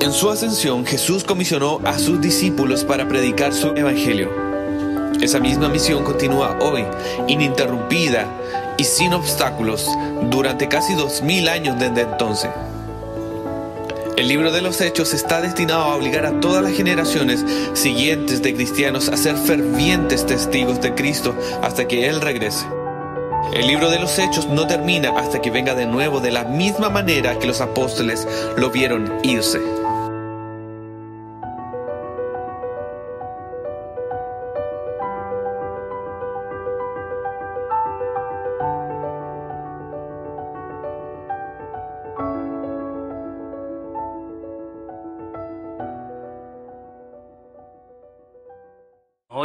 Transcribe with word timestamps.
En 0.00 0.12
su 0.12 0.30
ascensión, 0.30 0.84
Jesús 0.84 1.24
comisionó 1.24 1.80
a 1.84 1.98
sus 1.98 2.20
discípulos 2.20 2.84
para 2.84 3.08
predicar 3.08 3.52
su 3.52 3.68
evangelio. 3.68 4.30
Esa 5.20 5.40
misma 5.40 5.68
misión 5.68 6.04
continúa 6.04 6.58
hoy, 6.60 6.84
ininterrumpida 7.26 8.26
y 8.76 8.84
sin 8.84 9.14
obstáculos, 9.14 9.88
durante 10.30 10.68
casi 10.68 10.94
dos 10.94 11.22
mil 11.22 11.48
años 11.48 11.78
desde 11.78 12.02
entonces. 12.02 12.50
El 14.16 14.28
libro 14.28 14.52
de 14.52 14.62
los 14.62 14.80
Hechos 14.80 15.12
está 15.14 15.40
destinado 15.40 15.82
a 15.84 15.96
obligar 15.96 16.26
a 16.26 16.40
todas 16.40 16.62
las 16.62 16.72
generaciones 16.72 17.44
siguientes 17.74 18.42
de 18.42 18.54
cristianos 18.54 19.08
a 19.08 19.16
ser 19.16 19.36
fervientes 19.36 20.24
testigos 20.26 20.80
de 20.80 20.94
Cristo 20.94 21.34
hasta 21.62 21.88
que 21.88 22.08
Él 22.08 22.20
regrese. 22.20 22.66
El 23.52 23.66
libro 23.66 23.90
de 23.90 23.98
los 23.98 24.18
Hechos 24.18 24.46
no 24.46 24.66
termina 24.66 25.10
hasta 25.18 25.40
que 25.40 25.50
venga 25.50 25.74
de 25.74 25.86
nuevo 25.86 26.20
de 26.20 26.30
la 26.30 26.44
misma 26.44 26.90
manera 26.90 27.38
que 27.38 27.46
los 27.46 27.60
apóstoles 27.60 28.26
lo 28.56 28.70
vieron 28.70 29.12
irse. 29.22 29.60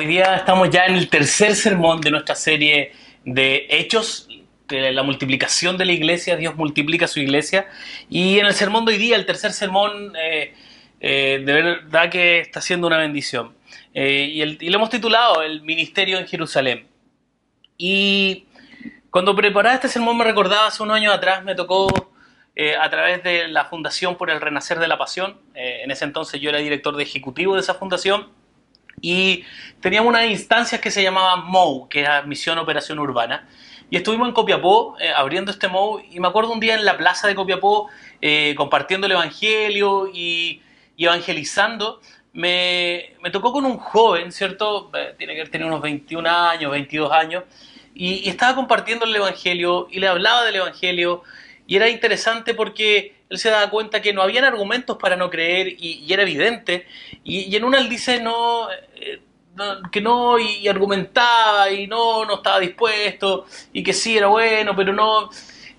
Hoy 0.02 0.08
día 0.08 0.36
estamos 0.36 0.72
ya 0.72 0.88
en 0.88 0.96
el 0.96 1.10
tercer 1.10 1.54
sermón 1.56 2.02
de 2.02 2.10
nuestra 2.10 2.34
serie 2.34 2.92
de 3.24 3.68
Hechos, 3.70 4.28
de 4.68 4.92
la 4.92 5.04
multiplicación 5.04 5.78
de 5.78 5.86
la 5.86 5.92
iglesia, 5.92 6.36
Dios 6.38 6.56
multiplica 6.56 7.08
su 7.08 7.20
iglesia. 7.20 7.68
Y 8.10 8.40
en 8.40 8.48
el 8.48 8.56
sermón 8.56 8.84
de 8.86 8.94
hoy 8.94 8.98
día, 8.98 9.16
el 9.16 9.28
tercer 9.28 9.54
sermón, 9.54 10.16
eh, 10.20 10.56
eh, 11.02 11.44
de 11.46 11.54
verdad 11.54 12.10
que 12.10 12.40
está 12.40 12.62
siendo 12.62 12.88
una 12.88 12.98
bendición. 12.98 13.54
Eh, 13.94 14.28
y, 14.34 14.42
el- 14.42 14.58
y 14.60 14.72
lo 14.72 14.78
hemos 14.78 14.90
titulado 14.90 15.44
El 15.44 15.62
Ministerio 15.62 16.18
en 16.18 16.26
Jerusalén. 16.28 16.88
Y 17.78 18.46
cuando 19.12 19.36
preparaba 19.36 19.76
este 19.76 19.88
sermón 19.88 20.18
me 20.18 20.24
recordaba 20.24 20.66
hace 20.66 20.82
unos 20.82 20.96
años 20.98 21.14
atrás, 21.14 21.44
me 21.44 21.54
tocó 21.54 22.10
eh, 22.56 22.76
a 22.76 22.90
través 22.90 23.22
de 23.24 23.48
la 23.50 23.66
Fundación 23.66 24.16
por 24.18 24.32
el 24.32 24.42
Renacer 24.42 24.80
de 24.80 24.88
la 24.88 24.98
Pasión. 24.98 25.38
eh, 25.54 25.82
en 25.84 25.92
ese 25.92 26.06
entonces 26.06 26.42
yo 26.42 26.50
era 26.50 26.58
director 26.58 26.96
de 26.98 27.04
ejecutivo 27.04 27.54
de 27.54 27.60
esa 27.62 27.76
fundación. 27.76 28.41
Y 29.02 29.44
teníamos 29.80 30.10
unas 30.10 30.30
instancias 30.30 30.80
que 30.80 30.92
se 30.92 31.02
llamaban 31.02 31.46
MOU, 31.46 31.90
que 31.90 32.02
era 32.02 32.22
Misión 32.22 32.58
Operación 32.60 33.00
Urbana. 33.00 33.48
Y 33.90 33.98
estuvimos 33.98 34.28
en 34.30 34.34
Copiapó 34.34 34.96
eh, 35.00 35.12
abriendo 35.14 35.52
este 35.52 35.68
MOU. 35.68 36.02
Y 36.12 36.20
me 36.20 36.28
acuerdo 36.28 36.54
un 36.54 36.60
día 36.60 36.76
en 36.76 36.86
la 36.86 36.98
plaza 36.98 37.28
de 37.28 37.36
Copiapó 37.36 37.90
eh, 38.22 38.54
compartiendo 38.56 39.08
el 39.08 39.14
Evangelio 39.14 40.08
y, 40.14 40.62
y 40.96 41.06
evangelizando. 41.06 42.00
Me, 42.34 43.16
me 43.22 43.32
tocó 43.32 43.52
con 43.52 43.66
un 43.66 43.78
joven, 43.78 44.32
¿cierto? 44.32 44.90
Eh, 44.94 45.16
tiene 45.18 45.36
que 45.36 45.46
tener 45.48 45.68
unos 45.68 45.82
21 45.82 46.30
años, 46.30 46.72
22 46.72 47.12
años. 47.12 47.44
Y, 47.94 48.26
y 48.26 48.30
estaba 48.30 48.56
compartiendo 48.56 49.04
el 49.06 49.16
Evangelio 49.16 49.88
y 49.92 50.00
le 50.00 50.08
hablaba 50.08 50.46
del 50.46 50.56
Evangelio. 50.56 51.24
Y 51.72 51.78
era 51.78 51.88
interesante 51.88 52.54
porque 52.54 53.16
él 53.30 53.38
se 53.40 53.50
daba 53.50 53.70
cuenta 53.70 54.02
que 54.02 54.12
no 54.12 54.22
habían 54.22 54.44
argumentos 54.44 54.98
para 54.98 55.16
no 55.16 55.30
creer 55.30 55.70
y, 55.80 56.06
era 56.12 56.24
evidente. 56.24 56.86
Y, 57.24 57.56
en 57.56 57.64
una 57.64 57.78
él 57.78 57.88
dice 57.88 58.20
no, 58.20 58.70
eh, 58.70 59.22
no, 59.56 59.90
que 59.90 60.02
no 60.02 60.38
y, 60.38 60.58
y 60.58 60.68
argumentaba 60.68 61.72
y 61.72 61.88
no, 61.88 62.26
no 62.26 62.36
estaba 62.36 62.60
dispuesto 62.60 63.46
y 63.72 63.84
que 63.84 63.94
sí 63.94 64.18
era 64.18 64.28
bueno, 64.28 64.76
pero 64.76 64.92
no. 64.92 65.30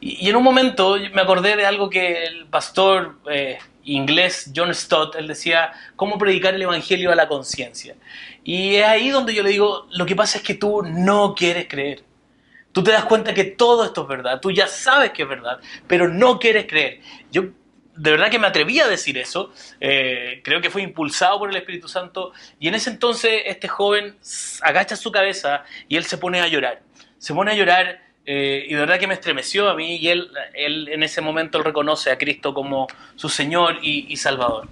Y, 0.00 0.26
y 0.26 0.30
en 0.30 0.36
un 0.36 0.42
momento 0.42 0.96
me 1.12 1.20
acordé 1.20 1.56
de 1.56 1.66
algo 1.66 1.90
que 1.90 2.24
el 2.24 2.46
pastor 2.46 3.18
eh, 3.30 3.58
inglés 3.84 4.50
John 4.56 4.74
Stott, 4.74 5.16
él 5.16 5.28
decía, 5.28 5.72
cómo 5.94 6.16
predicar 6.16 6.54
el 6.54 6.62
Evangelio 6.62 7.12
a 7.12 7.16
la 7.16 7.28
conciencia. 7.28 7.96
Y 8.44 8.76
es 8.76 8.86
ahí 8.86 9.10
donde 9.10 9.34
yo 9.34 9.42
le 9.42 9.50
digo, 9.50 9.88
lo 9.90 10.06
que 10.06 10.16
pasa 10.16 10.38
es 10.38 10.44
que 10.44 10.54
tú 10.54 10.80
no 10.84 11.34
quieres 11.34 11.68
creer. 11.68 12.02
Tú 12.72 12.82
te 12.82 12.90
das 12.90 13.04
cuenta 13.04 13.34
que 13.34 13.44
todo 13.44 13.84
esto 13.84 14.02
es 14.02 14.08
verdad, 14.08 14.40
tú 14.40 14.50
ya 14.50 14.66
sabes 14.66 15.10
que 15.12 15.22
es 15.22 15.28
verdad, 15.28 15.60
pero 15.86 16.08
no 16.08 16.38
quieres 16.38 16.66
creer. 16.66 17.00
Yo 17.30 17.44
de 17.94 18.10
verdad 18.10 18.30
que 18.30 18.38
me 18.38 18.46
atreví 18.46 18.80
a 18.80 18.88
decir 18.88 19.18
eso, 19.18 19.52
eh, 19.80 20.40
creo 20.42 20.60
que 20.60 20.70
fue 20.70 20.82
impulsado 20.82 21.38
por 21.38 21.50
el 21.50 21.56
Espíritu 21.56 21.88
Santo, 21.88 22.32
y 22.58 22.68
en 22.68 22.74
ese 22.74 22.90
entonces 22.90 23.42
este 23.44 23.68
joven 23.68 24.16
agacha 24.62 24.96
su 24.96 25.12
cabeza 25.12 25.64
y 25.88 25.96
él 25.96 26.04
se 26.04 26.16
pone 26.18 26.40
a 26.40 26.48
llorar, 26.48 26.80
se 27.18 27.34
pone 27.34 27.52
a 27.52 27.54
llorar 27.54 28.00
eh, 28.24 28.64
y 28.66 28.74
de 28.74 28.80
verdad 28.80 28.98
que 28.98 29.06
me 29.06 29.14
estremeció 29.14 29.68
a 29.68 29.74
mí 29.74 29.96
y 29.96 30.08
él, 30.08 30.30
él 30.54 30.88
en 30.88 31.02
ese 31.02 31.20
momento 31.20 31.58
él 31.58 31.64
reconoce 31.64 32.10
a 32.10 32.18
Cristo 32.18 32.54
como 32.54 32.86
su 33.16 33.28
Señor 33.28 33.78
y, 33.82 34.06
y 34.08 34.16
Salvador. 34.16 34.68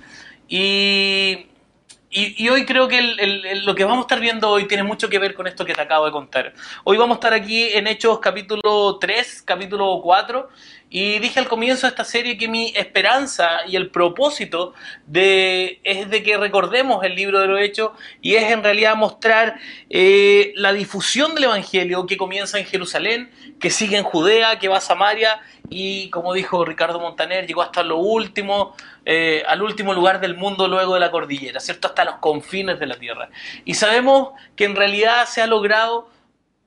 Y, 0.48 1.49
y, 2.12 2.48
hoy 2.48 2.66
creo 2.66 2.88
que 2.88 2.98
el- 2.98 3.64
lo 3.64 3.74
que 3.74 3.84
vamos 3.84 3.98
a 3.98 4.00
estar 4.02 4.20
viendo 4.20 4.48
hoy 4.48 4.66
tiene 4.66 4.82
mucho 4.82 5.08
que 5.08 5.18
ver 5.20 5.34
con 5.34 5.46
esto 5.46 5.64
que 5.64 5.74
te 5.74 5.80
acabo 5.80 6.06
de 6.06 6.12
contar. 6.12 6.52
Hoy 6.82 6.96
vamos 6.96 7.16
a 7.16 7.18
estar 7.18 7.32
aquí 7.34 7.68
en 7.72 7.86
Hechos 7.86 8.18
capítulo 8.18 8.98
3, 9.00 9.42
capítulo 9.42 10.00
4, 10.02 10.48
y 10.90 11.20
dije 11.20 11.38
al 11.38 11.46
comienzo 11.46 11.86
de 11.86 11.90
esta 11.90 12.04
serie 12.04 12.36
que 12.36 12.48
mi 12.48 12.72
esperanza 12.74 13.60
y 13.68 13.76
el 13.76 13.90
propósito 13.90 14.74
de, 15.06 15.80
es 15.84 16.10
de 16.10 16.24
que 16.24 16.36
recordemos 16.36 17.04
el 17.04 17.14
libro 17.14 17.38
de 17.38 17.46
los 17.46 17.60
Hechos 17.60 17.92
y 18.20 18.34
es 18.34 18.50
en 18.50 18.64
realidad 18.64 18.96
mostrar 18.96 19.60
eh, 19.88 20.52
la 20.56 20.72
difusión 20.72 21.36
del 21.36 21.44
Evangelio 21.44 22.06
que 22.06 22.16
comienza 22.16 22.58
en 22.58 22.66
Jerusalén, 22.66 23.30
que 23.60 23.70
sigue 23.70 23.96
en 23.98 24.02
Judea, 24.02 24.58
que 24.58 24.66
va 24.66 24.78
a 24.78 24.80
Samaria 24.80 25.40
y 25.68 26.10
como 26.10 26.34
dijo 26.34 26.64
Ricardo 26.64 26.98
Montaner, 26.98 27.46
llegó 27.46 27.62
hasta 27.62 27.84
lo 27.84 27.98
último, 27.98 28.74
eh, 29.12 29.42
al 29.48 29.60
último 29.60 29.92
lugar 29.92 30.20
del 30.20 30.36
mundo 30.36 30.68
luego 30.68 30.94
de 30.94 31.00
la 31.00 31.10
cordillera, 31.10 31.58
¿cierto? 31.58 31.88
Hasta 31.88 32.04
los 32.04 32.14
confines 32.18 32.78
de 32.78 32.86
la 32.86 32.94
tierra. 32.94 33.28
Y 33.64 33.74
sabemos 33.74 34.34
que 34.54 34.64
en 34.64 34.76
realidad 34.76 35.26
se 35.26 35.42
ha 35.42 35.48
logrado 35.48 36.08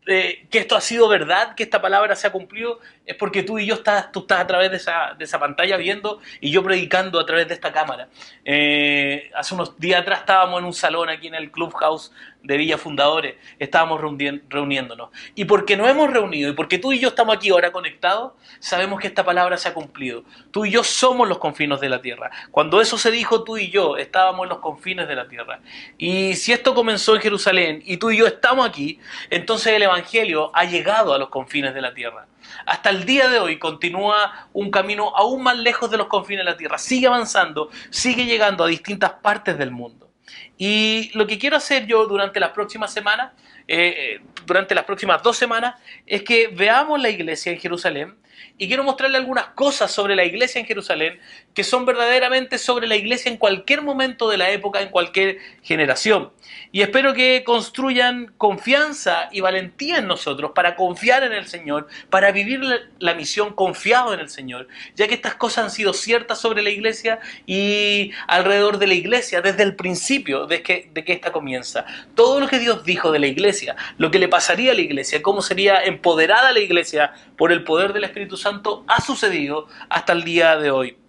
eh, 0.05 0.45
que 0.51 0.59
esto 0.59 0.75
ha 0.75 0.81
sido 0.81 1.07
verdad, 1.07 1.55
que 1.55 1.63
esta 1.63 1.81
palabra 1.81 2.17
se 2.17 2.27
ha 2.27 2.33
cumplido, 2.33 2.81
es 3.05 3.15
porque 3.15 3.43
tú 3.43 3.59
y 3.59 3.65
yo 3.65 3.75
estás, 3.75 4.11
tú 4.11 4.19
estás 4.21 4.41
a 4.41 4.47
través 4.47 4.71
de 4.71 4.75
esa, 4.75 5.15
de 5.17 5.23
esa 5.23 5.39
pantalla 5.39 5.77
viendo 5.77 6.19
y 6.41 6.51
yo 6.51 6.61
predicando 6.61 7.17
a 7.17 7.25
través 7.25 7.47
de 7.47 7.53
esta 7.53 7.71
cámara. 7.71 8.09
Eh, 8.43 9.31
hace 9.33 9.55
unos 9.55 9.79
días 9.79 10.01
atrás 10.01 10.19
estábamos 10.19 10.59
en 10.59 10.65
un 10.65 10.73
salón 10.73 11.07
aquí 11.07 11.27
en 11.27 11.35
el 11.35 11.49
Clubhouse 11.49 12.11
de 12.43 12.57
Villa 12.57 12.77
Fundadores, 12.77 13.35
estábamos 13.57 14.01
reuniéndonos. 14.01 15.09
Y 15.33 15.45
porque 15.45 15.77
nos 15.77 15.89
hemos 15.89 16.11
reunido 16.11 16.51
y 16.51 16.53
porque 16.53 16.77
tú 16.77 16.91
y 16.91 16.99
yo 16.99 17.07
estamos 17.09 17.35
aquí 17.35 17.49
ahora 17.49 17.71
conectados, 17.71 18.33
sabemos 18.59 18.99
que 18.99 19.07
esta 19.07 19.23
palabra 19.23 19.57
se 19.57 19.69
ha 19.69 19.73
cumplido. 19.73 20.23
Tú 20.51 20.65
y 20.65 20.71
yo 20.71 20.83
somos 20.83 21.27
los 21.27 21.37
confines 21.37 21.79
de 21.79 21.89
la 21.89 22.01
tierra. 22.01 22.31
Cuando 22.51 22.81
eso 22.81 22.97
se 22.97 23.11
dijo, 23.11 23.43
tú 23.43 23.57
y 23.57 23.69
yo 23.69 23.97
estábamos 23.97 24.43
en 24.43 24.49
los 24.49 24.59
confines 24.59 25.07
de 25.07 25.15
la 25.15 25.27
tierra. 25.27 25.61
Y 25.97 26.35
si 26.35 26.51
esto 26.51 26.75
comenzó 26.75 27.15
en 27.15 27.21
Jerusalén 27.21 27.81
y 27.85 27.97
tú 27.97 28.11
y 28.11 28.17
yo 28.17 28.27
estamos 28.27 28.67
aquí, 28.67 28.99
entonces 29.29 29.73
el 29.73 29.83
Evangelio 29.83 30.51
ha 30.53 30.65
llegado 30.65 31.13
a 31.13 31.17
los 31.17 31.29
confines 31.29 31.73
de 31.73 31.81
la 31.81 31.93
tierra. 31.93 32.27
Hasta 32.65 32.89
el 32.89 33.05
día 33.05 33.29
de 33.29 33.39
hoy 33.39 33.57
continúa 33.57 34.49
un 34.51 34.69
camino 34.69 35.15
aún 35.15 35.43
más 35.43 35.57
lejos 35.57 35.89
de 35.89 35.97
los 35.97 36.07
confines 36.07 36.45
de 36.45 36.51
la 36.51 36.57
tierra. 36.57 36.77
Sigue 36.77 37.07
avanzando, 37.07 37.69
sigue 37.89 38.25
llegando 38.25 38.65
a 38.65 38.67
distintas 38.67 39.11
partes 39.13 39.57
del 39.57 39.71
mundo. 39.71 40.12
Y 40.57 41.11
lo 41.13 41.27
que 41.27 41.37
quiero 41.37 41.57
hacer 41.57 41.85
yo 41.85 42.05
durante 42.05 42.39
las 42.39 42.51
próximas 42.51 42.93
semanas, 42.93 43.33
eh, 43.67 43.95
eh, 43.97 44.21
durante 44.45 44.75
las 44.75 44.85
próximas 44.85 45.21
dos 45.23 45.37
semanas, 45.37 45.75
es 46.05 46.23
que 46.23 46.47
veamos 46.47 47.01
la 47.01 47.09
iglesia 47.09 47.51
en 47.51 47.59
Jerusalén 47.59 48.15
y 48.57 48.67
quiero 48.67 48.83
mostrarle 48.83 49.17
algunas 49.17 49.47
cosas 49.47 49.91
sobre 49.91 50.15
la 50.15 50.25
iglesia 50.25 50.59
en 50.59 50.65
Jerusalén 50.65 51.19
que 51.53 51.63
son 51.63 51.85
verdaderamente 51.85 52.57
sobre 52.57 52.87
la 52.87 52.95
iglesia 52.95 53.31
en 53.31 53.37
cualquier 53.37 53.81
momento 53.81 54.29
de 54.29 54.37
la 54.37 54.49
época, 54.49 54.81
en 54.81 54.89
cualquier 54.89 55.37
generación. 55.61 56.31
Y 56.71 56.81
espero 56.81 57.13
que 57.13 57.43
construyan 57.43 58.33
confianza 58.37 59.29
y 59.31 59.41
valentía 59.41 59.97
en 59.97 60.07
nosotros 60.07 60.51
para 60.55 60.75
confiar 60.75 61.23
en 61.23 61.33
el 61.33 61.47
Señor, 61.47 61.87
para 62.09 62.31
vivir 62.31 62.61
la, 62.99 63.13
misión 63.13 63.53
confiado 63.53 64.13
en 64.13 64.19
el 64.19 64.29
Señor, 64.29 64.67
ya 64.95 65.07
que 65.07 65.13
estas 65.13 65.35
cosas 65.35 65.65
han 65.65 65.71
sido 65.71 65.93
ciertas 65.93 66.41
sobre 66.41 66.63
la 66.63 66.71
iglesia 66.71 67.19
y 67.45 68.11
alrededor 68.27 68.79
de 68.79 68.87
la 68.87 68.95
iglesia 68.95 69.41
desde 69.41 69.61
el 69.61 69.75
principio 69.75 70.47
de 70.47 70.63
que, 70.63 70.89
que 70.91 71.13
esta 71.13 71.31
comienza. 71.31 71.85
Todo 72.15 72.39
lo 72.39 72.47
que 72.47 72.57
Dios 72.57 72.83
dijo 72.83 73.11
de 73.11 73.19
la 73.19 73.27
iglesia, 73.27 73.75
lo 73.97 74.09
que 74.09 74.17
le 74.17 74.27
pasaría 74.27 74.71
a 74.71 74.75
la 74.75 74.81
iglesia, 74.81 75.21
cómo 75.21 75.43
sería 75.43 75.83
empoderada 75.83 76.51
la 76.51 76.59
iglesia 76.59 77.13
por 77.37 77.51
el 77.51 77.63
poder 77.63 77.93
del 77.93 78.05
Espíritu 78.05 78.35
Santo, 78.35 78.83
ha 78.87 78.99
sucedido 78.99 79.67
hasta 79.89 80.13
el 80.13 80.23
día 80.23 80.57
de 80.57 80.71
hoy. 80.71 81.02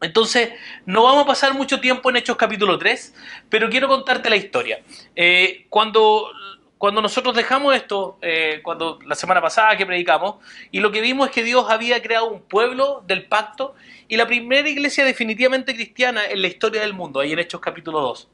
Entonces, 0.00 0.50
no 0.86 1.02
vamos 1.02 1.24
a 1.24 1.26
pasar 1.26 1.54
mucho 1.54 1.80
tiempo 1.80 2.10
en 2.10 2.16
Hechos 2.16 2.36
capítulo 2.36 2.78
3, 2.78 3.14
pero 3.48 3.68
quiero 3.68 3.88
contarte 3.88 4.30
la 4.30 4.36
historia. 4.36 4.80
Eh, 5.16 5.66
cuando, 5.68 6.30
cuando 6.78 7.02
nosotros 7.02 7.34
dejamos 7.34 7.74
esto, 7.74 8.18
eh, 8.22 8.60
cuando 8.62 9.00
la 9.04 9.16
semana 9.16 9.42
pasada 9.42 9.76
que 9.76 9.84
predicamos, 9.84 10.36
y 10.70 10.78
lo 10.78 10.92
que 10.92 11.00
vimos 11.00 11.28
es 11.28 11.34
que 11.34 11.42
Dios 11.42 11.66
había 11.68 12.00
creado 12.00 12.30
un 12.30 12.42
pueblo 12.42 13.02
del 13.06 13.26
pacto 13.26 13.74
y 14.06 14.16
la 14.16 14.26
primera 14.26 14.68
iglesia 14.68 15.04
definitivamente 15.04 15.74
cristiana 15.74 16.26
en 16.26 16.42
la 16.42 16.48
historia 16.48 16.80
del 16.80 16.94
mundo, 16.94 17.18
ahí 17.18 17.32
en 17.32 17.40
Hechos 17.40 17.60
capítulo 17.60 18.00
2. 18.00 18.28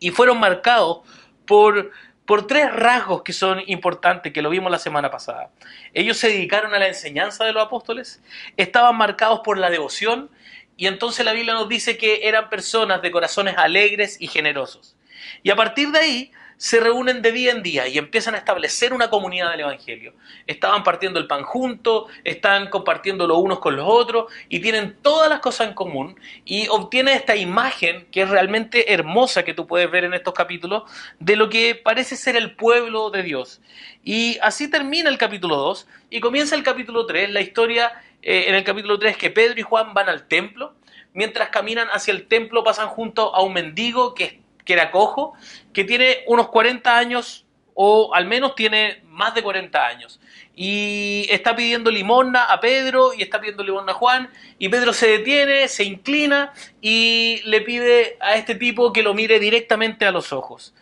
Y 0.00 0.10
fueron 0.10 0.40
marcados 0.40 1.02
por, 1.46 1.92
por 2.24 2.48
tres 2.48 2.72
rasgos 2.72 3.22
que 3.22 3.32
son 3.32 3.62
importantes, 3.68 4.32
que 4.32 4.42
lo 4.42 4.50
vimos 4.50 4.72
la 4.72 4.80
semana 4.80 5.08
pasada. 5.08 5.52
Ellos 5.94 6.16
se 6.16 6.28
dedicaron 6.28 6.74
a 6.74 6.80
la 6.80 6.88
enseñanza 6.88 7.44
de 7.44 7.52
los 7.52 7.64
apóstoles, 7.64 8.20
estaban 8.56 8.96
marcados 8.96 9.40
por 9.44 9.56
la 9.56 9.70
devoción 9.70 10.30
Y 10.76 10.86
entonces 10.86 11.24
la 11.24 11.32
Biblia 11.32 11.54
nos 11.54 11.68
dice 11.68 11.96
que 11.96 12.28
eran 12.28 12.50
personas 12.50 13.02
de 13.02 13.10
corazones 13.10 13.56
alegres 13.56 14.16
y 14.20 14.26
generosos. 14.26 14.96
Y 15.42 15.50
a 15.50 15.56
partir 15.56 15.90
de 15.90 15.98
ahí 15.98 16.32
se 16.58 16.80
reúnen 16.80 17.20
de 17.20 17.32
día 17.32 17.52
en 17.52 17.62
día 17.62 17.86
y 17.86 17.98
empiezan 17.98 18.34
a 18.34 18.38
establecer 18.38 18.92
una 18.92 19.10
comunidad 19.10 19.50
del 19.50 19.60
Evangelio. 19.60 20.14
Estaban 20.46 20.82
partiendo 20.84 21.18
el 21.18 21.26
pan 21.26 21.42
juntos, 21.42 22.10
están 22.24 22.70
compartiendo 22.70 23.26
los 23.26 23.38
unos 23.38 23.58
con 23.58 23.76
los 23.76 23.86
otros 23.86 24.32
y 24.48 24.60
tienen 24.60 24.96
todas 25.02 25.28
las 25.28 25.40
cosas 25.40 25.68
en 25.68 25.74
común 25.74 26.18
y 26.44 26.68
obtienen 26.68 27.14
esta 27.14 27.36
imagen 27.36 28.06
que 28.10 28.22
es 28.22 28.30
realmente 28.30 28.92
hermosa 28.92 29.44
que 29.44 29.54
tú 29.54 29.66
puedes 29.66 29.90
ver 29.90 30.04
en 30.04 30.14
estos 30.14 30.32
capítulos 30.32 30.84
de 31.18 31.36
lo 31.36 31.50
que 31.50 31.74
parece 31.74 32.16
ser 32.16 32.36
el 32.36 32.56
pueblo 32.56 33.10
de 33.10 33.22
Dios. 33.22 33.60
Y 34.02 34.38
así 34.40 34.70
termina 34.70 35.10
el 35.10 35.18
capítulo 35.18 35.56
2 35.56 35.88
y 36.10 36.20
comienza 36.20 36.54
el 36.54 36.62
capítulo 36.62 37.04
3, 37.06 37.30
la 37.30 37.40
historia 37.40 37.92
eh, 38.26 38.48
en 38.48 38.54
el 38.54 38.64
capítulo 38.64 38.98
3 38.98 39.16
que 39.16 39.30
Pedro 39.30 39.58
y 39.58 39.62
Juan 39.62 39.94
van 39.94 40.10
al 40.10 40.28
templo. 40.28 40.74
Mientras 41.14 41.48
caminan 41.48 41.88
hacia 41.88 42.12
el 42.12 42.26
templo 42.26 42.62
pasan 42.62 42.88
junto 42.88 43.34
a 43.34 43.42
un 43.42 43.54
mendigo 43.54 44.14
que 44.14 44.44
que 44.66 44.74
era 44.74 44.90
cojo, 44.90 45.32
que 45.72 45.84
tiene 45.84 46.24
unos 46.26 46.48
40 46.48 46.98
años 46.98 47.46
o 47.72 48.14
al 48.14 48.26
menos 48.26 48.54
tiene 48.54 49.02
más 49.06 49.34
de 49.34 49.42
40 49.42 49.86
años. 49.86 50.20
Y 50.54 51.26
está 51.30 51.54
pidiendo 51.54 51.90
limosna 51.90 52.44
a 52.44 52.58
Pedro 52.58 53.12
y 53.14 53.22
está 53.22 53.38
pidiendo 53.38 53.62
limosna 53.62 53.92
a 53.92 53.94
Juan. 53.94 54.30
Y 54.58 54.68
Pedro 54.70 54.92
se 54.92 55.06
detiene, 55.08 55.68
se 55.68 55.84
inclina 55.84 56.52
y 56.80 57.42
le 57.44 57.60
pide 57.60 58.16
a 58.20 58.36
este 58.36 58.54
tipo 58.54 58.92
que 58.92 59.02
lo 59.02 59.14
mire 59.14 59.38
directamente 59.38 60.06
a 60.06 60.10
los 60.10 60.32
ojos. 60.32 60.74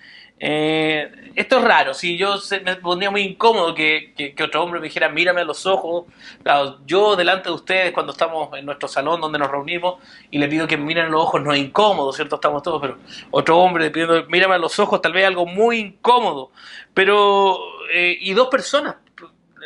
Eh, 0.47 1.11
esto 1.37 1.57
es 1.57 1.65
raro, 1.65 1.95
si 1.95 2.19
yo 2.19 2.35
me 2.67 2.77
pondría 2.77 3.11
muy 3.11 3.23
incómodo 3.23 3.75
que, 3.75 4.35
otro 4.45 4.63
hombre 4.63 4.79
me 4.79 4.89
dijera 4.89 5.09
mírame 5.09 5.41
a 5.41 5.45
los 5.45 5.65
ojos. 5.65 6.05
yo 6.85 7.17
delante 7.17 7.49
de 7.49 7.55
ustedes 7.55 7.93
cuando 7.93 8.13
estamos 8.13 8.51
en 8.59 8.67
nuestro 8.67 8.87
salón 8.87 9.23
donde 9.23 9.39
nos 9.39 9.51
reunimos 9.51 10.03
y 10.31 10.37
le 10.37 10.47
pido 10.47 10.67
que 10.67 10.77
me 10.77 10.85
miren 10.85 11.07
a 11.07 11.09
los 11.09 11.23
ojos 11.23 11.41
no 11.41 11.55
es 11.55 11.61
incómodo, 11.61 12.13
¿cierto? 12.13 12.35
Estamos 12.35 12.63
todos, 12.63 12.79
pero 12.79 12.99
otro 13.31 13.59
hombre 13.59 13.91
pidiendo 13.91 14.27
mírame 14.27 14.57
a 14.57 14.59
los 14.59 14.79
ojos 14.79 15.01
tal 15.01 15.15
vez 15.15 15.27
algo 15.27 15.47
muy 15.47 15.79
incómodo. 15.79 16.51
Pero, 16.93 17.59
eh, 17.91 18.19
y 18.21 18.35
dos 18.35 18.49
personas, 18.49 18.97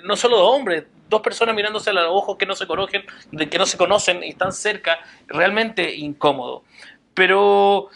no 0.05 0.15
solo 0.15 0.37
dos 0.37 0.55
hombres, 0.55 0.85
dos 1.09 1.23
personas 1.23 1.57
mirándose 1.57 1.91
a 1.91 1.95
los 1.95 2.07
ojos 2.09 2.37
que 2.37 2.47
no 2.47 2.55
se 2.55 2.69
conocen, 2.69 3.03
que 3.51 3.59
no 3.59 3.67
se 3.67 3.79
conocen 3.79 4.23
y 4.23 4.29
están 4.29 4.53
cerca, 4.53 5.01
realmente 5.27 5.93
incómodo. 5.97 6.63
Pero 7.15 7.89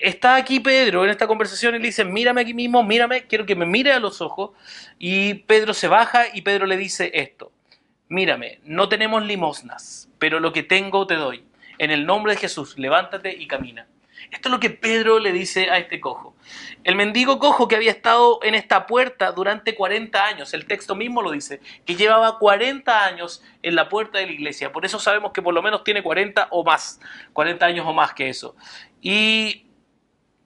está 0.00 0.36
aquí 0.36 0.60
Pedro 0.60 1.04
en 1.04 1.10
esta 1.10 1.26
conversación 1.26 1.74
y 1.74 1.78
le 1.78 1.86
dice, 1.86 2.04
mírame 2.04 2.40
aquí 2.40 2.54
mismo, 2.54 2.82
mírame, 2.82 3.26
quiero 3.26 3.46
que 3.46 3.54
me 3.54 3.66
mire 3.66 3.92
a 3.92 4.00
los 4.00 4.20
ojos. 4.20 4.50
Y 4.98 5.34
Pedro 5.34 5.74
se 5.74 5.88
baja 5.88 6.24
y 6.32 6.42
Pedro 6.42 6.66
le 6.66 6.76
dice 6.76 7.10
esto, 7.14 7.52
mírame, 8.08 8.60
no 8.64 8.88
tenemos 8.88 9.24
limosnas, 9.24 10.08
pero 10.18 10.40
lo 10.40 10.52
que 10.52 10.62
tengo 10.62 11.06
te 11.06 11.14
doy. 11.14 11.44
En 11.78 11.90
el 11.90 12.04
nombre 12.04 12.34
de 12.34 12.40
Jesús, 12.40 12.78
levántate 12.78 13.34
y 13.34 13.46
camina. 13.46 13.86
Esto 14.30 14.48
es 14.48 14.52
lo 14.52 14.60
que 14.60 14.70
Pedro 14.70 15.18
le 15.18 15.32
dice 15.32 15.70
a 15.70 15.78
este 15.78 15.98
cojo. 15.98 16.36
El 16.84 16.94
mendigo 16.94 17.38
cojo 17.38 17.68
que 17.68 17.76
había 17.76 17.90
estado 17.90 18.40
en 18.42 18.54
esta 18.54 18.86
puerta 18.86 19.32
durante 19.32 19.74
40 19.74 20.24
años, 20.24 20.52
el 20.52 20.66
texto 20.66 20.94
mismo 20.94 21.22
lo 21.22 21.30
dice, 21.30 21.60
que 21.86 21.96
llevaba 21.96 22.38
40 22.38 23.04
años 23.06 23.42
en 23.62 23.74
la 23.74 23.88
puerta 23.88 24.18
de 24.18 24.26
la 24.26 24.32
iglesia. 24.32 24.72
Por 24.72 24.84
eso 24.84 24.98
sabemos 24.98 25.32
que 25.32 25.42
por 25.42 25.54
lo 25.54 25.62
menos 25.62 25.84
tiene 25.84 26.02
40 26.02 26.48
o 26.50 26.62
más, 26.64 27.00
40 27.32 27.64
años 27.64 27.86
o 27.86 27.94
más 27.94 28.12
que 28.12 28.28
eso. 28.28 28.54
Y 29.00 29.69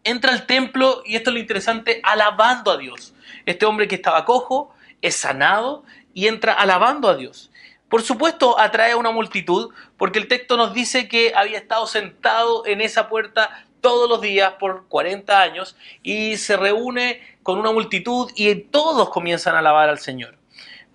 entra 0.04 0.32
al 0.32 0.46
templo, 0.46 1.02
y 1.04 1.16
esto 1.16 1.30
es 1.30 1.34
lo 1.34 1.40
interesante, 1.40 2.00
alabando 2.02 2.70
a 2.70 2.76
Dios. 2.76 3.14
Este 3.46 3.66
hombre 3.66 3.88
que 3.88 3.96
estaba 3.96 4.24
cojo 4.24 4.74
es 5.02 5.16
sanado 5.16 5.84
y 6.12 6.28
entra 6.28 6.52
alabando 6.52 7.08
a 7.08 7.16
Dios. 7.16 7.50
Por 7.88 8.02
supuesto, 8.02 8.58
atrae 8.58 8.92
a 8.92 8.96
una 8.96 9.10
multitud, 9.10 9.72
porque 9.96 10.18
el 10.18 10.28
texto 10.28 10.56
nos 10.56 10.72
dice 10.74 11.08
que 11.08 11.32
había 11.34 11.58
estado 11.58 11.86
sentado 11.86 12.66
en 12.66 12.80
esa 12.80 13.08
puerta 13.08 13.66
todos 13.80 14.08
los 14.08 14.20
días 14.20 14.54
por 14.58 14.88
40 14.88 15.40
años 15.40 15.76
y 16.02 16.38
se 16.38 16.56
reúne 16.56 17.20
con 17.42 17.58
una 17.58 17.70
multitud 17.70 18.30
y 18.34 18.54
todos 18.54 19.10
comienzan 19.10 19.54
a 19.54 19.58
alabar 19.58 19.90
al 19.90 19.98
Señor. 19.98 20.36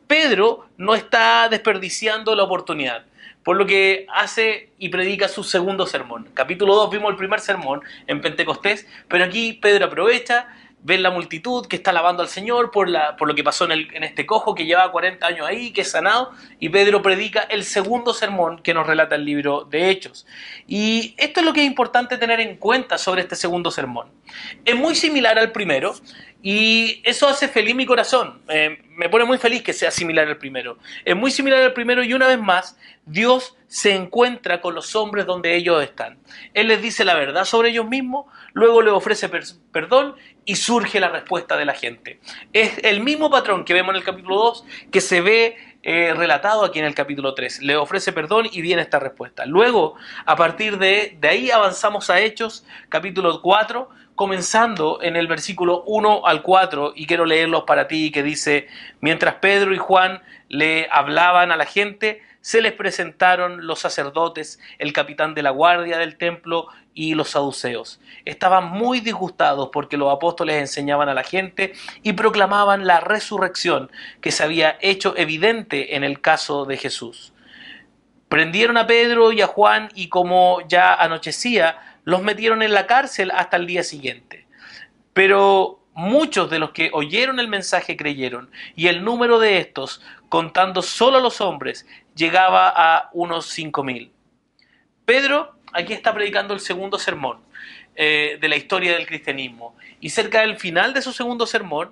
Pedro 0.07 0.67
no 0.77 0.95
está 0.95 1.47
desperdiciando 1.49 2.33
la 2.35 2.43
oportunidad 2.43 3.05
por 3.49 3.57
lo 3.57 3.65
que 3.65 4.05
hace 4.13 4.69
y 4.77 4.89
predica 4.89 5.27
su 5.27 5.43
segundo 5.43 5.87
sermón. 5.87 6.29
Capítulo 6.35 6.75
2 6.75 6.91
vimos 6.91 7.09
el 7.09 7.17
primer 7.17 7.39
sermón 7.39 7.81
en 8.05 8.21
Pentecostés, 8.21 8.85
pero 9.07 9.23
aquí 9.23 9.53
Pedro 9.53 9.87
aprovecha, 9.87 10.49
ve 10.83 10.99
la 10.99 11.09
multitud 11.09 11.65
que 11.65 11.77
está 11.77 11.89
alabando 11.89 12.21
al 12.21 12.29
Señor 12.29 12.69
por, 12.69 12.87
la, 12.87 13.15
por 13.15 13.27
lo 13.27 13.33
que 13.33 13.43
pasó 13.43 13.65
en, 13.65 13.87
en 13.91 14.03
este 14.03 14.27
cojo 14.27 14.53
que 14.53 14.67
lleva 14.67 14.91
40 14.91 15.25
años 15.25 15.47
ahí, 15.47 15.71
que 15.71 15.81
es 15.81 15.89
sanado, 15.89 16.31
y 16.59 16.69
Pedro 16.69 17.01
predica 17.01 17.41
el 17.41 17.63
segundo 17.63 18.13
sermón 18.13 18.61
que 18.61 18.75
nos 18.75 18.85
relata 18.85 19.15
el 19.15 19.25
libro 19.25 19.63
de 19.63 19.89
Hechos. 19.89 20.27
Y 20.67 21.15
esto 21.17 21.39
es 21.39 21.45
lo 21.47 21.51
que 21.51 21.61
es 21.61 21.65
importante 21.65 22.19
tener 22.19 22.39
en 22.41 22.55
cuenta 22.57 22.99
sobre 22.99 23.23
este 23.23 23.35
segundo 23.35 23.71
sermón. 23.71 24.09
Es 24.63 24.75
muy 24.75 24.93
similar 24.93 25.39
al 25.39 25.51
primero, 25.51 25.95
y 26.41 27.01
eso 27.03 27.27
hace 27.27 27.47
feliz 27.47 27.75
mi 27.75 27.85
corazón. 27.85 28.41
Eh, 28.47 28.81
me 28.95 29.09
pone 29.09 29.25
muy 29.25 29.37
feliz 29.37 29.61
que 29.61 29.73
sea 29.73 29.91
similar 29.91 30.27
al 30.27 30.37
primero. 30.37 30.77
Es 31.03 31.15
muy 31.15 31.31
similar 31.31 31.61
al 31.61 31.73
primero 31.73 32.03
y 32.03 32.13
una 32.13 32.27
vez 32.27 32.39
más, 32.39 32.77
Dios 33.05 33.57
se 33.67 33.93
encuentra 33.93 34.61
con 34.61 34.73
los 34.73 34.95
hombres 34.95 35.25
donde 35.25 35.55
ellos 35.55 35.83
están. 35.83 36.17
Él 36.53 36.69
les 36.69 36.81
dice 36.81 37.03
la 37.03 37.15
verdad 37.15 37.43
sobre 37.43 37.69
ellos 37.69 37.87
mismos, 37.87 38.25
luego 38.53 38.81
les 38.81 38.93
ofrece 38.93 39.29
perdón 39.71 40.15
y 40.45 40.55
surge 40.55 40.99
la 40.99 41.09
respuesta 41.09 41.57
de 41.57 41.65
la 41.65 41.73
gente. 41.73 42.19
Es 42.53 42.79
el 42.83 43.01
mismo 43.01 43.29
patrón 43.29 43.65
que 43.65 43.73
vemos 43.73 43.91
en 43.91 43.97
el 43.97 44.03
capítulo 44.03 44.37
2 44.37 44.65
que 44.91 45.01
se 45.01 45.21
ve 45.21 45.57
eh, 45.83 46.13
relatado 46.13 46.65
aquí 46.65 46.79
en 46.79 46.85
el 46.85 46.95
capítulo 46.95 47.33
3. 47.33 47.61
Le 47.61 47.75
ofrece 47.75 48.11
perdón 48.11 48.47
y 48.51 48.61
viene 48.61 48.81
esta 48.81 48.99
respuesta. 48.99 49.45
Luego, 49.45 49.95
a 50.25 50.35
partir 50.35 50.77
de, 50.77 51.17
de 51.19 51.27
ahí 51.27 51.51
avanzamos 51.51 52.09
a 52.09 52.19
Hechos, 52.19 52.65
capítulo 52.89 53.41
4, 53.41 53.89
comenzando 54.19 54.99
en 55.01 55.15
el 55.15 55.27
versículo 55.27 55.81
1 55.85 56.25
al 56.25 56.41
4, 56.41 56.91
y 56.93 57.07
quiero 57.07 57.23
leerlos 57.25 57.63
para 57.63 57.87
ti, 57.87 58.11
que 58.11 58.21
dice, 58.21 58.67
mientras 58.99 59.35
Pedro 59.35 59.73
y 59.73 59.77
Juan 59.77 60.21
le 60.49 60.89
hablaban 60.91 61.53
a 61.53 61.55
la 61.55 61.65
gente, 61.65 62.21
se 62.41 62.59
les 62.59 62.73
presentaron 62.73 63.65
los 63.65 63.79
sacerdotes, 63.79 64.59
el 64.77 64.91
capitán 64.91 65.35
de 65.35 65.43
la 65.43 65.51
guardia 65.51 65.97
del 65.97 66.17
templo 66.17 66.67
y 66.93 67.13
los 67.13 67.29
saduceos. 67.29 68.01
Estaban 68.25 68.65
muy 68.65 68.99
disgustados 68.99 69.69
porque 69.71 69.95
los 69.95 70.13
apóstoles 70.13 70.57
enseñaban 70.57 71.07
a 71.07 71.13
la 71.13 71.23
gente 71.23 71.71
y 72.03 72.11
proclamaban 72.11 72.85
la 72.85 72.99
resurrección 72.99 73.89
que 74.19 74.33
se 74.33 74.43
había 74.43 74.77
hecho 74.81 75.13
evidente 75.15 75.95
en 75.95 76.03
el 76.03 76.19
caso 76.19 76.65
de 76.65 76.75
Jesús. 76.75 77.31
Prendieron 78.27 78.75
a 78.75 78.85
Pedro 78.85 79.31
y 79.31 79.41
a 79.41 79.47
Juan 79.47 79.87
y 79.95 80.09
como 80.09 80.59
ya 80.67 80.93
anochecía, 80.93 81.88
los 82.03 82.21
metieron 82.21 82.61
en 82.61 82.73
la 82.73 82.87
cárcel 82.87 83.31
hasta 83.31 83.57
el 83.57 83.67
día 83.67 83.83
siguiente. 83.83 84.45
Pero 85.13 85.79
muchos 85.93 86.49
de 86.49 86.59
los 86.59 86.71
que 86.71 86.91
oyeron 86.93 87.39
el 87.39 87.47
mensaje 87.47 87.97
creyeron, 87.97 88.49
y 88.75 88.87
el 88.87 89.03
número 89.03 89.39
de 89.39 89.57
estos, 89.57 90.01
contando 90.29 90.81
solo 90.81 91.19
los 91.19 91.41
hombres, 91.41 91.85
llegaba 92.15 92.71
a 92.75 93.09
unos 93.13 93.47
cinco 93.47 93.83
mil. 93.83 94.11
Pedro 95.05 95.55
aquí 95.73 95.93
está 95.93 96.13
predicando 96.13 96.53
el 96.53 96.59
segundo 96.59 96.97
sermón 96.97 97.39
eh, 97.95 98.37
de 98.39 98.47
la 98.47 98.55
historia 98.55 98.93
del 98.93 99.05
cristianismo, 99.05 99.75
y 99.99 100.09
cerca 100.09 100.41
del 100.41 100.57
final 100.57 100.93
de 100.93 101.01
su 101.01 101.11
segundo 101.11 101.45
sermón, 101.45 101.91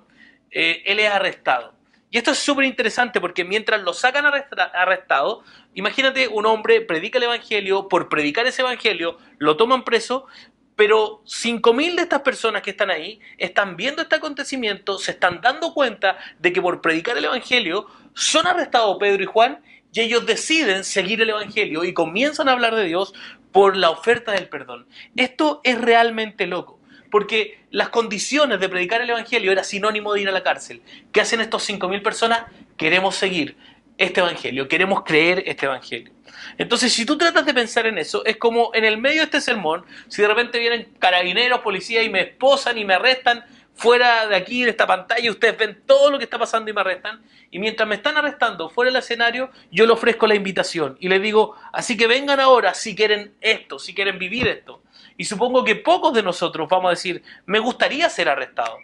eh, 0.50 0.82
él 0.86 1.00
es 1.00 1.10
arrestado. 1.10 1.74
Y 2.10 2.16
esto 2.16 2.30
es 2.30 2.38
súper 2.38 2.64
interesante 2.64 3.20
porque 3.20 3.44
mientras 3.44 3.82
lo 3.82 3.92
sacan 3.92 4.24
arrestado, 4.26 5.42
imagínate 5.74 6.28
un 6.28 6.46
hombre 6.46 6.80
predica 6.80 7.18
el 7.18 7.24
Evangelio, 7.24 7.88
por 7.88 8.08
predicar 8.08 8.46
ese 8.46 8.62
Evangelio 8.62 9.18
lo 9.38 9.56
toman 9.56 9.84
preso, 9.84 10.26
pero 10.74 11.22
5.000 11.24 11.96
de 11.96 12.02
estas 12.02 12.22
personas 12.22 12.62
que 12.62 12.70
están 12.70 12.90
ahí 12.90 13.20
están 13.36 13.76
viendo 13.76 14.00
este 14.00 14.16
acontecimiento, 14.16 14.98
se 14.98 15.10
están 15.10 15.40
dando 15.42 15.74
cuenta 15.74 16.16
de 16.38 16.52
que 16.52 16.62
por 16.62 16.80
predicar 16.80 17.18
el 17.18 17.26
Evangelio 17.26 17.86
son 18.14 18.46
arrestados 18.46 18.96
Pedro 18.98 19.22
y 19.22 19.26
Juan 19.26 19.62
y 19.92 20.00
ellos 20.00 20.24
deciden 20.24 20.84
seguir 20.84 21.20
el 21.20 21.30
Evangelio 21.30 21.84
y 21.84 21.92
comienzan 21.92 22.48
a 22.48 22.52
hablar 22.52 22.74
de 22.74 22.84
Dios 22.84 23.12
por 23.52 23.76
la 23.76 23.90
oferta 23.90 24.32
del 24.32 24.48
perdón. 24.48 24.86
Esto 25.16 25.60
es 25.64 25.78
realmente 25.78 26.46
loco 26.46 26.77
porque 27.10 27.60
las 27.70 27.88
condiciones 27.88 28.60
de 28.60 28.68
predicar 28.68 29.00
el 29.00 29.10
Evangelio 29.10 29.52
era 29.52 29.64
sinónimo 29.64 30.12
de 30.12 30.22
ir 30.22 30.28
a 30.28 30.32
la 30.32 30.42
cárcel. 30.42 30.82
¿Qué 31.12 31.20
hacen 31.20 31.40
estos 31.40 31.68
5.000 31.68 32.02
personas? 32.02 32.44
Queremos 32.76 33.16
seguir 33.16 33.56
este 33.96 34.20
Evangelio, 34.20 34.68
queremos 34.68 35.02
creer 35.04 35.42
este 35.46 35.66
Evangelio. 35.66 36.12
Entonces, 36.56 36.92
si 36.92 37.04
tú 37.04 37.18
tratas 37.18 37.44
de 37.44 37.52
pensar 37.54 37.86
en 37.86 37.98
eso, 37.98 38.24
es 38.24 38.36
como 38.36 38.70
en 38.74 38.84
el 38.84 38.98
medio 38.98 39.18
de 39.18 39.24
este 39.24 39.40
sermón, 39.40 39.84
si 40.08 40.22
de 40.22 40.28
repente 40.28 40.58
vienen 40.58 40.88
carabineros, 40.98 41.60
policías 41.60 42.04
y 42.04 42.08
me 42.08 42.20
esposan 42.20 42.78
y 42.78 42.84
me 42.84 42.94
arrestan 42.94 43.44
fuera 43.74 44.26
de 44.26 44.34
aquí, 44.34 44.64
de 44.64 44.70
esta 44.70 44.86
pantalla, 44.86 45.30
ustedes 45.30 45.56
ven 45.56 45.82
todo 45.86 46.10
lo 46.10 46.18
que 46.18 46.24
está 46.24 46.38
pasando 46.38 46.68
y 46.68 46.74
me 46.74 46.80
arrestan, 46.80 47.22
y 47.50 47.60
mientras 47.60 47.88
me 47.88 47.94
están 47.94 48.16
arrestando 48.16 48.68
fuera 48.70 48.90
del 48.90 49.00
escenario, 49.00 49.50
yo 49.70 49.86
le 49.86 49.92
ofrezco 49.92 50.26
la 50.26 50.34
invitación 50.34 50.96
y 51.00 51.08
les 51.08 51.22
digo, 51.22 51.54
así 51.72 51.96
que 51.96 52.08
vengan 52.08 52.40
ahora 52.40 52.74
si 52.74 52.96
quieren 52.96 53.34
esto, 53.40 53.78
si 53.78 53.94
quieren 53.94 54.18
vivir 54.18 54.48
esto. 54.48 54.82
Y 55.18 55.24
supongo 55.24 55.64
que 55.64 55.74
pocos 55.76 56.14
de 56.14 56.22
nosotros 56.22 56.68
vamos 56.70 56.86
a 56.86 56.90
decir, 56.90 57.22
me 57.44 57.58
gustaría 57.58 58.08
ser 58.08 58.28
arrestado. 58.28 58.78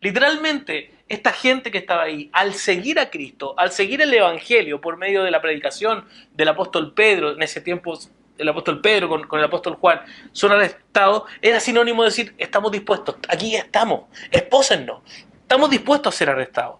Literalmente, 0.00 0.90
esta 1.06 1.32
gente 1.32 1.70
que 1.70 1.78
estaba 1.78 2.02
ahí, 2.02 2.30
al 2.32 2.54
seguir 2.54 2.98
a 2.98 3.10
Cristo, 3.10 3.54
al 3.58 3.70
seguir 3.70 4.00
el 4.00 4.12
Evangelio 4.12 4.80
por 4.80 4.96
medio 4.96 5.22
de 5.22 5.30
la 5.30 5.42
predicación 5.42 6.06
del 6.32 6.48
apóstol 6.48 6.94
Pedro, 6.94 7.32
en 7.32 7.42
ese 7.42 7.60
tiempo 7.60 7.98
el 8.38 8.48
apóstol 8.48 8.80
Pedro 8.80 9.08
con, 9.28 9.38
el 9.38 9.44
apóstol 9.44 9.76
Juan 9.76 10.00
son 10.32 10.52
arrestados, 10.52 11.24
era 11.42 11.60
sinónimo 11.60 12.02
de 12.02 12.08
decir, 12.08 12.34
estamos 12.38 12.72
dispuestos, 12.72 13.16
aquí 13.28 13.54
estamos, 13.54 14.04
espósennos, 14.30 15.02
estamos 15.42 15.70
dispuestos 15.70 16.14
a 16.14 16.18
ser 16.18 16.30
arrestados. 16.30 16.76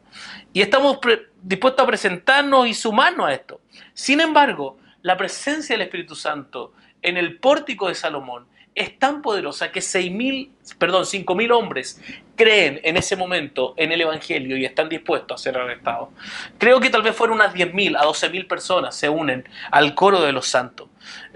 Y 0.55 0.62
estamos 0.62 0.99
dispuestos 1.43 1.83
a 1.83 1.87
presentarnos 1.87 2.67
y 2.67 2.73
sumarnos 2.73 3.29
a 3.29 3.35
esto. 3.35 3.61
Sin 3.93 4.23
embargo, 4.23 4.79
la 5.03 5.19
presencia 5.19 5.75
del 5.75 5.83
Espíritu 5.83 6.15
Santo 6.15 6.73
en 7.03 7.19
el 7.19 7.38
pórtico 7.38 7.88
de 7.88 7.95
Salomón 7.95 8.47
es 8.76 8.99
tan 8.99 9.23
poderosa 9.23 9.73
que 9.73 9.80
6.000, 9.80 10.50
perdón, 10.78 11.04
5.000 11.04 11.50
hombres 11.50 12.00
creen 12.37 12.78
en 12.85 12.99
ese 12.99 13.16
momento 13.16 13.73
en 13.78 13.90
el 13.90 14.02
Evangelio 14.02 14.54
y 14.59 14.66
están 14.66 14.90
dispuestos 14.90 15.40
a 15.40 15.42
ser 15.42 15.56
arrestados. 15.56 16.11
Creo 16.59 16.78
que 16.78 16.90
tal 16.90 17.02
vez 17.02 17.16
fueron 17.16 17.37
unas 17.37 17.54
10.000 17.54 17.97
a 17.97 18.04
12.000 18.04 18.47
personas 18.47 18.95
se 18.95 19.09
unen 19.09 19.49
al 19.71 19.95
coro 19.95 20.21
de 20.21 20.33
los 20.33 20.47
santos. 20.47 20.88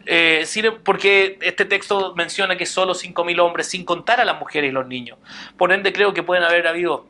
Eh, 0.05 0.45
porque 0.85 1.39
este 1.41 1.65
texto 1.65 2.15
menciona 2.15 2.59
que 2.59 2.67
solo 2.67 2.93
5.000 2.93 3.41
hombres, 3.41 3.69
sin 3.69 3.87
contar 3.87 4.21
a 4.21 4.27
las 4.27 4.39
mujeres 4.39 4.69
y 4.69 4.73
los 4.73 4.87
niños. 4.87 5.19
Por 5.57 5.73
ende, 5.73 5.95
creo 5.95 6.13
que 6.13 6.23
pueden 6.23 6.45
haber 6.45 6.67
habido 6.67 7.07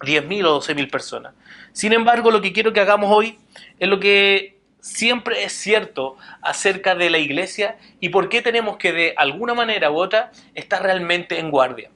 10.000 0.00 0.46
o 0.46 0.60
12.000 0.60 0.90
personas. 0.90 1.34
Sin 1.72 1.94
embargo, 1.94 2.30
lo 2.30 2.42
que 2.42 2.52
quiero 2.52 2.74
que 2.74 2.80
hagamos 2.80 3.10
hoy 3.10 3.38
es 3.78 3.88
lo 3.88 3.98
que 3.98 4.60
siempre 4.82 5.44
es 5.44 5.52
cierto 5.52 6.16
acerca 6.42 6.96
de 6.96 7.08
la 7.08 7.18
iglesia 7.18 7.76
y 8.00 8.08
por 8.08 8.28
qué 8.28 8.42
tenemos 8.42 8.76
que 8.76 8.92
de 8.92 9.14
alguna 9.16 9.54
manera 9.54 9.92
u 9.92 9.96
otra 9.96 10.32
estar 10.54 10.82
realmente 10.82 11.38
en 11.38 11.50
guardia. 11.50 11.88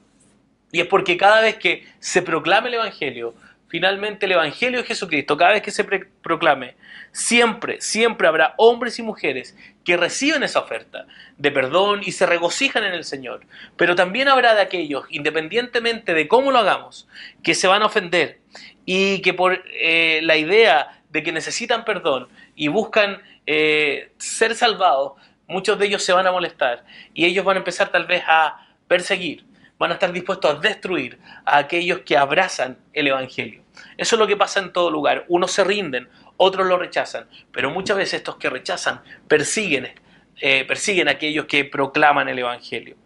Y 0.70 0.80
es 0.80 0.86
porque 0.86 1.16
cada 1.16 1.40
vez 1.40 1.56
que 1.56 1.84
se 1.98 2.22
proclame 2.22 2.68
el 2.68 2.74
Evangelio, 2.74 3.34
finalmente 3.68 4.26
el 4.26 4.32
Evangelio 4.32 4.80
de 4.80 4.86
Jesucristo, 4.86 5.36
cada 5.36 5.52
vez 5.52 5.62
que 5.62 5.72
se 5.72 5.84
proclame, 5.84 6.76
siempre, 7.10 7.80
siempre 7.80 8.28
habrá 8.28 8.54
hombres 8.56 9.00
y 9.00 9.02
mujeres 9.02 9.56
que 9.84 9.96
reciben 9.96 10.44
esa 10.44 10.60
oferta 10.60 11.06
de 11.38 11.50
perdón 11.50 12.02
y 12.04 12.12
se 12.12 12.24
regocijan 12.24 12.84
en 12.84 12.94
el 12.94 13.02
Señor. 13.02 13.46
Pero 13.76 13.96
también 13.96 14.28
habrá 14.28 14.54
de 14.54 14.60
aquellos, 14.60 15.06
independientemente 15.10 16.14
de 16.14 16.28
cómo 16.28 16.52
lo 16.52 16.60
hagamos, 16.60 17.08
que 17.42 17.56
se 17.56 17.66
van 17.66 17.82
a 17.82 17.86
ofender 17.86 18.38
y 18.84 19.22
que 19.22 19.34
por 19.34 19.60
eh, 19.72 20.20
la 20.22 20.36
idea 20.36 21.02
de 21.10 21.22
que 21.22 21.32
necesitan 21.32 21.84
perdón 21.84 22.28
y 22.56 22.68
buscan 22.68 23.22
eh, 23.46 24.10
ser 24.18 24.56
salvados, 24.56 25.12
muchos 25.46 25.78
de 25.78 25.86
ellos 25.86 26.02
se 26.02 26.12
van 26.12 26.26
a 26.26 26.32
molestar 26.32 26.84
y 27.14 27.26
ellos 27.26 27.44
van 27.44 27.56
a 27.56 27.58
empezar 27.58 27.90
tal 27.90 28.06
vez 28.06 28.24
a 28.26 28.66
perseguir, 28.88 29.44
van 29.78 29.90
a 29.90 29.94
estar 29.94 30.10
dispuestos 30.10 30.50
a 30.50 30.58
destruir 30.58 31.20
a 31.44 31.58
aquellos 31.58 32.00
que 32.00 32.16
abrazan 32.16 32.78
el 32.92 33.06
Evangelio. 33.08 33.62
Eso 33.96 34.16
es 34.16 34.18
lo 34.18 34.26
que 34.26 34.36
pasa 34.36 34.60
en 34.60 34.72
todo 34.72 34.90
lugar. 34.90 35.24
Unos 35.28 35.52
se 35.52 35.62
rinden, 35.62 36.08
otros 36.38 36.66
lo 36.66 36.78
rechazan, 36.78 37.28
pero 37.52 37.70
muchas 37.70 37.96
veces 37.96 38.14
estos 38.14 38.36
que 38.36 38.50
rechazan 38.50 39.02
persiguen, 39.28 39.92
eh, 40.40 40.64
persiguen 40.64 41.08
a 41.08 41.12
aquellos 41.12 41.46
que 41.46 41.64
proclaman 41.64 42.28
el 42.28 42.38
Evangelio. 42.38 42.96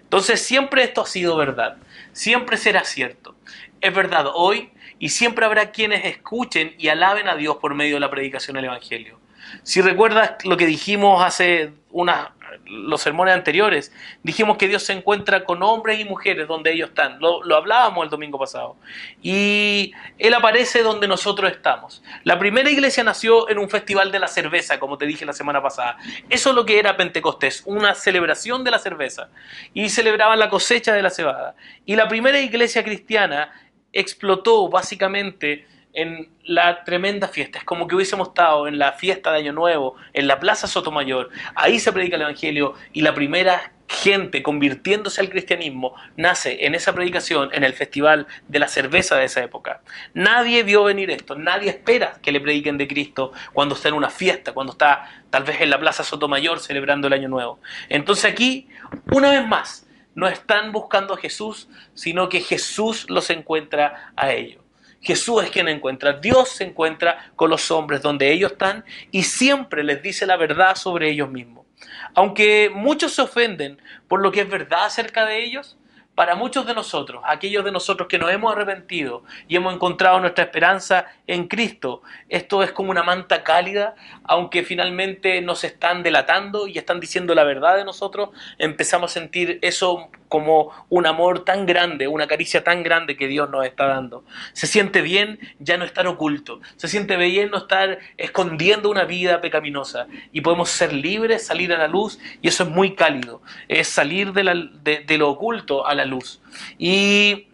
Entonces 0.00 0.40
siempre 0.40 0.84
esto 0.84 1.02
ha 1.02 1.06
sido 1.06 1.36
verdad, 1.36 1.76
siempre 2.12 2.56
será 2.56 2.84
cierto. 2.84 3.36
Es 3.80 3.94
verdad 3.94 4.26
hoy 4.32 4.70
y 5.02 5.08
siempre 5.08 5.44
habrá 5.44 5.72
quienes 5.72 6.04
escuchen 6.04 6.76
y 6.78 6.86
alaben 6.86 7.26
a 7.26 7.34
Dios 7.34 7.56
por 7.56 7.74
medio 7.74 7.94
de 7.94 8.00
la 8.00 8.08
predicación 8.08 8.54
del 8.54 8.66
Evangelio. 8.66 9.18
Si 9.64 9.82
recuerdas 9.82 10.34
lo 10.44 10.56
que 10.56 10.64
dijimos 10.64 11.24
hace 11.24 11.72
unas, 11.90 12.28
los 12.66 13.02
sermones 13.02 13.34
anteriores, 13.34 13.92
dijimos 14.22 14.58
que 14.58 14.68
Dios 14.68 14.84
se 14.84 14.92
encuentra 14.92 15.44
con 15.44 15.60
hombres 15.64 15.98
y 15.98 16.04
mujeres 16.04 16.46
donde 16.46 16.72
ellos 16.72 16.90
están. 16.90 17.18
Lo, 17.18 17.42
lo, 17.42 17.56
hablábamos 17.56 18.04
el 18.04 18.10
domingo 18.10 18.38
pasado. 18.38 18.76
Y 19.20 19.92
Él 20.18 20.34
aparece 20.34 20.84
donde 20.84 21.08
nosotros 21.08 21.50
estamos. 21.50 22.00
La 22.22 22.38
primera 22.38 22.70
iglesia 22.70 23.02
nació 23.02 23.50
en 23.50 23.58
un 23.58 23.68
festival 23.68 24.12
de 24.12 24.20
la 24.20 24.28
cerveza, 24.28 24.78
como 24.78 24.98
te 24.98 25.06
dije 25.06 25.26
la 25.26 25.32
semana 25.32 25.60
pasada. 25.60 25.96
Eso 26.30 26.50
es 26.50 26.54
lo 26.54 26.64
que 26.64 26.78
era 26.78 26.96
Pentecostés, 26.96 27.64
una 27.66 27.96
celebración 27.96 28.62
de 28.62 28.70
la 28.70 28.78
cerveza. 28.78 29.30
Y 29.74 29.88
celebraban 29.88 30.38
la 30.38 30.48
cosecha 30.48 30.92
de 30.92 31.02
la 31.02 31.10
cebada. 31.10 31.56
Y 31.86 31.96
la 31.96 32.06
primera 32.06 32.38
iglesia 32.38 32.84
cristiana 32.84 33.50
explotó 33.92 34.68
básicamente 34.68 35.66
en 35.94 36.30
la 36.44 36.84
tremenda 36.84 37.28
fiesta. 37.28 37.58
Es 37.58 37.64
como 37.64 37.86
que 37.86 37.94
hubiésemos 37.94 38.28
estado 38.28 38.66
en 38.66 38.78
la 38.78 38.92
fiesta 38.92 39.32
de 39.32 39.38
Año 39.38 39.52
Nuevo, 39.52 39.96
en 40.12 40.26
la 40.26 40.40
Plaza 40.40 40.66
Sotomayor. 40.66 41.30
Ahí 41.54 41.78
se 41.78 41.92
predica 41.92 42.16
el 42.16 42.22
Evangelio 42.22 42.74
y 42.92 43.02
la 43.02 43.14
primera 43.14 43.72
gente 43.88 44.42
convirtiéndose 44.42 45.20
al 45.20 45.28
cristianismo 45.28 45.94
nace 46.16 46.64
en 46.64 46.74
esa 46.74 46.94
predicación, 46.94 47.50
en 47.52 47.62
el 47.62 47.74
festival 47.74 48.26
de 48.48 48.58
la 48.58 48.68
cerveza 48.68 49.16
de 49.16 49.26
esa 49.26 49.42
época. 49.42 49.82
Nadie 50.14 50.62
vio 50.62 50.84
venir 50.84 51.10
esto, 51.10 51.34
nadie 51.36 51.68
espera 51.68 52.18
que 52.22 52.32
le 52.32 52.40
prediquen 52.40 52.78
de 52.78 52.88
Cristo 52.88 53.32
cuando 53.52 53.74
está 53.74 53.88
en 53.88 53.94
una 53.94 54.08
fiesta, 54.08 54.52
cuando 54.52 54.72
está 54.72 55.10
tal 55.28 55.44
vez 55.44 55.60
en 55.60 55.68
la 55.68 55.78
Plaza 55.78 56.04
Sotomayor 56.04 56.60
celebrando 56.60 57.08
el 57.08 57.12
Año 57.12 57.28
Nuevo. 57.28 57.60
Entonces 57.90 58.24
aquí, 58.24 58.68
una 59.10 59.30
vez 59.30 59.46
más, 59.46 59.86
no 60.14 60.28
están 60.28 60.72
buscando 60.72 61.14
a 61.14 61.18
Jesús, 61.18 61.68
sino 61.94 62.28
que 62.28 62.40
Jesús 62.40 63.06
los 63.08 63.30
encuentra 63.30 64.12
a 64.16 64.32
ellos. 64.32 64.62
Jesús 65.00 65.42
es 65.42 65.50
quien 65.50 65.68
encuentra. 65.68 66.14
Dios 66.14 66.50
se 66.50 66.64
encuentra 66.64 67.32
con 67.34 67.50
los 67.50 67.70
hombres 67.70 68.02
donde 68.02 68.32
ellos 68.32 68.52
están 68.52 68.84
y 69.10 69.24
siempre 69.24 69.82
les 69.82 70.00
dice 70.02 70.26
la 70.26 70.36
verdad 70.36 70.76
sobre 70.76 71.10
ellos 71.10 71.28
mismos. 71.28 71.66
Aunque 72.14 72.70
muchos 72.72 73.14
se 73.14 73.22
ofenden 73.22 73.80
por 74.06 74.22
lo 74.22 74.30
que 74.30 74.42
es 74.42 74.48
verdad 74.48 74.84
acerca 74.84 75.26
de 75.26 75.44
ellos, 75.44 75.76
para 76.14 76.34
muchos 76.34 76.66
de 76.66 76.74
nosotros, 76.74 77.22
aquellos 77.26 77.64
de 77.64 77.72
nosotros 77.72 78.06
que 78.06 78.18
nos 78.18 78.30
hemos 78.30 78.52
arrepentido 78.52 79.24
y 79.48 79.56
hemos 79.56 79.74
encontrado 79.74 80.20
nuestra 80.20 80.44
esperanza 80.44 81.06
en 81.26 81.48
Cristo, 81.48 82.02
esto 82.28 82.62
es 82.62 82.72
como 82.72 82.90
una 82.90 83.02
manta 83.02 83.42
cálida, 83.42 83.94
aunque 84.24 84.62
finalmente 84.62 85.40
nos 85.40 85.64
están 85.64 86.02
delatando 86.02 86.66
y 86.66 86.76
están 86.76 87.00
diciendo 87.00 87.34
la 87.34 87.44
verdad 87.44 87.76
de 87.76 87.84
nosotros, 87.84 88.30
empezamos 88.58 89.10
a 89.10 89.14
sentir 89.14 89.58
eso 89.62 90.10
como 90.32 90.70
un 90.88 91.04
amor 91.06 91.44
tan 91.44 91.66
grande, 91.66 92.08
una 92.08 92.26
caricia 92.26 92.64
tan 92.64 92.82
grande 92.82 93.18
que 93.18 93.28
Dios 93.28 93.50
nos 93.50 93.66
está 93.66 93.84
dando. 93.84 94.24
Se 94.54 94.66
siente 94.66 95.02
bien 95.02 95.38
ya 95.58 95.76
no 95.76 95.84
estar 95.84 96.06
oculto, 96.06 96.58
se 96.76 96.88
siente 96.88 97.18
bien 97.18 97.50
no 97.50 97.58
estar 97.58 97.98
escondiendo 98.16 98.88
una 98.88 99.04
vida 99.04 99.42
pecaminosa 99.42 100.06
y 100.32 100.40
podemos 100.40 100.70
ser 100.70 100.94
libres, 100.94 101.44
salir 101.44 101.70
a 101.74 101.76
la 101.76 101.86
luz 101.86 102.18
y 102.40 102.48
eso 102.48 102.62
es 102.62 102.70
muy 102.70 102.94
cálido, 102.94 103.42
es 103.68 103.88
salir 103.88 104.32
de, 104.32 105.04
de 105.06 105.18
lo 105.18 105.28
oculto 105.28 105.86
a 105.86 105.94
la 105.94 106.06
luz. 106.06 106.40
Y 106.78 107.48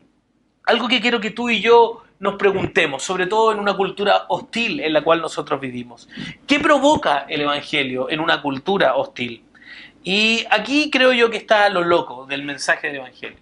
algo 0.63 0.87
que 0.87 1.01
quiero 1.01 1.21
que 1.21 1.33
tú 1.33 1.51
y 1.51 1.61
yo 1.61 2.05
nos 2.21 2.37
preguntemos, 2.37 3.03
sobre 3.03 3.27
todo 3.27 3.51
en 3.51 3.59
una 3.59 3.77
cultura 3.77 4.27
hostil 4.29 4.79
en 4.79 4.93
la 4.93 5.03
cual 5.03 5.21
nosotros 5.21 5.61
vivimos. 5.61 6.09
¿Qué 6.47 6.61
provoca 6.61 7.27
el 7.29 7.41
Evangelio 7.41 8.09
en 8.09 8.21
una 8.21 8.41
cultura 8.41 8.95
hostil? 8.95 9.43
Y 10.09 10.47
aquí 10.49 10.89
creo 10.91 11.13
yo 11.13 11.29
que 11.29 11.37
está 11.37 11.69
lo 11.69 11.85
loco 11.85 12.25
del 12.25 12.43
mensaje 12.43 12.87
del 12.87 12.97
Evangelio. 12.97 13.37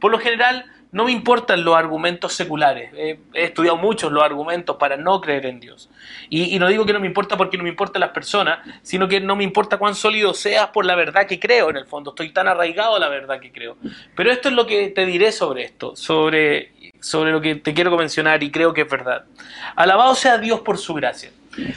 Por 0.00 0.10
lo 0.10 0.18
general, 0.18 0.64
no 0.90 1.04
me 1.04 1.12
importan 1.12 1.62
los 1.62 1.76
argumentos 1.76 2.32
seculares. 2.32 2.90
he 2.92 3.20
estudiado 3.34 3.76
muchos 3.76 4.10
los 4.10 4.24
argumentos 4.24 4.74
para 4.78 4.96
no 4.96 5.20
creer 5.20 5.46
en 5.46 5.60
Dios. 5.60 5.88
Y, 6.28 6.58
no 6.58 6.66
digo 6.66 6.84
que 6.84 6.92
no 6.92 6.98
me 6.98 7.06
importa 7.06 7.36
porque 7.36 7.56
no 7.56 7.62
me 7.62 7.68
importan 7.68 8.00
las 8.00 8.10
personas, 8.10 8.66
sino 8.82 9.06
que 9.06 9.20
no 9.20 9.36
me 9.36 9.44
importa 9.44 9.78
cuán 9.78 9.94
sólido 9.94 10.34
seas 10.34 10.70
por 10.70 10.84
la 10.86 10.96
verdad 10.96 11.24
que 11.28 11.38
creo 11.38 11.70
en 11.70 11.76
el 11.76 11.86
fondo. 11.86 12.10
Estoy 12.10 12.30
tan 12.30 12.48
arraigado 12.48 12.96
a 12.96 12.98
la 12.98 13.08
verdad 13.08 13.38
que 13.38 13.52
creo. 13.52 13.76
Pero 14.16 14.32
esto 14.32 14.48
es 14.48 14.56
lo 14.56 14.66
que 14.66 14.88
te 14.88 15.06
diré 15.06 15.30
sobre 15.30 15.62
esto, 15.62 15.94
sobre, 15.94 16.72
sobre 16.98 17.30
lo 17.30 17.40
que 17.40 17.54
te 17.54 17.74
quiero 17.74 17.96
mencionar 17.96 18.42
y 18.42 18.50
creo 18.50 18.74
que 18.74 18.80
es 18.80 18.90
verdad. 18.90 19.26
Alabado 19.76 20.16
sea 20.16 20.38
Dios 20.38 20.62
por 20.62 20.78
su 20.78 20.94
gracia. 20.94 21.30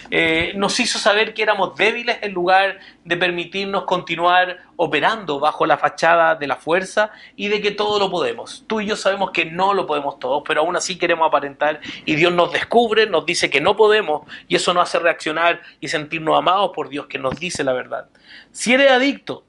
Eh, 0.09 0.53
nos 0.55 0.79
hizo 0.79 0.99
saber 0.99 1.33
que 1.33 1.43
éramos 1.43 1.75
débiles 1.75 2.17
en 2.21 2.33
lugar 2.33 2.79
de 3.03 3.17
permitirnos 3.17 3.83
continuar 3.85 4.59
operando 4.75 5.39
bajo 5.39 5.65
la 5.65 5.77
fachada 5.77 6.35
de 6.35 6.47
la 6.47 6.55
fuerza 6.55 7.11
y 7.35 7.47
de 7.47 7.61
que 7.61 7.71
todo 7.71 7.99
lo 7.99 8.09
podemos. 8.09 8.63
Tú 8.67 8.81
y 8.81 8.87
yo 8.87 8.95
sabemos 8.95 9.31
que 9.31 9.45
no 9.45 9.73
lo 9.73 9.85
podemos 9.85 10.19
todos, 10.19 10.43
pero 10.47 10.61
aún 10.61 10.75
así 10.75 10.97
queremos 10.97 11.27
aparentar 11.27 11.79
y 12.05 12.15
Dios 12.15 12.33
nos 12.33 12.51
descubre, 12.51 13.07
nos 13.07 13.25
dice 13.25 13.49
que 13.49 13.61
no 13.61 13.75
podemos 13.75 14.23
y 14.47 14.55
eso 14.55 14.73
nos 14.73 14.83
hace 14.83 14.99
reaccionar 14.99 15.61
y 15.79 15.87
sentirnos 15.87 16.37
amados 16.37 16.71
por 16.73 16.89
Dios 16.89 17.07
que 17.07 17.19
nos 17.19 17.39
dice 17.39 17.63
la 17.63 17.73
verdad. 17.73 18.07
Si 18.51 18.73
eres 18.73 18.91
adicto, 18.91 19.45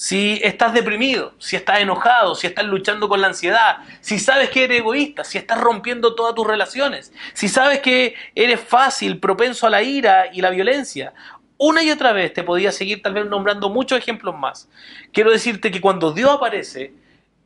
si 0.00 0.40
estás 0.42 0.72
deprimido, 0.72 1.34
si 1.38 1.56
estás 1.56 1.80
enojado, 1.80 2.34
si 2.34 2.46
estás 2.46 2.64
luchando 2.64 3.06
con 3.06 3.20
la 3.20 3.26
ansiedad, 3.26 3.80
si 4.00 4.18
sabes 4.18 4.48
que 4.48 4.64
eres 4.64 4.78
egoísta, 4.78 5.24
si 5.24 5.36
estás 5.36 5.60
rompiendo 5.60 6.14
todas 6.14 6.34
tus 6.34 6.46
relaciones, 6.46 7.12
si 7.34 7.48
sabes 7.48 7.80
que 7.80 8.14
eres 8.34 8.60
fácil, 8.60 9.18
propenso 9.18 9.66
a 9.66 9.70
la 9.70 9.82
ira 9.82 10.30
y 10.32 10.40
la 10.40 10.48
violencia, 10.48 11.12
una 11.58 11.82
y 11.82 11.90
otra 11.90 12.14
vez 12.14 12.32
te 12.32 12.42
podía 12.42 12.72
seguir 12.72 13.02
tal 13.02 13.12
vez 13.12 13.26
nombrando 13.26 13.68
muchos 13.68 13.98
ejemplos 13.98 14.34
más. 14.38 14.70
Quiero 15.12 15.30
decirte 15.30 15.70
que 15.70 15.82
cuando 15.82 16.12
Dios 16.12 16.30
aparece 16.30 16.94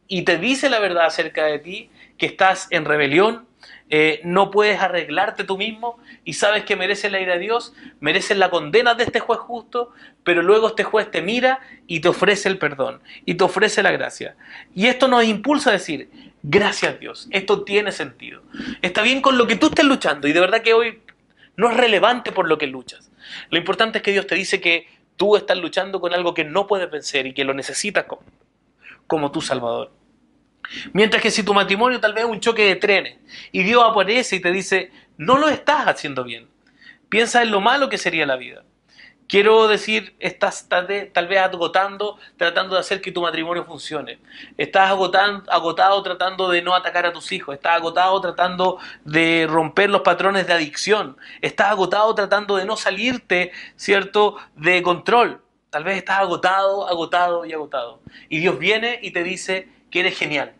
y 0.07 0.23
te 0.23 0.39
dice 0.39 0.71
la 0.71 0.79
verdad 0.79 1.07
acerca 1.07 1.47
de 1.47 1.59
ti, 1.59 1.91
que 2.19 2.27
estás 2.27 2.69
en 2.71 2.85
rebelión, 2.85 3.49
eh, 3.97 4.21
no 4.25 4.51
puedes 4.51 4.81
arreglarte 4.81 5.45
tú 5.45 5.57
mismo 5.57 6.01
y 6.25 6.33
sabes 6.33 6.65
que 6.65 6.75
mereces 6.75 7.13
la 7.13 7.21
ira 7.21 7.35
de 7.35 7.39
Dios, 7.39 7.75
mereces 8.01 8.37
la 8.37 8.51
condena 8.51 8.95
de 8.95 9.05
este 9.05 9.21
juez 9.21 9.39
justo, 9.39 9.93
pero 10.25 10.43
luego 10.43 10.67
este 10.67 10.83
juez 10.83 11.09
te 11.13 11.23
mira 11.23 11.61
y 11.87 12.01
te 12.01 12.09
ofrece 12.09 12.49
el 12.49 12.59
perdón 12.59 13.01
y 13.25 13.35
te 13.35 13.45
ofrece 13.45 13.85
la 13.85 13.93
gracia. 13.93 14.35
Y 14.75 14.89
esto 14.89 15.07
nos 15.07 15.23
impulsa 15.23 15.71
a 15.71 15.75
decir, 15.75 16.11
gracias 16.43 16.99
Dios, 16.99 17.29
esto 17.31 17.63
tiene 17.63 17.93
sentido. 17.93 18.43
Está 18.83 19.03
bien 19.03 19.21
con 19.21 19.39
lo 19.39 19.47
que 19.47 19.55
tú 19.55 19.67
estés 19.67 19.85
luchando 19.85 20.27
y 20.27 20.33
de 20.33 20.41
verdad 20.41 20.63
que 20.63 20.75
hoy 20.75 21.01
no 21.57 21.71
es 21.71 21.77
relevante 21.77 22.33
por 22.33 22.49
lo 22.49 22.59
que 22.59 22.67
luchas. 22.67 23.13
Lo 23.51 23.59
importante 23.59 23.99
es 23.99 24.03
que 24.03 24.11
Dios 24.11 24.27
te 24.27 24.35
dice 24.35 24.61
que 24.61 24.89
tú 25.17 25.37
estás 25.37 25.57
luchando 25.57 26.01
con 26.01 26.13
algo 26.13 26.35
que 26.35 26.43
no 26.43 26.67
puedes 26.67 26.91
vencer 26.91 27.29
y 27.29 27.33
que 27.33 27.45
lo 27.45 27.55
necesitas 27.55 28.07
como, 28.07 28.25
como 29.07 29.31
tu 29.31 29.41
Salvador. 29.41 29.93
Mientras 30.93 31.23
que 31.23 31.31
si 31.31 31.43
tu 31.43 31.55
matrimonio 31.55 32.01
tal 32.01 32.13
vez 32.13 32.25
es 32.25 32.31
un 32.31 32.41
choque 32.41 32.65
de 32.65 32.77
trenes 32.77 33.19
y 33.53 33.63
Dios 33.63 33.83
aparece 33.85 34.37
y 34.37 34.41
te 34.41 34.53
dice, 34.53 34.91
no 35.17 35.39
lo 35.39 35.49
estás 35.49 35.87
haciendo 35.87 36.25
bien, 36.25 36.49
piensa 37.09 37.43
en 37.43 37.51
lo 37.51 37.61
malo 37.61 37.89
que 37.89 37.99
sería 37.99 38.27
la 38.27 38.37
vida. 38.37 38.65
Quiero 39.27 39.69
decir, 39.69 40.15
estás 40.19 40.69
tal 40.69 40.87
vez, 40.87 41.11
agotando, 41.41 42.19
tratando 42.37 42.75
de 42.75 42.81
hacer 42.81 43.01
que 43.01 43.11
tu 43.11 43.23
matrimonio 43.23 43.65
funcione. 43.65 44.19
Estás 44.59 44.91
agotando, 44.91 45.51
agotado 45.51 46.03
tratando 46.03 46.51
de 46.51 46.61
no 46.61 46.75
atacar 46.75 47.07
a 47.07 47.13
tus 47.13 47.33
hijos. 47.33 47.55
Estás 47.55 47.77
agotado 47.77 48.21
tratando 48.21 48.79
de 49.05 49.47
romper 49.49 49.89
los 49.89 50.03
patrones 50.03 50.47
de 50.47 50.53
adicción. 50.53 51.17
Estás 51.41 51.69
agotado 51.69 52.15
tratando 52.15 52.57
de 52.57 52.67
no 52.67 52.77
salirte, 52.77 53.53
¿cierto?, 53.77 54.37
de 54.57 54.83
control. 54.83 55.41
Tal 55.71 55.85
vez 55.85 55.97
estás 55.97 56.19
agotado, 56.19 56.87
agotado 56.87 57.47
y 57.47 57.55
agotado. 57.55 58.03
Y 58.29 58.41
Dios 58.41 58.59
viene 58.59 58.99
y 59.03 59.11
te 59.13 59.25
dice 59.25 59.69
que 59.95 60.01
eres 60.01 60.19
genial. 60.19 60.53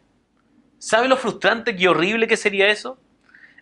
¿Sabe 0.79 1.09
lo 1.09 1.17
frustrante 1.17 1.75
y 1.77 1.89
horrible 1.89 2.29
que 2.29 2.37
sería 2.37 2.69
eso? 2.69 3.01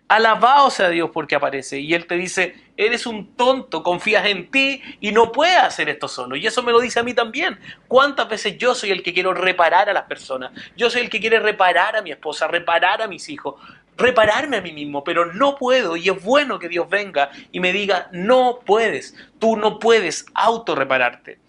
Alabado 0.07 0.69
sea 0.69 0.89
Dios 0.89 1.09
porque 1.11 1.33
aparece. 1.33 1.79
Y 1.79 1.95
Él 1.95 2.05
te 2.05 2.13
dice, 2.13 2.53
eres 2.77 3.07
un 3.07 3.35
tonto, 3.35 3.81
confías 3.81 4.23
en 4.27 4.51
ti 4.51 4.83
y 4.99 5.11
no 5.11 5.31
puedes 5.31 5.57
hacer 5.57 5.89
esto 5.89 6.07
solo. 6.07 6.35
Y 6.35 6.45
eso 6.45 6.61
me 6.61 6.71
lo 6.71 6.79
dice 6.79 6.99
a 6.99 7.03
mí 7.03 7.15
también. 7.15 7.59
¿Cuántas 7.87 8.29
veces 8.29 8.55
yo 8.59 8.75
soy 8.75 8.91
el 8.91 9.01
que 9.01 9.15
quiero 9.15 9.33
reparar 9.33 9.89
a 9.89 9.93
las 9.93 10.03
personas? 10.03 10.51
Yo 10.77 10.91
soy 10.91 11.01
el 11.01 11.09
que 11.09 11.19
quiere 11.19 11.39
reparar 11.39 11.95
a 11.95 12.03
mi 12.03 12.11
esposa, 12.11 12.47
reparar 12.47 13.01
a 13.01 13.07
mis 13.07 13.27
hijos, 13.29 13.55
repararme 13.97 14.57
a 14.57 14.61
mí 14.61 14.73
mismo, 14.73 15.03
pero 15.03 15.33
no 15.33 15.55
puedo. 15.55 15.97
Y 15.97 16.07
es 16.07 16.23
bueno 16.23 16.59
que 16.59 16.69
Dios 16.69 16.87
venga 16.87 17.31
y 17.51 17.59
me 17.59 17.73
diga, 17.73 18.09
no 18.11 18.59
puedes, 18.63 19.15
tú 19.39 19.57
no 19.57 19.79
puedes 19.79 20.27
autorrepararte. 20.35 21.39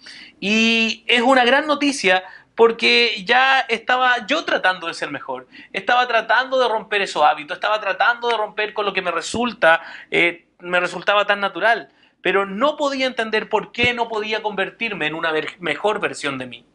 Y 0.41 1.05
es 1.09 1.21
una 1.21 1.45
gran 1.45 1.67
noticia 1.67 2.25
porque 2.55 3.25
ya 3.25 3.61
estaba 3.61 4.27
yo 4.27 4.45
tratando 4.45 4.87
de 4.87 4.95
ser 4.95 5.11
mejor, 5.11 5.49
estaba 5.73 6.07
tratando 6.07 6.59
de 6.59 6.69
romper 6.69 7.03
esos 7.03 7.23
hábitos, 7.23 7.57
estaba 7.57 7.81
tratando 7.81 8.29
de 8.29 8.37
romper 8.37 8.73
con 8.73 8.87
lo 8.87 8.93
que 8.93 9.03
me 9.03 9.11
resulta, 9.11 9.83
eh, 10.11 10.47
me 10.61 10.81
resultaba 10.81 11.27
tan 11.27 11.41
natural, 11.41 11.91
pero 12.23 12.47
no 12.47 12.77
podía 12.77 13.07
entender 13.07 13.49
por 13.49 13.73
qué 13.73 13.93
no 13.93 14.09
podía 14.09 14.43
convertirme 14.43 15.07
en 15.07 15.15
una 15.15 15.33
mejor 15.59 16.01
versión 16.01 16.39
de 16.39 16.47
mí. 16.47 16.67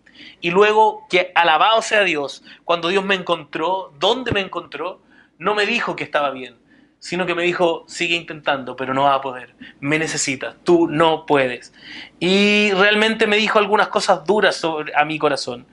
Y 0.42 0.52
luego, 0.52 1.08
que 1.10 1.32
alabado 1.34 1.82
sea 1.82 2.04
Dios, 2.04 2.44
cuando 2.66 2.90
Dios 2.90 3.06
me 3.06 3.16
encontró, 3.16 3.94
¿dónde 3.98 4.32
me 4.32 4.42
encontró? 4.42 5.02
No 5.38 5.56
me 5.56 5.66
dijo 5.66 5.96
que 5.96 6.04
estaba 6.04 6.32
bien, 6.32 6.59
sino 7.00 7.26
que 7.26 7.34
me 7.34 7.44
dijo, 7.44 7.86
sigue 7.88 8.16
intentando, 8.16 8.76
pero 8.76 8.94
no 8.94 9.04
va 9.04 9.16
a 9.16 9.22
poder, 9.22 9.56
me 9.80 9.98
necesitas, 9.98 10.56
tú 10.64 10.88
no 10.88 11.26
puedes. 11.26 11.74
Y 12.20 12.72
realmente 12.74 13.26
me 13.26 13.38
dijo 13.38 13.58
algunas 13.58 13.88
cosas 13.88 14.26
duras 14.26 14.56
sobre, 14.56 14.94
a 14.96 15.06
mi 15.06 15.18
corazón. 15.18 15.66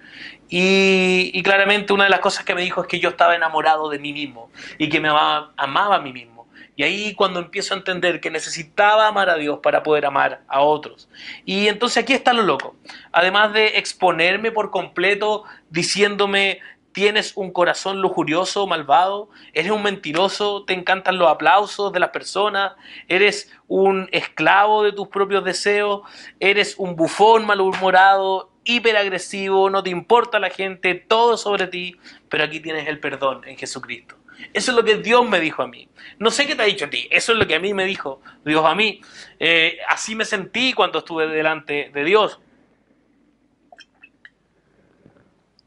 Y, 0.48 1.42
claramente 1.42 1.92
una 1.92 2.04
de 2.04 2.10
las 2.10 2.20
cosas 2.20 2.44
que 2.44 2.54
me 2.54 2.62
dijo 2.62 2.82
es 2.82 2.86
que 2.86 3.00
yo 3.00 3.10
estaba 3.10 3.34
enamorado 3.34 3.88
de 3.88 3.98
mí 3.98 4.12
mismo 4.12 4.50
y 4.78 4.88
que 4.88 5.00
me 5.00 5.08
amaba, 5.08 5.52
amaba 5.56 5.96
a 5.96 6.00
mí 6.00 6.12
mismo. 6.12 6.36
Y 6.76 6.82
ahí 6.82 7.14
cuando 7.14 7.40
empiezo 7.40 7.72
a 7.74 7.78
entender 7.78 8.20
que 8.20 8.30
necesitaba 8.30 9.08
amar 9.08 9.30
a 9.30 9.36
Dios 9.36 9.60
para 9.62 9.82
poder 9.82 10.04
amar 10.04 10.42
a 10.46 10.60
otros. 10.60 11.08
Y 11.46 11.68
entonces 11.68 12.02
aquí 12.02 12.12
está 12.12 12.34
lo 12.34 12.42
loco. 12.42 12.76
Además 13.12 13.54
de 13.54 13.78
exponerme 13.78 14.52
por 14.52 14.70
completo 14.70 15.44
diciéndome 15.70 16.60
tienes 16.96 17.36
un 17.36 17.52
corazón 17.52 18.00
lujurioso, 18.00 18.66
malvado, 18.66 19.28
eres 19.52 19.70
un 19.70 19.82
mentiroso, 19.82 20.64
te 20.64 20.72
encantan 20.72 21.18
los 21.18 21.28
aplausos 21.28 21.92
de 21.92 22.00
las 22.00 22.08
personas, 22.08 22.72
eres 23.06 23.52
un 23.68 24.08
esclavo 24.12 24.82
de 24.82 24.92
tus 24.92 25.08
propios 25.08 25.44
deseos, 25.44 26.00
eres 26.40 26.74
un 26.78 26.96
bufón 26.96 27.44
malhumorado, 27.44 28.50
hiperagresivo, 28.64 29.68
no 29.68 29.82
te 29.82 29.90
importa 29.90 30.38
la 30.38 30.48
gente, 30.48 30.94
todo 30.94 31.36
sobre 31.36 31.66
ti, 31.66 31.96
pero 32.30 32.44
aquí 32.44 32.60
tienes 32.60 32.88
el 32.88 32.98
perdón 32.98 33.42
en 33.44 33.58
Jesucristo. 33.58 34.16
Eso 34.54 34.70
es 34.70 34.76
lo 34.78 34.82
que 34.82 34.96
Dios 34.96 35.28
me 35.28 35.38
dijo 35.38 35.62
a 35.62 35.66
mí. 35.66 35.90
No 36.18 36.30
sé 36.30 36.46
qué 36.46 36.54
te 36.54 36.62
ha 36.62 36.64
dicho 36.64 36.86
a 36.86 36.90
ti, 36.90 37.08
eso 37.10 37.32
es 37.32 37.38
lo 37.38 37.46
que 37.46 37.56
a 37.56 37.60
mí 37.60 37.74
me 37.74 37.84
dijo 37.84 38.22
Dios 38.42 38.64
a 38.64 38.74
mí. 38.74 39.02
Eh, 39.38 39.80
así 39.86 40.14
me 40.14 40.24
sentí 40.24 40.72
cuando 40.72 41.00
estuve 41.00 41.26
delante 41.26 41.90
de 41.92 42.04
Dios. 42.04 42.40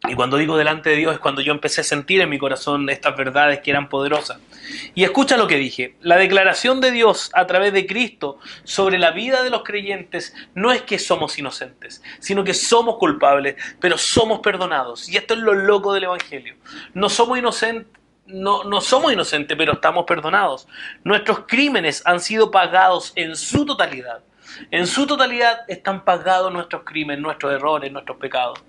Y 0.08 0.16
cuando 0.16 0.38
digo 0.38 0.58
delante 0.58 0.90
de 0.90 0.96
Dios 0.96 1.14
es 1.14 1.20
cuando 1.20 1.42
yo 1.42 1.52
empecé 1.52 1.82
a 1.82 1.84
sentir 1.84 2.22
en 2.22 2.30
mi 2.30 2.40
corazón 2.40 2.90
estas 2.90 3.18
verdades 3.18 3.60
que 3.60 3.72
eran 3.72 3.90
poderosas. 3.90 4.40
Y 4.96 5.04
escucha 5.04 5.36
lo 5.36 5.48
que 5.48 5.58
dije. 5.58 5.96
La 6.02 6.16
declaración 6.16 6.80
de 6.80 6.92
Dios 6.92 7.30
a 7.34 7.48
través 7.48 7.74
de 7.74 7.86
Cristo 7.86 8.40
sobre 8.64 8.98
la 8.98 9.12
vida 9.12 9.44
de 9.44 9.50
los 9.50 9.64
creyentes 9.64 10.34
no 10.56 10.72
es 10.72 10.84
que 10.84 11.00
somos 11.00 11.38
inocentes, 11.38 12.02
sino 12.20 12.46
que 12.46 12.54
somos 12.54 12.96
culpables, 12.96 13.56
pero 13.82 13.98
somos 13.98 14.40
perdonados. 14.40 15.10
Y 15.10 15.18
esto 15.18 15.34
es 15.34 15.42
lo 15.42 15.54
loco 15.54 15.94
del 15.94 16.06
Evangelio. 16.06 16.56
No 16.94 17.10
somos 17.10 17.38
inocentes. 17.38 18.00
No, 18.26 18.64
no 18.64 18.80
somos 18.80 19.12
inocentes, 19.12 19.58
pero 19.58 19.74
estamos 19.74 20.06
perdonados. 20.06 20.68
Nuestros 21.04 21.46
crímenes 21.48 22.04
han 22.06 22.20
sido 22.20 22.52
pagados 22.52 23.12
en 23.16 23.36
su 23.36 23.66
totalidad. 23.66 24.22
En 24.72 24.88
su 24.88 25.08
totalidad 25.08 25.62
están 25.68 26.04
pagados 26.04 26.52
nuestros 26.52 26.84
crímenes, 26.84 27.22
nuestros 27.22 27.54
errores, 27.54 27.92
nuestros 27.92 28.18
pecados. 28.18 28.60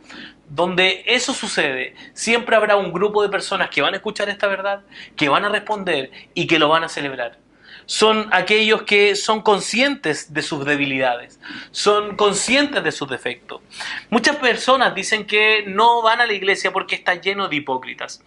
Donde 0.48 1.04
eso 1.06 1.32
sucede, 1.32 1.94
siempre 2.12 2.56
habrá 2.56 2.76
un 2.76 2.92
grupo 2.92 3.22
de 3.22 3.28
personas 3.28 3.70
que 3.70 3.82
van 3.82 3.94
a 3.94 3.98
escuchar 3.98 4.28
esta 4.28 4.46
verdad, 4.46 4.82
que 5.16 5.28
van 5.28 5.44
a 5.44 5.48
responder 5.48 6.10
y 6.34 6.46
que 6.46 6.58
lo 6.58 6.68
van 6.68 6.84
a 6.84 6.88
celebrar. 6.88 7.38
Son 7.86 8.28
aquellos 8.30 8.82
que 8.82 9.16
son 9.16 9.42
conscientes 9.42 10.32
de 10.32 10.42
sus 10.42 10.64
debilidades, 10.64 11.40
son 11.72 12.14
conscientes 12.14 12.84
de 12.84 12.92
sus 12.92 13.08
defectos. 13.08 13.62
Muchas 14.10 14.36
personas 14.36 14.94
dicen 14.94 15.26
que 15.26 15.64
no 15.66 16.00
van 16.00 16.20
a 16.20 16.26
la 16.26 16.32
iglesia 16.32 16.72
porque 16.72 16.94
está 16.94 17.14
lleno 17.16 17.48
de 17.48 17.56
hipócritas. 17.56 18.22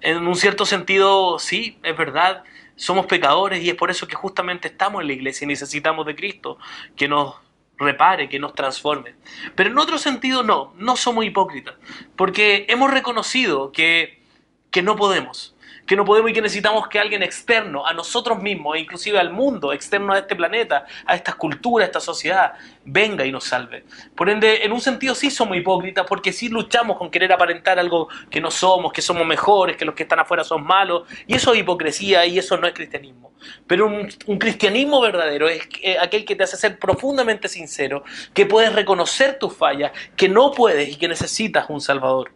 En 0.00 0.26
un 0.26 0.34
cierto 0.34 0.66
sentido, 0.66 1.38
sí, 1.38 1.78
es 1.84 1.96
verdad, 1.96 2.42
somos 2.76 3.06
pecadores 3.06 3.62
y 3.62 3.70
es 3.70 3.74
por 3.76 3.90
eso 3.90 4.06
que 4.06 4.16
justamente 4.16 4.68
estamos 4.68 5.02
en 5.02 5.08
la 5.08 5.12
iglesia 5.14 5.44
y 5.44 5.48
necesitamos 5.48 6.06
de 6.06 6.16
Cristo 6.16 6.58
que 6.96 7.08
nos 7.08 7.36
repare, 7.78 8.28
que 8.28 8.38
nos 8.38 8.54
transforme. 8.54 9.14
Pero 9.54 9.70
en 9.70 9.78
otro 9.78 9.98
sentido 9.98 10.42
no, 10.42 10.72
no 10.76 10.96
somos 10.96 11.24
hipócritas, 11.24 11.74
porque 12.16 12.66
hemos 12.68 12.90
reconocido 12.90 13.72
que, 13.72 14.22
que 14.70 14.82
no 14.82 14.96
podemos 14.96 15.53
que 15.86 15.96
no 15.96 16.04
podemos 16.04 16.30
y 16.30 16.34
que 16.34 16.42
necesitamos 16.42 16.88
que 16.88 16.98
alguien 16.98 17.22
externo 17.22 17.86
a 17.86 17.92
nosotros 17.92 18.40
mismos, 18.40 18.76
e 18.76 18.80
inclusive 18.80 19.18
al 19.18 19.30
mundo, 19.30 19.72
externo 19.72 20.12
a 20.12 20.18
este 20.18 20.36
planeta, 20.36 20.86
a 21.06 21.14
esta 21.14 21.32
cultura, 21.34 21.84
a 21.84 21.86
esta 21.86 22.00
sociedad, 22.00 22.54
venga 22.84 23.24
y 23.24 23.32
nos 23.32 23.44
salve. 23.44 23.84
Por 24.14 24.28
ende, 24.28 24.64
en 24.64 24.72
un 24.72 24.80
sentido 24.80 25.14
sí 25.14 25.30
somos 25.30 25.56
hipócritas 25.56 26.06
porque 26.06 26.32
sí 26.32 26.48
luchamos 26.48 26.96
con 26.96 27.10
querer 27.10 27.32
aparentar 27.32 27.78
algo 27.78 28.08
que 28.30 28.40
no 28.40 28.50
somos, 28.50 28.92
que 28.92 29.02
somos 29.02 29.26
mejores, 29.26 29.76
que 29.76 29.84
los 29.84 29.94
que 29.94 30.04
están 30.04 30.20
afuera 30.20 30.44
son 30.44 30.64
malos, 30.64 31.08
y 31.26 31.34
eso 31.34 31.52
es 31.52 31.60
hipocresía 31.60 32.26
y 32.26 32.38
eso 32.38 32.56
no 32.56 32.66
es 32.66 32.74
cristianismo. 32.74 33.32
Pero 33.66 33.86
un, 33.86 34.08
un 34.26 34.38
cristianismo 34.38 35.00
verdadero 35.00 35.48
es 35.48 35.62
aquel 36.00 36.24
que 36.24 36.36
te 36.36 36.44
hace 36.44 36.56
ser 36.56 36.78
profundamente 36.78 37.48
sincero, 37.48 38.04
que 38.32 38.46
puedes 38.46 38.72
reconocer 38.72 39.38
tus 39.38 39.54
fallas, 39.54 39.92
que 40.16 40.28
no 40.28 40.52
puedes 40.52 40.88
y 40.88 40.96
que 40.96 41.08
necesitas 41.08 41.66
un 41.68 41.80
Salvador. 41.80 42.32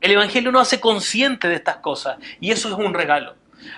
El 0.00 0.12
Evangelio 0.12 0.50
nos 0.50 0.62
hace 0.62 0.80
consciente 0.80 1.48
de 1.48 1.56
estas 1.56 1.76
cosas 1.76 2.16
y 2.40 2.50
eso 2.50 2.68
es 2.68 2.74
un 2.74 2.94
regalo. 2.94 3.36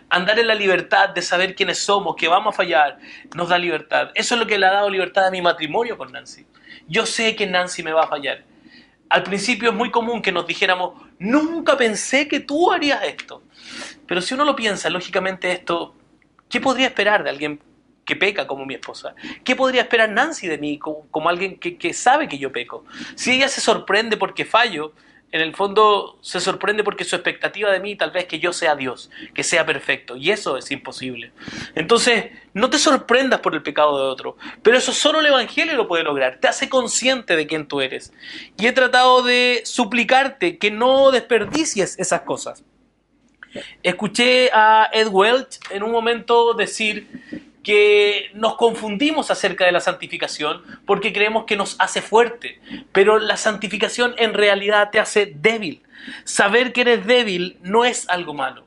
Andar 0.08 0.38
en 0.38 0.46
la 0.46 0.54
libertad 0.54 1.08
de 1.08 1.22
saber 1.22 1.56
quiénes 1.56 1.78
somos, 1.78 2.14
que 2.14 2.28
vamos 2.28 2.54
a 2.54 2.56
fallar, 2.56 2.98
nos 3.34 3.48
da 3.48 3.58
libertad. 3.58 4.10
Eso 4.14 4.34
es 4.34 4.40
lo 4.40 4.46
que 4.46 4.58
le 4.58 4.66
ha 4.66 4.72
dado 4.72 4.88
libertad 4.88 5.26
a 5.26 5.30
mi 5.30 5.42
matrimonio 5.42 5.98
con 5.98 6.12
Nancy. 6.12 6.46
Yo 6.86 7.06
sé 7.06 7.34
que 7.34 7.46
Nancy 7.46 7.82
me 7.82 7.92
va 7.92 8.04
a 8.04 8.06
fallar. 8.06 8.44
Al 9.08 9.24
principio 9.24 9.70
es 9.70 9.74
muy 9.74 9.90
común 9.90 10.22
que 10.22 10.32
nos 10.32 10.46
dijéramos, 10.46 10.94
nunca 11.18 11.76
pensé 11.76 12.28
que 12.28 12.40
tú 12.40 12.70
harías 12.70 13.02
esto. 13.02 13.42
Pero 14.06 14.20
si 14.20 14.34
uno 14.34 14.44
lo 14.44 14.54
piensa, 14.54 14.88
lógicamente 14.90 15.50
esto, 15.50 15.94
¿qué 16.48 16.60
podría 16.60 16.86
esperar 16.86 17.24
de 17.24 17.30
alguien 17.30 17.60
que 18.04 18.14
peca 18.14 18.46
como 18.46 18.64
mi 18.64 18.74
esposa? 18.74 19.14
¿Qué 19.44 19.56
podría 19.56 19.82
esperar 19.82 20.08
Nancy 20.10 20.46
de 20.46 20.58
mí 20.58 20.78
como, 20.78 21.28
alguien 21.28 21.58
que, 21.58 21.76
que 21.76 21.92
sabe 21.92 22.28
que 22.28 22.38
yo 22.38 22.52
peco? 22.52 22.84
Si 23.16 23.32
ella 23.32 23.48
se 23.48 23.60
sorprende 23.60 24.16
porque 24.16 24.44
fallo, 24.44 24.92
en 25.32 25.40
el 25.40 25.56
fondo 25.56 26.18
se 26.20 26.40
sorprende 26.40 26.84
porque 26.84 27.04
su 27.04 27.16
expectativa 27.16 27.70
de 27.72 27.80
mí 27.80 27.96
tal 27.96 28.10
vez 28.10 28.26
que 28.26 28.38
yo 28.38 28.52
sea 28.52 28.76
Dios, 28.76 29.10
que 29.34 29.42
sea 29.42 29.64
perfecto, 29.64 30.16
y 30.16 30.30
eso 30.30 30.58
es 30.58 30.70
imposible. 30.70 31.32
Entonces, 31.74 32.26
no 32.52 32.68
te 32.68 32.78
sorprendas 32.78 33.40
por 33.40 33.54
el 33.54 33.62
pecado 33.62 33.96
de 33.96 34.04
otro, 34.10 34.36
pero 34.62 34.76
eso 34.76 34.92
solo 34.92 35.20
el 35.20 35.26
Evangelio 35.26 35.74
lo 35.74 35.88
puede 35.88 36.04
lograr, 36.04 36.38
te 36.38 36.48
hace 36.48 36.68
consciente 36.68 37.34
de 37.34 37.46
quién 37.46 37.66
tú 37.66 37.80
eres. 37.80 38.12
Y 38.58 38.66
he 38.66 38.72
tratado 38.72 39.22
de 39.22 39.62
suplicarte 39.64 40.58
que 40.58 40.70
no 40.70 41.10
desperdicies 41.10 41.98
esas 41.98 42.20
cosas. 42.20 42.62
Escuché 43.82 44.50
a 44.52 44.90
Ed 44.92 45.08
Welch 45.08 45.60
en 45.70 45.82
un 45.82 45.92
momento 45.92 46.54
decir 46.54 47.06
que 47.62 48.30
nos 48.34 48.56
confundimos 48.56 49.30
acerca 49.30 49.64
de 49.64 49.72
la 49.72 49.80
santificación 49.80 50.62
porque 50.86 51.12
creemos 51.12 51.44
que 51.44 51.56
nos 51.56 51.76
hace 51.78 52.02
fuerte, 52.02 52.60
pero 52.92 53.18
la 53.18 53.36
santificación 53.36 54.14
en 54.18 54.34
realidad 54.34 54.90
te 54.90 55.00
hace 55.00 55.26
débil. 55.26 55.82
Saber 56.24 56.72
que 56.72 56.80
eres 56.80 57.06
débil 57.06 57.58
no 57.62 57.84
es 57.84 58.08
algo 58.08 58.34
malo. 58.34 58.66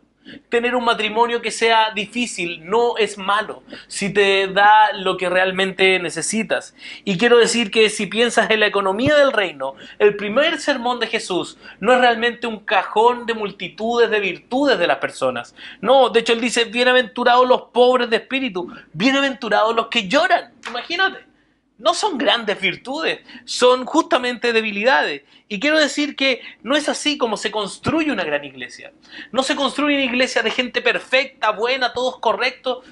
Tener 0.50 0.76
un 0.76 0.86
matrimonio 0.86 1.42
que 1.42 1.52
sea 1.52 1.92
difícil 1.92 2.68
no 2.68 2.98
es 2.98 3.18
malo 3.18 3.64
si 3.88 4.12
te 4.12 4.48
da 4.48 4.92
lo 4.94 5.18
que 5.18 5.30
realmente 5.30 6.00
necesitas. 6.00 6.76
Y 7.04 7.18
quiero 7.18 7.38
decir 7.38 7.72
que 7.72 7.90
si 7.90 8.08
piensas 8.08 8.50
en 8.50 8.60
la 8.60 8.68
economía 8.68 9.16
del 9.16 9.32
reino, 9.32 9.76
el 10.00 10.16
primer 10.16 10.60
sermón 10.60 11.00
de 11.00 11.08
Jesús 11.08 11.58
no 11.80 11.94
es 11.94 12.00
realmente 12.00 12.48
un 12.48 12.60
cajón 12.60 13.26
de 13.26 13.34
multitudes 13.34 14.10
de 14.10 14.20
virtudes 14.20 14.80
de 14.80 14.88
las 14.88 14.98
personas. 14.98 15.56
No, 15.82 16.10
de 16.10 16.22
hecho 16.22 16.34
él 16.34 16.42
dice, 16.42 16.66
bienaventurados 16.66 17.48
los 17.48 17.64
pobres 17.74 18.10
de 18.10 18.18
espíritu, 18.18 18.74
bienaventurados 18.94 19.76
los 19.76 19.88
que 19.88 20.08
lloran. 20.08 20.54
Imagínate 20.68 21.35
no 21.78 21.94
son 21.94 22.18
grandes 22.18 22.60
virtudes, 22.60 23.20
son 23.44 23.86
justamente 23.86 24.54
debilidades. 24.54 25.24
Y 25.50 25.60
quiero 25.60 25.80
decir 25.80 26.16
que 26.16 26.42
no 26.64 26.76
es 26.76 26.88
así 26.88 27.18
como 27.18 27.38
se 27.38 27.52
construye 27.52 28.12
una 28.12 28.24
gran 28.24 28.46
iglesia. 28.46 28.94
No 29.32 29.44
se 29.44 29.56
construye 29.56 29.96
una 29.96 30.06
iglesia 30.06 30.42
de 30.42 30.52
gente 30.52 30.82
perfecta, 30.82 31.52
buena, 31.52 31.94
todos 31.94 32.20
correctos. 32.20 32.86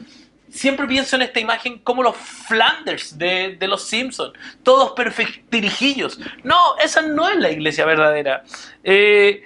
Siempre 0.50 0.86
pienso 0.86 1.16
en 1.16 1.24
esta 1.24 1.40
imagen 1.40 1.80
como 1.80 2.04
los 2.04 2.16
Flanders 2.16 3.18
de, 3.18 3.58
los 3.62 3.84
Simpsons, 3.84 4.34
todos 4.62 4.92
perfectirijillos. 4.92 6.20
No, 6.44 6.78
esa 6.78 7.02
no 7.02 7.30
es 7.30 7.38
la 7.38 7.52
iglesia 7.52 7.86
verdadera. 7.86 8.44
Eh, 8.84 9.44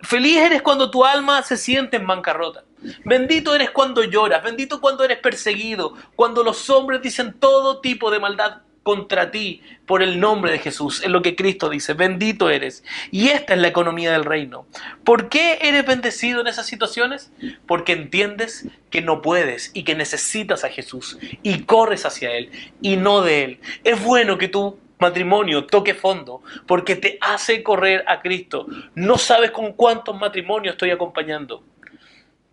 feliz 0.00 0.38
eres 0.38 0.60
cuando 0.60 0.90
tu 0.90 1.04
alma 1.04 1.42
se 1.42 1.56
siente 1.56 1.96
en 1.96 2.06
bancarrota. 2.06 2.64
Bendito 3.04 3.54
eres 3.54 3.70
cuando 3.70 4.02
lloras, 4.02 4.42
bendito 4.42 4.80
cuando 4.80 5.04
eres 5.04 5.18
perseguido, 5.18 5.94
cuando 6.16 6.42
los 6.42 6.68
hombres 6.68 7.00
dicen 7.00 7.38
todo 7.38 7.80
tipo 7.80 8.10
de 8.10 8.18
maldad 8.18 8.62
contra 8.82 9.30
ti 9.30 9.62
por 9.86 10.02
el 10.02 10.20
nombre 10.20 10.52
de 10.52 10.58
Jesús. 10.58 11.02
Es 11.02 11.08
lo 11.08 11.22
que 11.22 11.36
Cristo 11.36 11.68
dice, 11.68 11.94
bendito 11.94 12.50
eres. 12.50 12.84
Y 13.10 13.28
esta 13.28 13.54
es 13.54 13.60
la 13.60 13.68
economía 13.68 14.12
del 14.12 14.24
reino. 14.24 14.66
¿Por 15.04 15.28
qué 15.28 15.58
eres 15.62 15.86
bendecido 15.86 16.40
en 16.40 16.46
esas 16.46 16.66
situaciones? 16.66 17.32
Porque 17.66 17.92
entiendes 17.92 18.66
que 18.90 19.02
no 19.02 19.22
puedes 19.22 19.70
y 19.74 19.84
que 19.84 19.94
necesitas 19.94 20.64
a 20.64 20.68
Jesús 20.68 21.18
y 21.42 21.62
corres 21.62 22.06
hacia 22.06 22.32
Él 22.32 22.50
y 22.80 22.96
no 22.96 23.22
de 23.22 23.44
Él. 23.44 23.60
Es 23.84 24.02
bueno 24.02 24.38
que 24.38 24.48
tu 24.48 24.78
matrimonio 24.98 25.66
toque 25.66 25.94
fondo 25.94 26.42
porque 26.66 26.96
te 26.96 27.18
hace 27.20 27.62
correr 27.62 28.04
a 28.06 28.20
Cristo. 28.20 28.66
No 28.94 29.18
sabes 29.18 29.50
con 29.50 29.72
cuántos 29.72 30.18
matrimonios 30.18 30.74
estoy 30.74 30.90
acompañando. 30.90 31.64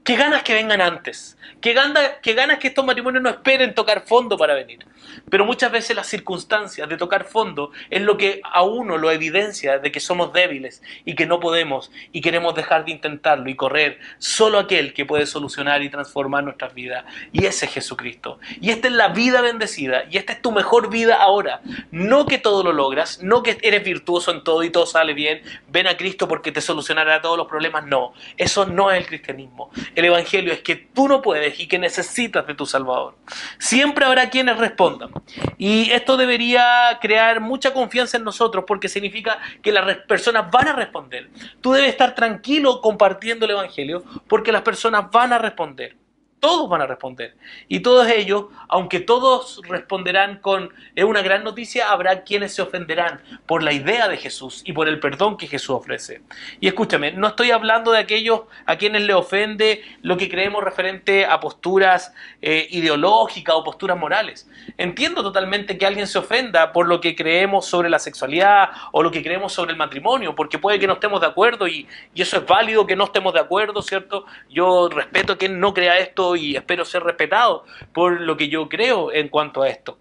¿Qué 0.10 0.16
ganas 0.16 0.42
que 0.42 0.56
vengan 0.56 0.82
antes? 0.82 1.38
¿Qué 1.62 1.76
¿Qué 2.24 2.34
ganas 2.34 2.58
que 2.58 2.70
estos 2.70 2.84
matrimonios 2.84 3.22
no 3.22 3.30
esperen 3.30 3.76
tocar 3.76 4.08
fondo 4.08 4.40
para 4.40 4.56
venir? 4.56 4.84
Pero 5.30 5.46
muchas 5.46 5.72
veces 5.72 5.96
las 5.96 6.08
circunstancias 6.08 6.90
de 6.90 6.98
tocar 6.98 7.26
fondo 7.26 7.72
es 7.92 8.02
lo 8.02 8.18
que 8.18 8.42
a 8.44 8.64
uno 8.64 8.98
lo 8.98 9.12
evidencia 9.12 9.78
de 9.78 9.92
que 9.92 10.00
somos 10.00 10.34
débiles 10.34 10.82
y 11.06 11.14
que 11.14 11.28
no 11.28 11.40
podemos 11.40 11.92
y 12.12 12.22
queremos 12.22 12.56
dejar 12.56 12.86
de 12.86 12.92
intentarlo 12.92 13.50
y 13.50 13.56
correr 13.56 14.00
solo 14.18 14.58
aquel 14.58 14.94
que 14.94 15.06
puede 15.06 15.28
solucionar 15.28 15.84
y 15.84 15.90
transformar 15.90 16.44
nuestras 16.44 16.74
vidas. 16.74 17.06
Y 17.32 17.46
ese 17.46 17.66
es 17.66 17.74
Jesucristo. 17.74 18.40
Y 18.62 18.72
esta 18.72 18.88
es 18.88 18.94
la 18.94 19.10
vida 19.10 19.42
bendecida 19.42 20.06
y 20.10 20.18
esta 20.18 20.34
es 20.34 20.42
tu 20.42 20.52
mejor 20.52 20.90
vida 20.90 21.18
ahora. 21.18 21.62
No 21.92 22.26
que 22.26 22.40
todo 22.40 22.64
lo 22.64 22.74
logras, 22.74 23.22
no 23.22 23.44
que 23.44 23.58
eres 23.62 23.84
virtuoso 23.84 24.32
en 24.32 24.44
todo 24.44 24.64
y 24.64 24.72
todo 24.72 24.88
sale 24.88 25.14
bien, 25.14 25.42
ven 25.68 25.86
a 25.86 25.98
Cristo 25.98 26.28
porque 26.28 26.52
te 26.52 26.62
solucionará 26.62 27.22
todos 27.22 27.38
los 27.38 27.48
problemas. 27.48 27.86
No, 27.86 28.14
eso 28.38 28.66
no 28.66 28.90
es 28.90 28.98
el 28.98 29.06
cristianismo. 29.06 29.70
El 30.00 30.06
Evangelio 30.06 30.54
es 30.54 30.62
que 30.62 30.78
tú 30.78 31.10
no 31.10 31.22
puedes 31.22 31.60
y 31.60 31.68
que 31.68 31.78
necesitas 31.78 32.48
de 32.48 32.56
tu 32.56 32.66
Salvador. 32.66 33.16
Siempre 33.58 34.06
habrá 34.06 34.30
quienes 34.30 34.58
respondan 34.58 35.12
y 35.58 35.92
esto 35.92 36.16
debería 36.16 36.98
crear 37.02 37.42
mucha 37.42 37.74
confianza 37.74 38.16
en 38.16 38.24
nosotros 38.24 38.64
porque 38.66 38.88
significa 38.88 39.40
que 39.62 39.74
las 39.74 39.98
personas 40.08 40.50
van 40.50 40.70
a 40.70 40.74
responder. 40.74 41.30
Tú 41.60 41.74
debes 41.74 41.90
estar 41.90 42.16
tranquilo 42.16 42.80
compartiendo 42.80 43.44
el 43.44 43.52
Evangelio 43.52 44.06
porque 44.30 44.54
las 44.54 44.62
personas 44.62 45.12
van 45.12 45.34
a 45.34 45.38
responder. 45.38 45.98
Todos 46.40 46.70
van 46.70 46.82
a 46.82 46.88
responder. 46.88 47.36
Y 47.68 47.82
todos 47.82 48.08
ellos, 48.08 48.46
aunque 48.70 49.02
todos 49.02 49.62
responderán 49.68 50.40
con 50.40 50.74
es 50.96 51.04
una 51.04 51.22
gran 51.22 51.44
noticia, 51.44 51.92
habrá 51.92 52.24
quienes 52.24 52.54
se 52.54 52.62
ofenderán 52.62 53.22
por 53.46 53.62
la 53.62 53.74
idea 53.74 54.08
de 54.08 54.16
Jesús 54.16 54.62
y 54.66 54.72
por 54.72 54.88
el 54.88 55.00
perdón 55.00 55.36
que 55.36 55.48
Jesús 55.48 55.72
ofrece. 55.72 56.22
Y 56.62 56.68
escúchame, 56.68 57.12
no 57.12 57.28
estoy 57.28 57.52
hablando 57.52 57.92
de 57.92 58.00
aquellos 58.00 58.42
a 58.66 58.78
quienes 58.78 59.02
le 59.02 59.14
ofende 59.14 59.84
lo 60.02 60.16
que 60.16 60.30
creemos 60.30 60.64
referente 60.64 61.26
a 61.26 61.42
posturas 61.42 62.14
eh, 62.42 62.68
ideológicas 62.72 63.56
o 63.56 63.64
posturas 63.64 63.98
morales. 63.98 64.50
Entiendo 64.78 65.22
totalmente 65.22 65.78
que 65.78 65.86
alguien 65.86 66.08
se 66.08 66.20
ofenda 66.20 66.72
por 66.72 66.88
lo 66.88 67.02
que 67.02 67.16
creemos 67.16 67.66
sobre 67.66 67.90
la 67.90 68.00
sexualidad 68.00 68.70
o 68.94 69.04
lo 69.04 69.12
que 69.12 69.22
creemos 69.22 69.52
sobre 69.52 69.72
el 69.72 69.78
matrimonio, 69.78 70.36
porque 70.36 70.58
puede 70.58 70.80
que 70.80 70.88
no 70.88 70.94
estemos 70.94 71.20
de 71.20 71.28
acuerdo 71.28 71.68
y, 71.68 71.86
y 72.14 72.22
eso 72.22 72.38
es 72.38 72.46
válido 72.46 72.88
que 72.88 72.96
no 72.96 73.06
estemos 73.06 73.34
de 73.34 73.42
acuerdo, 73.42 73.82
¿cierto? 73.82 74.26
Yo 74.50 74.88
respeto 74.88 75.34
a 75.34 75.38
quien 75.38 75.60
no 75.60 75.74
crea 75.74 76.00
esto 76.00 76.29
y 76.36 76.56
espero 76.56 76.86
ser 76.86 77.04
respetado 77.04 77.66
por 77.94 78.22
lo 78.22 78.38
que 78.38 78.50
yo 78.50 78.70
creo 78.70 79.12
en 79.12 79.30
cuanto 79.30 79.62
a 79.62 79.70
esto. 79.70 80.00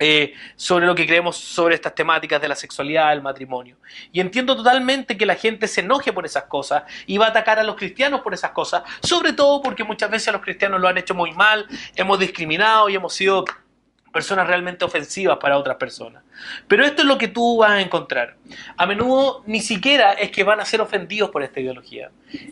Eh, 0.00 0.34
sobre 0.54 0.86
lo 0.86 0.94
que 0.94 1.06
creemos 1.06 1.36
sobre 1.36 1.74
estas 1.74 1.92
temáticas 1.92 2.40
de 2.40 2.46
la 2.46 2.54
sexualidad, 2.54 3.12
el 3.12 3.20
matrimonio. 3.20 3.78
Y 4.12 4.20
entiendo 4.20 4.54
totalmente 4.54 5.16
que 5.16 5.26
la 5.26 5.34
gente 5.34 5.66
se 5.66 5.80
enoje 5.80 6.12
por 6.12 6.24
esas 6.24 6.44
cosas 6.44 6.84
y 7.06 7.18
va 7.18 7.26
a 7.26 7.28
atacar 7.30 7.58
a 7.58 7.64
los 7.64 7.74
cristianos 7.74 8.20
por 8.20 8.32
esas 8.32 8.52
cosas, 8.52 8.84
sobre 9.02 9.32
todo 9.32 9.60
porque 9.60 9.82
muchas 9.82 10.08
veces 10.08 10.32
los 10.32 10.40
cristianos 10.40 10.80
lo 10.80 10.86
han 10.86 10.98
hecho 10.98 11.16
muy 11.16 11.32
mal, 11.32 11.66
hemos 11.96 12.18
discriminado 12.20 12.88
y 12.88 12.94
hemos 12.94 13.12
sido 13.12 13.44
personas 14.12 14.46
realmente 14.46 14.84
ofensivas 14.84 15.38
para 15.38 15.58
otras 15.58 15.76
personas. 15.76 16.22
Pero 16.66 16.84
esto 16.84 17.02
es 17.02 17.08
lo 17.08 17.18
que 17.18 17.28
tú 17.28 17.58
vas 17.58 17.72
a 17.72 17.80
encontrar. 17.80 18.36
A 18.76 18.86
menudo 18.86 19.42
ni 19.46 19.60
siquiera 19.60 20.12
es 20.12 20.30
que 20.30 20.44
van 20.44 20.60
a 20.60 20.64
ser 20.64 20.80
ofendidos 20.80 21.30
por 21.30 21.42
esta 21.42 21.60
ideología. 21.60 22.10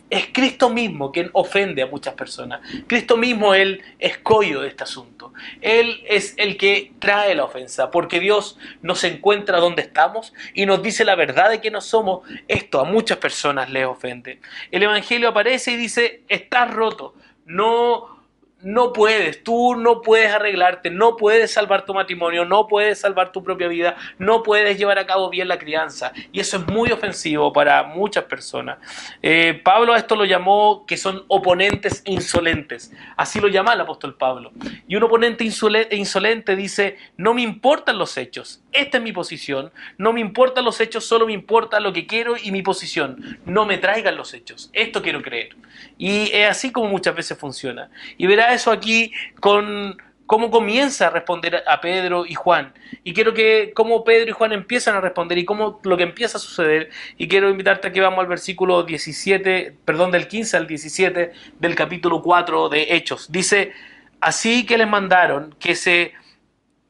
Es 0.09 0.27
Cristo 0.33 0.69
mismo 0.69 1.11
quien 1.11 1.29
ofende 1.33 1.81
a 1.81 1.87
muchas 1.87 2.13
personas. 2.13 2.61
Cristo 2.87 3.17
mismo 3.17 3.53
es 3.53 3.61
el 3.61 3.83
escollo 3.99 4.61
de 4.61 4.69
este 4.69 4.83
asunto. 4.83 5.33
Él 5.61 6.03
es 6.07 6.33
el 6.37 6.57
que 6.57 6.93
trae 6.99 7.35
la 7.35 7.45
ofensa, 7.45 7.91
porque 7.91 8.19
Dios 8.19 8.57
nos 8.81 9.03
encuentra 9.03 9.59
donde 9.59 9.83
estamos 9.83 10.33
y 10.53 10.65
nos 10.65 10.81
dice 10.81 11.05
la 11.05 11.15
verdad 11.15 11.49
de 11.49 11.61
que 11.61 11.71
no 11.71 11.81
somos. 11.81 12.27
Esto 12.47 12.79
a 12.79 12.83
muchas 12.83 13.17
personas 13.17 13.69
les 13.69 13.85
ofende. 13.85 14.39
El 14.71 14.83
Evangelio 14.83 15.29
aparece 15.29 15.71
y 15.71 15.77
dice, 15.77 16.23
estás 16.27 16.73
roto. 16.73 17.15
No 17.45 18.16
no 18.61 18.91
puedes, 18.91 19.43
tú 19.43 19.75
no 19.75 20.01
puedes 20.01 20.31
arreglarte, 20.31 20.89
no 20.89 21.15
puedes 21.15 21.51
salvar 21.51 21.85
tu 21.85 21.93
matrimonio, 21.93 22.43
no 22.43 22.67
puedes 22.67 22.99
salvar 22.99 23.31
tu 23.31 23.43
propia 23.43 23.67
vida, 23.67 23.95
no 24.17 24.41
puedes 24.41 24.77
llevar 24.77 24.97
a 24.97 25.05
cabo 25.05 25.29
bien 25.29 25.47
la 25.47 25.59
crianza. 25.59 26.11
Y 26.31 26.39
eso 26.39 26.57
es 26.57 26.67
muy 26.67 26.91
ofensivo 26.91 27.53
para 27.53 27.83
muchas 27.83 28.23
personas. 28.23 28.79
Eh, 29.21 29.61
Pablo 29.63 29.93
a 29.93 29.97
esto 29.97 30.15
lo 30.15 30.25
llamó 30.25 30.85
que 30.87 30.97
son 30.97 31.23
oponentes 31.27 32.01
insolentes. 32.05 32.91
Así 33.15 33.39
lo 33.39 33.47
llama 33.47 33.73
el 33.73 33.81
apóstol 33.81 34.15
Pablo. 34.15 34.51
Y 34.87 34.95
un 34.95 35.03
oponente 35.03 35.43
insolente 35.43 36.55
dice, 36.55 36.97
no 37.15 37.33
me 37.35 37.43
importan 37.43 37.97
los 37.97 38.17
hechos, 38.17 38.63
esta 38.71 38.97
es 38.97 39.03
mi 39.03 39.11
posición, 39.11 39.71
no 39.97 40.13
me 40.13 40.19
importan 40.19 40.65
los 40.65 40.79
hechos, 40.81 41.05
solo 41.05 41.25
me 41.25 41.33
importa 41.33 41.79
lo 41.79 41.93
que 41.93 42.05
quiero 42.05 42.35
y 42.41 42.51
mi 42.51 42.61
posición. 42.61 43.39
No 43.45 43.65
me 43.65 43.77
traigan 43.77 44.15
los 44.15 44.33
hechos, 44.33 44.69
esto 44.73 45.01
quiero 45.01 45.21
creer. 45.21 45.55
Y 45.97 46.31
es 46.31 46.49
así 46.49 46.71
como 46.71 46.87
muchas 46.87 47.15
veces 47.15 47.37
funciona. 47.37 47.89
Y 48.17 48.27
eso 48.53 48.71
aquí 48.71 49.11
con 49.39 49.97
cómo 50.27 50.51
comienza 50.51 51.07
a 51.07 51.09
responder 51.09 51.63
a 51.65 51.81
Pedro 51.81 52.25
y 52.25 52.35
Juan. 52.35 52.73
Y 53.03 53.13
quiero 53.13 53.33
que 53.33 53.71
cómo 53.73 54.03
Pedro 54.03 54.29
y 54.29 54.33
Juan 54.33 54.51
empiezan 54.51 54.95
a 54.95 55.01
responder 55.01 55.37
y 55.37 55.45
cómo 55.45 55.79
lo 55.83 55.97
que 55.97 56.03
empieza 56.03 56.37
a 56.37 56.41
suceder. 56.41 56.89
Y 57.17 57.27
quiero 57.27 57.49
invitarte 57.49 57.87
a 57.87 57.91
que 57.91 58.01
vamos 58.01 58.19
al 58.19 58.27
versículo 58.27 58.83
17, 58.83 59.77
perdón, 59.85 60.11
del 60.11 60.27
15 60.27 60.57
al 60.57 60.67
17 60.67 61.31
del 61.59 61.75
capítulo 61.75 62.21
4 62.21 62.69
de 62.69 62.95
Hechos. 62.95 63.31
Dice, 63.31 63.71
así 64.19 64.65
que 64.65 64.77
les 64.77 64.87
mandaron 64.87 65.55
que 65.59 65.75
se 65.75 66.13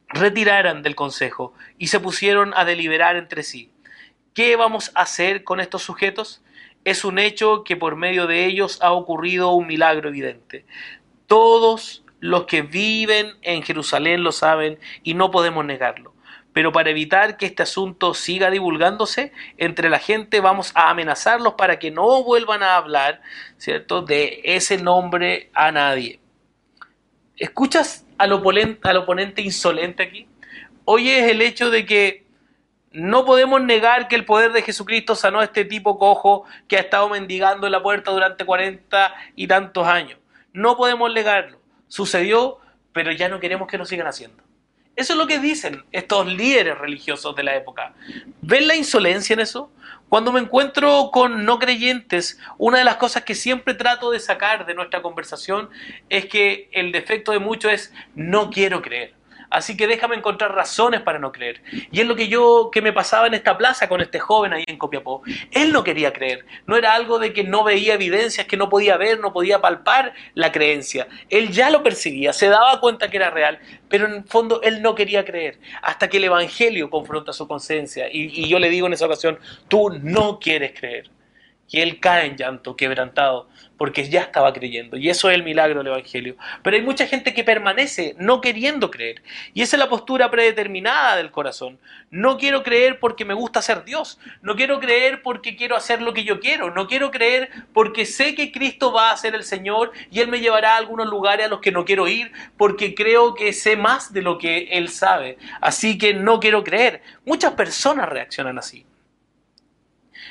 retiraran 0.08 0.82
del 0.82 0.94
consejo 0.94 1.54
y 1.78 1.88
se 1.88 2.00
pusieron 2.00 2.52
a 2.56 2.64
deliberar 2.64 3.16
entre 3.16 3.42
sí. 3.42 3.70
¿Qué 4.34 4.56
vamos 4.56 4.90
a 4.94 5.02
hacer 5.02 5.44
con 5.44 5.60
estos 5.60 5.82
sujetos? 5.82 6.42
Es 6.84 7.04
un 7.04 7.18
hecho 7.18 7.64
que 7.64 7.76
por 7.76 7.96
medio 7.96 8.26
de 8.26 8.46
ellos 8.46 8.78
ha 8.82 8.92
ocurrido 8.92 9.52
un 9.52 9.66
milagro 9.66 10.08
evidente. 10.08 10.64
Todos 11.28 12.02
los 12.20 12.46
que 12.46 12.62
viven 12.62 13.36
en 13.42 13.62
Jerusalén 13.62 14.24
lo 14.24 14.32
saben 14.32 14.80
y 15.04 15.14
no 15.14 15.30
podemos 15.30 15.64
negarlo. 15.64 16.14
Pero 16.52 16.72
para 16.72 16.90
evitar 16.90 17.36
que 17.36 17.46
este 17.46 17.62
asunto 17.62 18.14
siga 18.14 18.50
divulgándose 18.50 19.32
entre 19.58 19.90
la 19.90 20.00
gente, 20.00 20.40
vamos 20.40 20.72
a 20.74 20.90
amenazarlos 20.90 21.54
para 21.54 21.78
que 21.78 21.92
no 21.92 22.24
vuelvan 22.24 22.64
a 22.64 22.76
hablar, 22.76 23.20
¿cierto?, 23.58 24.02
de 24.02 24.40
ese 24.42 24.78
nombre 24.78 25.50
a 25.54 25.70
nadie. 25.70 26.18
¿Escuchas 27.36 28.06
al 28.16 28.32
oponente, 28.32 28.88
al 28.88 28.96
oponente 28.96 29.42
insolente 29.42 30.02
aquí? 30.02 30.26
Hoy 30.84 31.10
es 31.10 31.30
el 31.30 31.42
hecho 31.42 31.70
de 31.70 31.86
que 31.86 32.24
no 32.90 33.26
podemos 33.26 33.60
negar 33.62 34.08
que 34.08 34.16
el 34.16 34.24
poder 34.24 34.52
de 34.52 34.62
Jesucristo 34.62 35.14
sanó 35.14 35.40
a 35.40 35.44
este 35.44 35.66
tipo 35.66 35.98
cojo 35.98 36.44
que 36.66 36.78
ha 36.78 36.80
estado 36.80 37.10
mendigando 37.10 37.66
en 37.66 37.72
la 37.72 37.82
puerta 37.82 38.10
durante 38.10 38.46
cuarenta 38.46 39.14
y 39.36 39.46
tantos 39.46 39.86
años. 39.86 40.18
No 40.52 40.76
podemos 40.76 41.12
negarlo. 41.12 41.60
Sucedió, 41.88 42.58
pero 42.92 43.12
ya 43.12 43.28
no 43.28 43.40
queremos 43.40 43.68
que 43.68 43.78
lo 43.78 43.84
sigan 43.84 44.06
haciendo. 44.06 44.42
Eso 44.96 45.12
es 45.12 45.18
lo 45.18 45.28
que 45.28 45.38
dicen 45.38 45.84
estos 45.92 46.26
líderes 46.26 46.76
religiosos 46.76 47.36
de 47.36 47.44
la 47.44 47.54
época. 47.54 47.94
¿Ven 48.42 48.66
la 48.66 48.74
insolencia 48.74 49.34
en 49.34 49.40
eso? 49.40 49.70
Cuando 50.08 50.32
me 50.32 50.40
encuentro 50.40 51.10
con 51.12 51.44
no 51.44 51.60
creyentes, 51.60 52.40
una 52.56 52.78
de 52.78 52.84
las 52.84 52.96
cosas 52.96 53.22
que 53.22 53.36
siempre 53.36 53.74
trato 53.74 54.10
de 54.10 54.18
sacar 54.18 54.66
de 54.66 54.74
nuestra 54.74 55.00
conversación 55.00 55.68
es 56.08 56.26
que 56.26 56.68
el 56.72 56.90
defecto 56.90 57.30
de 57.30 57.38
muchos 57.38 57.72
es 57.72 57.94
no 58.16 58.50
quiero 58.50 58.82
creer. 58.82 59.14
Así 59.50 59.76
que 59.76 59.86
déjame 59.86 60.16
encontrar 60.16 60.54
razones 60.54 61.00
para 61.00 61.18
no 61.18 61.32
creer. 61.32 61.62
Y 61.90 62.00
es 62.00 62.06
lo 62.06 62.16
que 62.16 62.28
yo, 62.28 62.70
que 62.72 62.82
me 62.82 62.92
pasaba 62.92 63.26
en 63.26 63.34
esta 63.34 63.56
plaza 63.56 63.88
con 63.88 64.00
este 64.00 64.18
joven 64.18 64.52
ahí 64.52 64.64
en 64.66 64.76
Copiapó. 64.76 65.22
Él 65.50 65.72
no 65.72 65.84
quería 65.84 66.12
creer. 66.12 66.44
No 66.66 66.76
era 66.76 66.94
algo 66.94 67.18
de 67.18 67.32
que 67.32 67.44
no 67.44 67.64
veía 67.64 67.94
evidencias, 67.94 68.46
que 68.46 68.56
no 68.56 68.68
podía 68.68 68.96
ver, 68.96 69.20
no 69.20 69.32
podía 69.32 69.60
palpar 69.60 70.12
la 70.34 70.52
creencia. 70.52 71.08
Él 71.30 71.50
ya 71.50 71.70
lo 71.70 71.82
percibía, 71.82 72.32
se 72.32 72.48
daba 72.48 72.80
cuenta 72.80 73.08
que 73.08 73.16
era 73.16 73.30
real, 73.30 73.58
pero 73.88 74.06
en 74.06 74.14
el 74.14 74.24
fondo 74.24 74.60
él 74.62 74.82
no 74.82 74.94
quería 74.94 75.24
creer. 75.24 75.58
Hasta 75.82 76.08
que 76.08 76.18
el 76.18 76.24
Evangelio 76.24 76.90
confronta 76.90 77.32
su 77.32 77.48
conciencia. 77.48 78.08
Y, 78.10 78.44
y 78.44 78.48
yo 78.48 78.58
le 78.58 78.68
digo 78.68 78.86
en 78.86 78.92
esa 78.92 79.06
ocasión, 79.06 79.38
tú 79.68 79.90
no 80.02 80.38
quieres 80.38 80.78
creer. 80.78 81.10
Y 81.70 81.80
él 81.80 82.00
cae 82.00 82.26
en 82.26 82.36
llanto, 82.36 82.76
quebrantado 82.76 83.48
porque 83.78 84.08
ya 84.08 84.22
estaba 84.22 84.52
creyendo. 84.52 84.96
Y 84.98 85.08
eso 85.08 85.30
es 85.30 85.36
el 85.36 85.44
milagro 85.44 85.78
del 85.78 85.86
Evangelio. 85.86 86.36
Pero 86.62 86.76
hay 86.76 86.82
mucha 86.82 87.06
gente 87.06 87.32
que 87.32 87.44
permanece 87.44 88.14
no 88.18 88.40
queriendo 88.40 88.90
creer. 88.90 89.22
Y 89.54 89.62
esa 89.62 89.76
es 89.76 89.80
la 89.80 89.88
postura 89.88 90.30
predeterminada 90.30 91.16
del 91.16 91.30
corazón. 91.30 91.78
No 92.10 92.36
quiero 92.38 92.64
creer 92.64 92.98
porque 92.98 93.24
me 93.24 93.34
gusta 93.34 93.62
ser 93.62 93.84
Dios. 93.84 94.18
No 94.42 94.56
quiero 94.56 94.80
creer 94.80 95.22
porque 95.22 95.56
quiero 95.56 95.76
hacer 95.76 96.02
lo 96.02 96.12
que 96.12 96.24
yo 96.24 96.40
quiero. 96.40 96.74
No 96.74 96.88
quiero 96.88 97.10
creer 97.12 97.50
porque 97.72 98.04
sé 98.04 98.34
que 98.34 98.50
Cristo 98.50 98.92
va 98.92 99.12
a 99.12 99.16
ser 99.16 99.34
el 99.34 99.44
Señor 99.44 99.92
y 100.10 100.20
Él 100.20 100.28
me 100.28 100.40
llevará 100.40 100.74
a 100.74 100.78
algunos 100.78 101.06
lugares 101.06 101.46
a 101.46 101.48
los 101.48 101.60
que 101.60 101.72
no 101.72 101.84
quiero 101.84 102.08
ir 102.08 102.32
porque 102.56 102.94
creo 102.96 103.34
que 103.34 103.52
sé 103.52 103.76
más 103.76 104.12
de 104.12 104.22
lo 104.22 104.38
que 104.38 104.70
Él 104.72 104.88
sabe. 104.88 105.38
Así 105.60 105.98
que 105.98 106.14
no 106.14 106.40
quiero 106.40 106.64
creer. 106.64 107.00
Muchas 107.24 107.52
personas 107.52 108.08
reaccionan 108.08 108.58
así. 108.58 108.87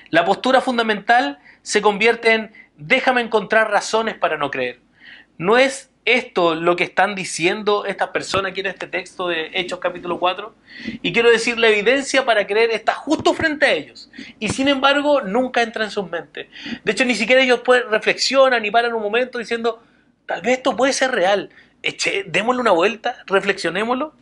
La 0.09 0.25
postura 0.25 0.61
fundamental 0.61 1.39
se 1.61 1.81
convierte 1.81 2.33
en 2.33 2.51
déjame 2.77 3.21
encontrar 3.21 3.71
razones 3.71 4.15
para 4.15 4.37
no 4.37 4.51
creer. 4.51 4.79
¿No 5.37 5.57
es 5.57 5.91
esto 6.05 6.55
lo 6.55 6.75
que 6.77 6.85
están 6.85 7.13
diciendo 7.15 7.85
estas 7.85 8.09
personas 8.09 8.51
aquí 8.51 8.61
en 8.61 8.67
este 8.67 8.87
texto 8.87 9.27
de 9.27 9.51
Hechos 9.53 9.79
capítulo 9.79 10.19
4? 10.19 10.55
Y 11.01 11.11
quiero 11.11 11.29
decir, 11.29 11.59
la 11.59 11.67
evidencia 11.67 12.25
para 12.25 12.47
creer 12.47 12.71
está 12.71 12.93
justo 12.93 13.33
frente 13.33 13.65
a 13.65 13.73
ellos. 13.73 14.09
Y 14.39 14.49
sin 14.49 14.67
embargo, 14.67 15.21
nunca 15.21 15.61
entra 15.61 15.83
en 15.83 15.91
sus 15.91 16.09
mentes. 16.09 16.47
De 16.83 16.91
hecho, 16.91 17.05
ni 17.05 17.15
siquiera 17.15 17.41
ellos 17.41 17.61
reflexionan 17.89 18.63
y 18.63 18.71
paran 18.71 18.93
un 18.93 19.01
momento 19.01 19.37
diciendo, 19.37 19.83
tal 20.25 20.41
vez 20.41 20.57
esto 20.57 20.75
puede 20.75 20.93
ser 20.93 21.11
real. 21.11 21.49
Eche, 21.83 22.23
démosle 22.25 22.61
una 22.61 22.71
vuelta, 22.71 23.17
reflexionémoslo. 23.27 24.13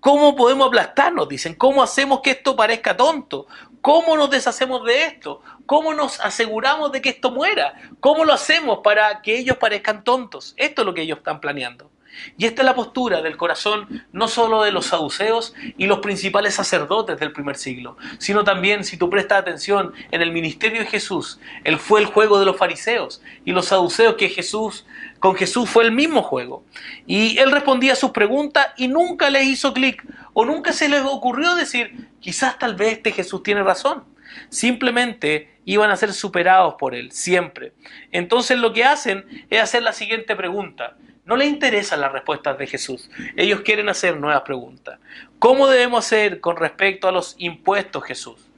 ¿Cómo 0.00 0.36
podemos 0.36 0.68
aplastarnos? 0.68 1.28
Dicen, 1.28 1.54
¿cómo 1.54 1.82
hacemos 1.82 2.20
que 2.20 2.30
esto 2.30 2.54
parezca 2.54 2.96
tonto? 2.96 3.46
¿Cómo 3.80 4.16
nos 4.16 4.30
deshacemos 4.30 4.84
de 4.84 5.04
esto? 5.04 5.42
¿Cómo 5.66 5.92
nos 5.92 6.20
aseguramos 6.20 6.92
de 6.92 7.02
que 7.02 7.10
esto 7.10 7.30
muera? 7.30 7.74
¿Cómo 8.00 8.24
lo 8.24 8.32
hacemos 8.32 8.78
para 8.84 9.22
que 9.22 9.38
ellos 9.38 9.56
parezcan 9.56 10.04
tontos? 10.04 10.54
Esto 10.56 10.82
es 10.82 10.86
lo 10.86 10.94
que 10.94 11.02
ellos 11.02 11.18
están 11.18 11.40
planeando. 11.40 11.90
Y 12.36 12.46
esta 12.46 12.62
es 12.62 12.66
la 12.66 12.74
postura 12.74 13.22
del 13.22 13.36
corazón 13.36 14.04
no 14.12 14.28
solo 14.28 14.62
de 14.62 14.72
los 14.72 14.86
saduceos 14.86 15.54
y 15.76 15.86
los 15.86 16.00
principales 16.00 16.54
sacerdotes 16.54 17.18
del 17.18 17.32
primer 17.32 17.56
siglo, 17.56 17.96
sino 18.18 18.44
también, 18.44 18.84
si 18.84 18.96
tú 18.96 19.10
prestas 19.10 19.40
atención, 19.40 19.92
en 20.10 20.22
el 20.22 20.32
ministerio 20.32 20.80
de 20.80 20.86
Jesús, 20.86 21.38
él 21.64 21.78
fue 21.78 22.00
el 22.00 22.06
juego 22.06 22.38
de 22.38 22.46
los 22.46 22.56
fariseos 22.56 23.22
y 23.44 23.52
los 23.52 23.66
saduceos 23.66 24.14
que 24.14 24.28
Jesús, 24.28 24.86
con 25.18 25.34
Jesús 25.34 25.68
fue 25.68 25.84
el 25.84 25.92
mismo 25.92 26.22
juego. 26.22 26.64
Y 27.06 27.38
él 27.38 27.50
respondía 27.50 27.92
a 27.92 27.96
sus 27.96 28.10
preguntas 28.10 28.68
y 28.76 28.88
nunca 28.88 29.30
les 29.30 29.44
hizo 29.44 29.72
clic 29.72 30.04
o 30.32 30.44
nunca 30.44 30.72
se 30.72 30.88
les 30.88 31.02
ocurrió 31.02 31.54
decir, 31.54 32.08
quizás 32.20 32.58
tal 32.58 32.76
vez 32.76 32.94
este 32.98 33.12
Jesús 33.12 33.42
tiene 33.42 33.62
razón. 33.62 34.04
Simplemente 34.48 35.58
iban 35.64 35.90
a 35.90 35.96
ser 35.96 36.12
superados 36.12 36.74
por 36.78 36.94
él, 36.94 37.12
siempre. 37.12 37.72
Entonces 38.12 38.58
lo 38.58 38.72
que 38.72 38.84
hacen 38.84 39.24
es 39.50 39.60
hacer 39.60 39.82
la 39.82 39.92
siguiente 39.92 40.36
pregunta. 40.36 40.96
No 41.24 41.36
les 41.36 41.48
interesan 41.48 42.00
las 42.00 42.12
respuestas 42.12 42.56
de 42.56 42.66
Jesús. 42.66 43.10
Ellos 43.36 43.60
quieren 43.60 43.88
hacer 43.90 44.16
nuevas 44.16 44.42
preguntas. 44.42 44.98
¿Cómo 45.38 45.68
debemos 45.68 46.06
hacer 46.06 46.40
con 46.40 46.56
respecto 46.56 47.06
a 47.06 47.12
los 47.12 47.34
impuestos, 47.38 48.02
Jesús? 48.04 48.48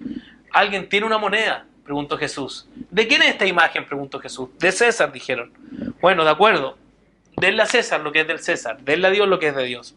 ¿Alguien 0.53 0.89
tiene 0.89 1.07
una 1.07 1.19
moneda? 1.19 1.67
Preguntó 1.91 2.17
Jesús. 2.17 2.69
¿De 2.89 3.09
quién 3.09 3.21
es 3.23 3.31
esta 3.31 3.47
imagen? 3.47 3.85
Preguntó 3.85 4.21
Jesús. 4.21 4.51
De 4.61 4.71
César, 4.71 5.11
dijeron. 5.11 5.53
Bueno, 6.01 6.23
de 6.23 6.31
acuerdo. 6.31 6.79
Denle 7.37 7.63
a 7.63 7.67
César 7.67 8.01
lo 8.01 8.13
que 8.13 8.21
es 8.21 8.29
del 8.29 8.39
César. 8.39 8.79
Denle 8.83 9.09
a 9.09 9.11
Dios 9.11 9.27
lo 9.27 9.41
que 9.41 9.49
es 9.49 9.57
de 9.57 9.65
Dios. 9.65 9.97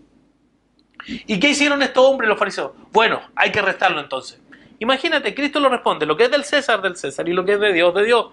¿Y 1.05 1.39
qué 1.39 1.49
hicieron 1.49 1.83
estos 1.83 2.03
hombres 2.03 2.27
los 2.29 2.39
fariseos? 2.39 2.71
Bueno, 2.91 3.21
hay 3.35 3.51
que 3.51 3.61
restarlo 3.61 3.99
entonces. 3.99 4.41
Imagínate, 4.79 5.35
Cristo 5.35 5.59
lo 5.59 5.69
responde, 5.69 6.07
lo 6.07 6.17
que 6.17 6.23
es 6.23 6.31
del 6.31 6.45
César, 6.45 6.81
del 6.81 6.95
César, 6.95 7.29
y 7.29 7.33
lo 7.33 7.45
que 7.45 7.53
es 7.53 7.59
de 7.59 7.71
Dios, 7.71 7.93
de 7.93 8.05
Dios. 8.05 8.31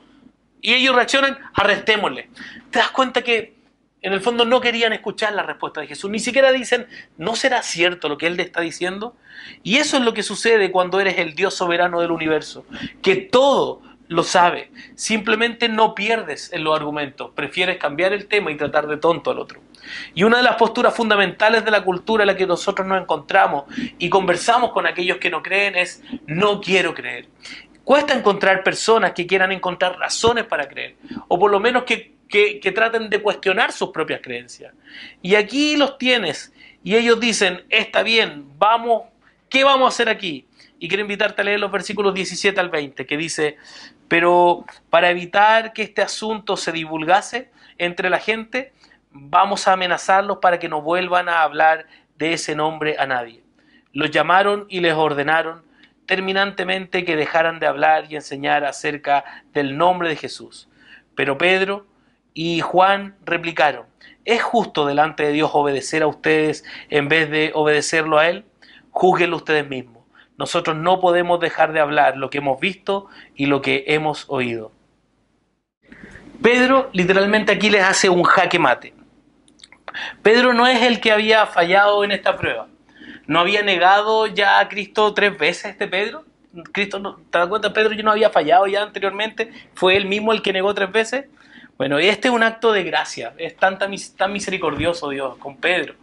Y 0.62 0.72
ellos 0.72 0.94
reaccionan, 0.94 1.38
arrestémosle. 1.52 2.30
¿Te 2.70 2.78
das 2.78 2.92
cuenta 2.92 3.20
que 3.20 3.56
en 4.02 4.12
el 4.12 4.20
fondo 4.20 4.44
no 4.44 4.60
querían 4.60 4.92
escuchar 4.92 5.32
la 5.34 5.42
respuesta 5.42 5.80
de 5.80 5.86
Jesús. 5.86 6.10
Ni 6.10 6.18
siquiera 6.18 6.52
dicen, 6.52 6.86
¿no 7.18 7.36
será 7.36 7.62
cierto 7.62 8.08
lo 8.08 8.18
que 8.18 8.26
Él 8.26 8.36
le 8.36 8.42
está 8.42 8.60
diciendo? 8.60 9.16
Y 9.62 9.76
eso 9.76 9.96
es 9.96 10.02
lo 10.02 10.14
que 10.14 10.22
sucede 10.22 10.70
cuando 10.70 11.00
eres 11.00 11.18
el 11.18 11.34
Dios 11.34 11.54
soberano 11.54 12.00
del 12.00 12.10
universo, 12.10 12.64
que 13.02 13.16
todo 13.16 13.82
lo 14.08 14.24
sabe. 14.24 14.70
Simplemente 14.96 15.68
no 15.68 15.94
pierdes 15.94 16.52
en 16.52 16.64
los 16.64 16.76
argumentos, 16.76 17.30
prefieres 17.34 17.78
cambiar 17.78 18.12
el 18.12 18.26
tema 18.26 18.50
y 18.50 18.56
tratar 18.56 18.86
de 18.86 18.96
tonto 18.96 19.30
al 19.30 19.38
otro. 19.38 19.60
Y 20.14 20.24
una 20.24 20.38
de 20.38 20.42
las 20.42 20.56
posturas 20.56 20.94
fundamentales 20.94 21.64
de 21.64 21.70
la 21.70 21.84
cultura 21.84 22.24
en 22.24 22.28
la 22.28 22.36
que 22.36 22.46
nosotros 22.46 22.86
nos 22.86 23.00
encontramos 23.00 23.64
y 23.98 24.08
conversamos 24.08 24.72
con 24.72 24.86
aquellos 24.86 25.18
que 25.18 25.30
no 25.30 25.42
creen 25.42 25.76
es, 25.76 26.02
no 26.26 26.60
quiero 26.60 26.94
creer. 26.94 27.28
Cuesta 27.84 28.14
encontrar 28.14 28.62
personas 28.62 29.12
que 29.12 29.26
quieran 29.26 29.52
encontrar 29.52 29.98
razones 29.98 30.44
para 30.44 30.68
creer, 30.68 30.96
o 31.28 31.38
por 31.38 31.50
lo 31.50 31.60
menos 31.60 31.84
que 31.84 32.19
que, 32.30 32.72
traten 32.72 33.10
de 33.10 33.20
cuestionar 33.20 33.72
sus 33.72 33.90
propias 33.90 34.20
creencias. 34.22 34.72
Y 35.20 35.34
aquí 35.34 35.76
los 35.76 35.98
tienes. 35.98 36.52
Y 36.82 36.96
ellos 36.96 37.20
dicen, 37.20 37.64
está 37.68 38.02
bien, 38.02 38.46
vamos, 38.56 39.02
¿qué 39.48 39.64
vamos 39.64 39.86
a 39.86 39.88
hacer 39.88 40.08
aquí? 40.08 40.46
Y 40.78 40.88
quiero 40.88 41.02
invitarte 41.02 41.42
a 41.42 41.44
leer 41.44 41.60
los 41.60 41.70
versículos 41.70 42.14
17 42.14 42.58
al 42.58 42.70
20, 42.70 43.04
que 43.04 43.16
dice, 43.16 43.56
pero 44.08 44.64
para 44.88 45.10
evitar 45.10 45.72
que 45.72 45.82
este 45.82 46.00
asunto 46.00 46.56
se 46.56 46.72
divulgase 46.72 47.50
entre 47.76 48.08
la 48.08 48.18
gente, 48.18 48.72
vamos 49.10 49.68
a 49.68 49.72
amenazarlos 49.72 50.38
para 50.38 50.58
que 50.58 50.68
no 50.68 50.80
vuelvan 50.80 51.28
a 51.28 51.42
hablar 51.42 51.86
de 52.16 52.32
ese 52.32 52.54
nombre 52.54 52.96
a 52.98 53.06
nadie. 53.06 53.42
Los 53.92 54.10
llamaron 54.10 54.66
y 54.68 54.80
les 54.80 54.94
ordenaron 54.94 55.64
terminantemente 56.06 57.04
que 57.04 57.16
dejaran 57.16 57.58
de 57.58 57.66
hablar 57.66 58.06
y 58.08 58.16
enseñar 58.16 58.64
acerca 58.64 59.24
del 59.52 59.76
nombre 59.76 60.08
de 60.08 60.16
Jesús. 60.16 60.68
Pero 61.14 61.36
Pedro 61.36 61.86
y 62.34 62.60
Juan 62.60 63.16
replicaron, 63.24 63.86
¿es 64.24 64.42
justo 64.42 64.86
delante 64.86 65.24
de 65.24 65.32
Dios 65.32 65.50
obedecer 65.52 66.02
a 66.02 66.06
ustedes 66.06 66.64
en 66.88 67.08
vez 67.08 67.30
de 67.30 67.52
obedecerlo 67.54 68.18
a 68.18 68.28
Él? 68.28 68.44
Júzguenlo 68.90 69.36
ustedes 69.36 69.68
mismos. 69.68 70.04
Nosotros 70.36 70.76
no 70.76 71.00
podemos 71.00 71.38
dejar 71.40 71.72
de 71.72 71.80
hablar 71.80 72.16
lo 72.16 72.30
que 72.30 72.38
hemos 72.38 72.58
visto 72.60 73.08
y 73.34 73.46
lo 73.46 73.60
que 73.60 73.84
hemos 73.88 74.24
oído. 74.28 74.72
Pedro 76.42 76.88
literalmente 76.92 77.52
aquí 77.52 77.68
les 77.68 77.82
hace 77.82 78.08
un 78.08 78.22
jaque 78.22 78.58
mate. 78.58 78.94
Pedro 80.22 80.54
no 80.54 80.66
es 80.66 80.82
el 80.82 81.00
que 81.00 81.12
había 81.12 81.46
fallado 81.46 82.04
en 82.04 82.12
esta 82.12 82.36
prueba. 82.38 82.68
¿No 83.26 83.40
había 83.40 83.62
negado 83.62 84.26
ya 84.26 84.58
a 84.58 84.68
Cristo 84.68 85.12
tres 85.12 85.36
veces 85.36 85.66
este 85.72 85.86
Pedro? 85.86 86.24
Cristo, 86.72 87.20
¿te 87.30 87.38
das 87.38 87.48
cuenta? 87.48 87.72
Pedro 87.72 87.92
yo 87.92 88.02
no 88.02 88.10
había 88.10 88.30
fallado 88.30 88.66
ya 88.66 88.82
anteriormente. 88.82 89.52
¿Fue 89.74 89.96
él 89.96 90.06
mismo 90.06 90.32
el 90.32 90.42
que 90.42 90.52
negó 90.52 90.74
tres 90.74 90.90
veces? 90.90 91.26
Bueno, 91.80 91.98
este 91.98 92.28
es 92.28 92.34
un 92.34 92.42
acto 92.42 92.72
de 92.72 92.82
gracia, 92.82 93.32
es 93.38 93.56
tan, 93.56 93.78
tan, 93.78 93.90
misericordioso 94.30 95.08
Dios 95.08 95.38
con 95.38 95.56
Pedro. 95.56 95.94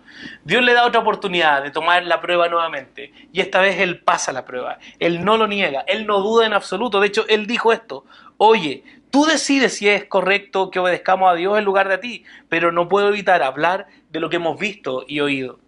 Dios 0.44 0.64
le 0.64 0.74
da 0.74 0.88
otra 0.88 1.02
oportunidad 1.02 1.62
de 1.62 1.70
tomar 1.70 2.04
la 2.04 2.20
prueba 2.20 2.50
nuevamente 2.50 3.14
y 3.32 3.42
esta 3.42 3.62
vez 3.62 3.80
Él 3.80 4.00
pasa 4.00 4.32
la 4.32 4.44
prueba, 4.44 4.80
Él 4.98 5.24
no 5.24 5.38
lo 5.38 5.46
niega, 5.46 5.82
Él 5.82 6.08
no 6.08 6.20
duda 6.22 6.48
en 6.48 6.54
absoluto. 6.54 7.00
De 7.00 7.06
hecho, 7.06 7.28
Él 7.28 7.46
dijo 7.46 7.72
esto, 7.72 8.06
oye, 8.38 8.86
tú 9.12 9.26
decides 9.26 9.76
si 9.76 9.88
es 9.88 10.06
correcto 10.06 10.72
que 10.72 10.80
obedezcamos 10.80 11.32
a 11.32 11.36
Dios 11.36 11.60
en 11.60 11.66
lugar 11.66 11.90
de 11.90 11.94
a 11.94 12.00
ti, 12.00 12.24
pero 12.50 12.72
no 12.72 12.90
puedo 12.90 13.10
evitar 13.10 13.44
hablar 13.44 13.86
de 14.10 14.20
lo 14.20 14.32
que 14.32 14.38
hemos 14.38 14.60
visto 14.60 15.06
y 15.08 15.20
oído. 15.20 15.60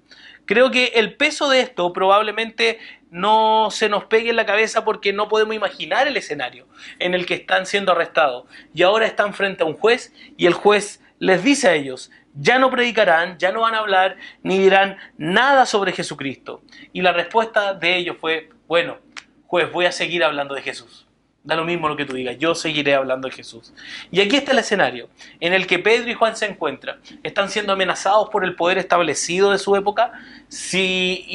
Creo 0.45 0.71
que 0.71 0.93
el 0.95 1.17
peso 1.17 1.51
de 1.51 1.59
esto 1.59 1.93
probablemente 1.93 2.79
no 3.11 3.69
se 3.71 3.89
nos 3.89 4.05
pegue 4.05 4.29
en 4.29 4.35
la 4.35 4.45
cabeza 4.45 4.85
porque 4.85 5.13
no 5.13 5.27
podemos 5.27 5.55
imaginar 5.55 6.07
el 6.07 6.17
escenario 6.17 6.67
en 6.99 7.13
el 7.13 7.25
que 7.25 7.35
están 7.35 7.65
siendo 7.65 7.91
arrestados. 7.91 8.45
Y 8.73 8.83
ahora 8.83 9.05
están 9.05 9.33
frente 9.33 9.63
a 9.63 9.65
un 9.65 9.73
juez 9.73 10.13
y 10.37 10.45
el 10.45 10.53
juez 10.53 11.01
les 11.19 11.43
dice 11.43 11.67
a 11.67 11.73
ellos, 11.73 12.11
ya 12.33 12.59
no 12.59 12.69
predicarán, 12.69 13.37
ya 13.37 13.51
no 13.51 13.61
van 13.61 13.75
a 13.75 13.79
hablar, 13.79 14.17
ni 14.43 14.57
dirán 14.57 14.97
nada 15.17 15.65
sobre 15.65 15.91
Jesucristo. 15.91 16.61
Y 16.93 17.01
la 17.01 17.11
respuesta 17.11 17.73
de 17.73 17.97
ellos 17.97 18.17
fue, 18.19 18.49
bueno, 18.67 18.99
juez, 19.47 19.71
voy 19.71 19.85
a 19.85 19.91
seguir 19.91 20.23
hablando 20.23 20.55
de 20.55 20.61
Jesús. 20.61 21.08
Da 21.49 21.55
lo 21.55 21.65
mismo 21.65 21.89
lo 21.89 21.97
que 21.97 22.05
tú 22.05 22.13
digas, 22.13 22.37
yo 22.37 22.53
seguiré 22.53 22.93
hablando 22.93 23.27
de 23.27 23.33
Jesús. 23.33 23.73
Y 24.11 24.21
aquí 24.21 24.35
está 24.35 24.51
el 24.51 24.59
escenario 24.59 25.09
en 25.39 25.53
el 25.53 25.65
que 25.65 25.79
Pedro 25.79 26.11
y 26.11 26.13
Juan 26.13 26.35
se 26.35 26.45
encuentran. 26.45 26.99
Están 27.23 27.49
siendo 27.49 27.73
amenazados 27.73 28.29
por 28.29 28.45
el 28.45 28.53
poder 28.55 28.77
establecido 28.77 29.49
de 29.49 29.57
su 29.57 29.75
época. 29.75 30.11
Sí, 30.47 31.25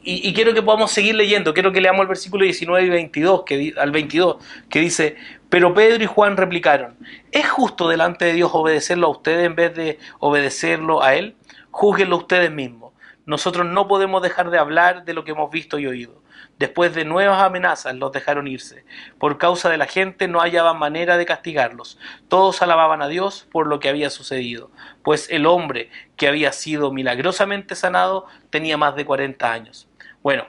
y, 0.00 0.32
quiero 0.32 0.54
que 0.54 0.62
podamos 0.62 0.92
seguir 0.92 1.16
leyendo. 1.16 1.52
Quiero 1.54 1.72
que 1.72 1.80
leamos 1.80 2.02
el 2.02 2.06
versículo 2.06 2.44
19 2.44 2.86
y 2.86 2.88
22, 2.88 3.42
que, 3.42 3.74
al 3.76 3.90
22, 3.90 4.36
que 4.70 4.78
dice, 4.78 5.16
pero 5.48 5.74
Pedro 5.74 6.04
y 6.04 6.06
Juan 6.06 6.36
replicaron, 6.36 6.94
¿es 7.32 7.50
justo 7.50 7.88
delante 7.88 8.26
de 8.26 8.34
Dios 8.34 8.52
obedecerlo 8.54 9.08
a 9.08 9.10
ustedes 9.10 9.44
en 9.44 9.56
vez 9.56 9.74
de 9.74 9.98
obedecerlo 10.20 11.02
a 11.02 11.16
Él? 11.16 11.34
Júguenlo 11.72 12.16
ustedes 12.16 12.52
mismos. 12.52 12.92
Nosotros 13.26 13.66
no 13.66 13.88
podemos 13.88 14.22
dejar 14.22 14.50
de 14.50 14.58
hablar 14.58 15.04
de 15.04 15.14
lo 15.14 15.24
que 15.24 15.32
hemos 15.32 15.50
visto 15.50 15.80
y 15.80 15.88
oído. 15.88 16.17
Después 16.58 16.92
de 16.92 17.04
nuevas 17.04 17.40
amenazas 17.40 17.94
los 17.94 18.10
dejaron 18.10 18.48
irse. 18.48 18.84
Por 19.18 19.38
causa 19.38 19.68
de 19.68 19.76
la 19.76 19.86
gente 19.86 20.26
no 20.26 20.40
hallaban 20.40 20.78
manera 20.78 21.16
de 21.16 21.24
castigarlos. 21.24 21.98
Todos 22.28 22.62
alababan 22.62 23.00
a 23.00 23.08
Dios 23.08 23.46
por 23.52 23.68
lo 23.68 23.78
que 23.78 23.88
había 23.88 24.10
sucedido, 24.10 24.70
pues 25.04 25.28
el 25.30 25.46
hombre 25.46 25.88
que 26.16 26.26
había 26.26 26.52
sido 26.52 26.92
milagrosamente 26.92 27.76
sanado 27.76 28.26
tenía 28.50 28.76
más 28.76 28.96
de 28.96 29.04
40 29.04 29.52
años. 29.52 29.88
Bueno, 30.20 30.46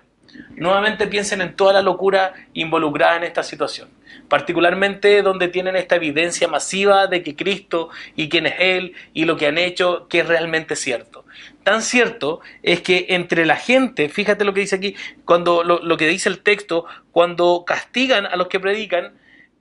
nuevamente 0.56 1.06
piensen 1.06 1.41
en 1.41 1.56
toda 1.56 1.74
la 1.74 1.84
locura 1.84 2.34
involucrada 2.54 3.17
en 3.17 3.24
esta 3.24 3.43
situación, 3.43 3.89
particularmente 4.28 5.22
donde 5.22 5.48
tienen 5.48 5.76
esta 5.76 5.98
evidencia 5.98 6.48
masiva 6.48 7.06
de 7.06 7.22
que 7.22 7.36
Cristo 7.36 7.89
y 8.15 8.30
quién 8.30 8.48
es 8.48 8.56
Él 8.58 8.93
y 9.13 9.26
lo 9.26 9.38
que 9.38 9.45
han 9.45 9.60
hecho 9.60 10.08
que 10.08 10.22
es 10.22 10.28
realmente 10.28 10.76
cierto 10.76 11.26
tan 11.69 11.84
cierto 11.84 12.39
es 12.63 12.82
que 12.82 13.05
entre 13.10 13.45
la 13.45 13.55
gente, 13.55 14.10
fíjate 14.10 14.43
lo 14.43 14.55
que 14.55 14.62
dice 14.62 14.77
aquí, 14.77 14.95
cuando 15.23 15.63
lo, 15.63 15.97
que 15.97 16.08
dice 16.08 16.27
el 16.27 16.39
texto, 16.39 16.86
cuando 17.12 17.63
castigan 17.63 18.25
a 18.25 18.36
los 18.38 18.47
que 18.47 18.60
predican, 18.60 19.13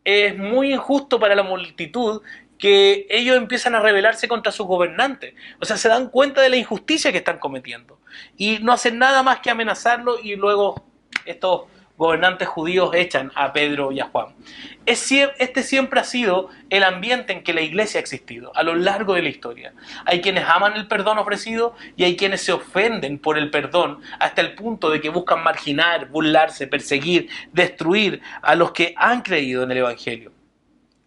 es 0.04 0.34
muy 0.38 0.72
injusto 0.72 1.20
para 1.20 1.34
la 1.34 1.42
multitud 1.42 2.22
que 2.58 3.06
ellos 3.10 3.36
empiezan 3.36 3.74
a 3.74 3.80
rebelarse 3.80 4.26
contra 4.26 4.52
sus 4.52 4.66
gobernantes. 4.66 5.34
O 5.60 5.66
sea, 5.66 5.76
se 5.76 5.90
dan 5.90 6.08
cuenta 6.08 6.40
de 6.40 6.48
la 6.48 6.56
injusticia 6.56 7.12
que 7.12 7.18
están 7.18 7.38
cometiendo. 7.38 8.00
Y 8.38 8.58
no 8.60 8.72
hacen 8.72 8.98
nada 8.98 9.22
más 9.22 9.40
que 9.40 9.50
amenazarlo 9.50 10.18
y 10.18 10.34
luego 10.34 10.82
estos 11.26 11.64
gobernantes 11.98 12.46
judíos 12.48 12.94
echan 12.94 13.32
a 13.34 13.52
Pedro 13.52 13.90
y 13.92 14.00
a 14.00 14.06
Juan. 14.06 14.28
Este 14.86 15.62
siempre 15.62 16.00
ha 16.00 16.04
sido 16.04 16.48
el 16.70 16.84
ambiente 16.84 17.32
en 17.32 17.42
que 17.42 17.52
la 17.52 17.60
iglesia 17.60 17.98
ha 17.98 18.00
existido 18.00 18.52
a 18.54 18.62
lo 18.62 18.76
largo 18.76 19.14
de 19.14 19.22
la 19.22 19.28
historia. 19.28 19.74
Hay 20.06 20.22
quienes 20.22 20.44
aman 20.48 20.74
el 20.74 20.86
perdón 20.86 21.18
ofrecido 21.18 21.74
y 21.96 22.04
hay 22.04 22.16
quienes 22.16 22.40
se 22.40 22.52
ofenden 22.52 23.18
por 23.18 23.36
el 23.36 23.50
perdón 23.50 24.00
hasta 24.20 24.40
el 24.40 24.54
punto 24.54 24.90
de 24.90 25.00
que 25.00 25.10
buscan 25.10 25.42
marginar, 25.42 26.08
burlarse, 26.08 26.68
perseguir, 26.68 27.28
destruir 27.52 28.22
a 28.40 28.54
los 28.54 28.70
que 28.70 28.94
han 28.96 29.20
creído 29.20 29.64
en 29.64 29.72
el 29.72 29.78
Evangelio. 29.78 30.32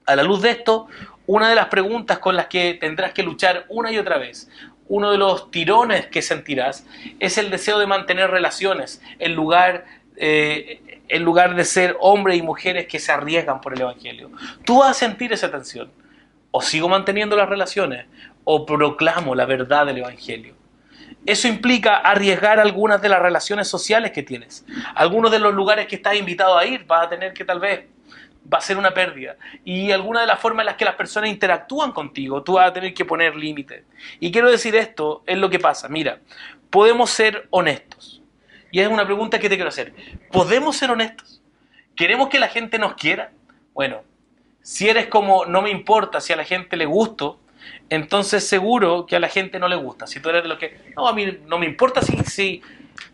A 0.06 0.16
la 0.18 0.24
luz 0.24 0.42
de 0.42 0.52
esto, 0.52 0.88
una 1.26 1.48
de 1.48 1.56
las 1.56 1.68
preguntas 1.68 2.20
con 2.20 2.36
las 2.36 2.48
que 2.48 2.74
tendrás 2.74 3.14
que 3.14 3.24
luchar 3.24 3.66
una 3.70 3.92
y 3.92 3.98
otra 3.98 4.18
vez, 4.18 4.50
uno 4.90 5.12
de 5.12 5.18
los 5.18 5.50
tirones 5.52 6.08
que 6.08 6.22
sentirás, 6.22 6.86
es 7.22 7.38
el 7.38 7.50
deseo 7.50 7.80
de 7.80 7.88
mantener 7.88 8.30
relaciones 8.30 9.02
en 9.20 9.36
lugar 9.36 9.86
eh, 10.24 11.02
en 11.08 11.24
lugar 11.24 11.56
de 11.56 11.66
ser 11.66 11.98
hombres 12.00 12.38
y 12.38 12.44
mujeres 12.44 12.86
que 12.86 13.00
se 13.00 13.12
arriesgan 13.12 13.60
por 13.60 13.74
el 13.74 13.82
Evangelio. 13.82 14.30
Tú 14.64 14.78
vas 14.78 14.92
a 14.92 14.94
sentir 14.94 15.34
esa 15.34 15.50
tensión. 15.50 15.92
O 16.52 16.62
sigo 16.62 16.88
manteniendo 16.88 17.36
las 17.36 17.50
relaciones 17.50 18.06
o 18.44 18.64
proclamo 18.66 19.34
la 19.34 19.46
verdad 19.46 19.88
del 19.88 19.98
Evangelio. 19.98 20.54
Eso 21.26 21.48
implica 21.48 21.98
arriesgar 21.98 22.60
algunas 22.60 23.02
de 23.02 23.10
las 23.10 23.20
relaciones 23.20 23.68
sociales 23.68 24.12
que 24.12 24.22
tienes. 24.22 24.64
Algunos 24.94 25.32
de 25.32 25.40
los 25.40 25.56
lugares 25.56 25.88
que 25.88 25.96
estás 25.96 26.16
invitado 26.16 26.56
a 26.56 26.66
ir 26.68 26.86
vas 26.86 27.08
a 27.08 27.10
tener 27.10 27.34
que 27.34 27.46
tal 27.46 27.60
vez 27.60 27.86
va 28.54 28.60
a 28.60 28.62
ser 28.62 28.78
una 28.78 28.94
pérdida. 28.94 29.38
Y 29.66 29.92
alguna 29.92 30.22
de 30.22 30.28
las 30.28 30.40
formas 30.40 30.64
en 30.64 30.68
las 30.68 30.76
que 30.76 30.86
las 30.86 30.96
personas 30.96 31.32
interactúan 31.32 31.94
contigo, 31.94 32.44
tú 32.44 32.54
vas 32.54 32.70
a 32.70 32.74
tener 32.74 32.94
que 32.94 33.06
poner 33.06 33.36
límites. 33.36 33.86
Y 34.20 34.32
quiero 34.32 34.52
decir 34.52 34.76
esto, 34.76 35.24
es 35.26 35.40
lo 35.40 35.50
que 35.50 35.58
pasa. 35.58 35.90
Mira, 35.90 36.20
podemos 36.70 37.10
ser 37.10 37.48
honestos. 37.50 38.11
Y 38.72 38.80
es 38.80 38.88
una 38.88 39.06
pregunta 39.06 39.40
que 39.40 39.50
te 39.50 39.56
quiero 39.56 39.70
hacer. 39.70 39.94
¿Podemos 40.32 40.78
ser 40.78 40.92
honestos? 40.92 41.42
¿Queremos 41.96 42.30
que 42.30 42.40
la 42.40 42.48
gente 42.48 42.80
nos 42.80 42.96
quiera? 42.96 43.32
Bueno, 43.74 44.02
si 44.62 44.90
eres 44.90 45.08
como 45.08 45.46
no 45.46 45.62
me 45.62 45.70
importa 45.70 46.22
si 46.22 46.34
a 46.34 46.36
la 46.36 46.46
gente 46.46 46.78
le 46.78 46.86
gusto, 46.86 47.40
entonces 47.90 48.48
seguro 48.48 49.06
que 49.06 49.16
a 49.16 49.20
la 49.20 49.28
gente 49.28 49.60
no 49.60 49.68
le 49.68 49.76
gusta. 49.76 50.08
Si 50.08 50.20
tú 50.20 50.30
eres 50.30 50.44
de 50.44 50.50
los 50.50 50.58
que, 50.58 50.94
no, 50.96 51.08
a 51.08 51.14
mí 51.14 51.40
no 51.46 51.58
me 51.58 51.66
importa 51.66 52.02
si, 52.02 52.18
si, 52.24 52.62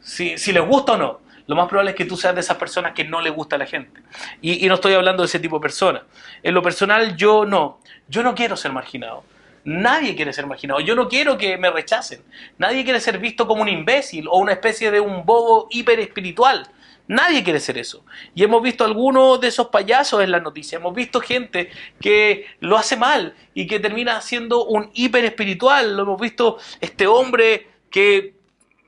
si, 0.01 0.37
si 0.37 0.51
les 0.51 0.65
gusta 0.65 0.93
o 0.93 0.97
no. 0.97 1.27
Lo 1.47 1.55
más 1.55 1.67
probable 1.69 1.91
es 1.91 1.97
que 1.97 2.05
tú 2.05 2.17
seas 2.17 2.35
de 2.35 2.41
esas 2.41 2.57
personas 2.57 2.93
que 2.93 3.05
no 3.05 3.21
le 3.21 3.29
gusta 3.29 3.55
a 3.55 3.59
la 3.59 3.65
gente. 3.65 4.01
Y, 4.41 4.65
y 4.65 4.67
no 4.67 4.75
estoy 4.75 4.93
hablando 4.93 5.23
de 5.23 5.27
ese 5.27 5.39
tipo 5.39 5.57
de 5.57 5.61
personas. 5.61 6.03
En 6.43 6.53
lo 6.53 6.61
personal, 6.61 7.15
yo 7.15 7.45
no. 7.45 7.79
Yo 8.09 8.21
no 8.21 8.35
quiero 8.35 8.57
ser 8.57 8.73
marginado. 8.73 9.23
Nadie 9.67 10.15
quiere 10.15 10.31
ser 10.31 10.47
marginado. 10.47 10.79
Yo 10.79 10.95
no 10.95 11.09
quiero 11.09 11.37
que 11.37 11.57
me 11.57 11.69
rechacen. 11.69 12.23
Nadie 12.57 12.85
quiere 12.85 13.01
ser 13.01 13.19
visto 13.19 13.45
como 13.45 13.63
un 13.63 13.67
imbécil 13.67 14.25
o 14.29 14.37
una 14.37 14.53
especie 14.53 14.91
de 14.91 15.01
un 15.01 15.25
bobo 15.25 15.67
hiper 15.69 15.99
espiritual. 15.99 16.65
Nadie 17.09 17.43
quiere 17.43 17.59
ser 17.59 17.77
eso. 17.77 18.05
Y 18.33 18.45
hemos 18.45 18.63
visto 18.63 18.85
algunos 18.85 19.41
de 19.41 19.49
esos 19.49 19.67
payasos 19.67 20.23
en 20.23 20.31
las 20.31 20.41
noticias. 20.41 20.79
Hemos 20.79 20.95
visto 20.95 21.19
gente 21.19 21.69
que 21.99 22.45
lo 22.61 22.77
hace 22.77 22.95
mal 22.95 23.35
y 23.53 23.67
que 23.67 23.81
termina 23.81 24.21
siendo 24.21 24.63
un 24.63 24.89
hiper 24.93 25.25
espiritual. 25.25 25.97
Lo 25.97 26.03
hemos 26.03 26.21
visto 26.21 26.59
este 26.79 27.05
hombre 27.05 27.67
que 27.89 28.37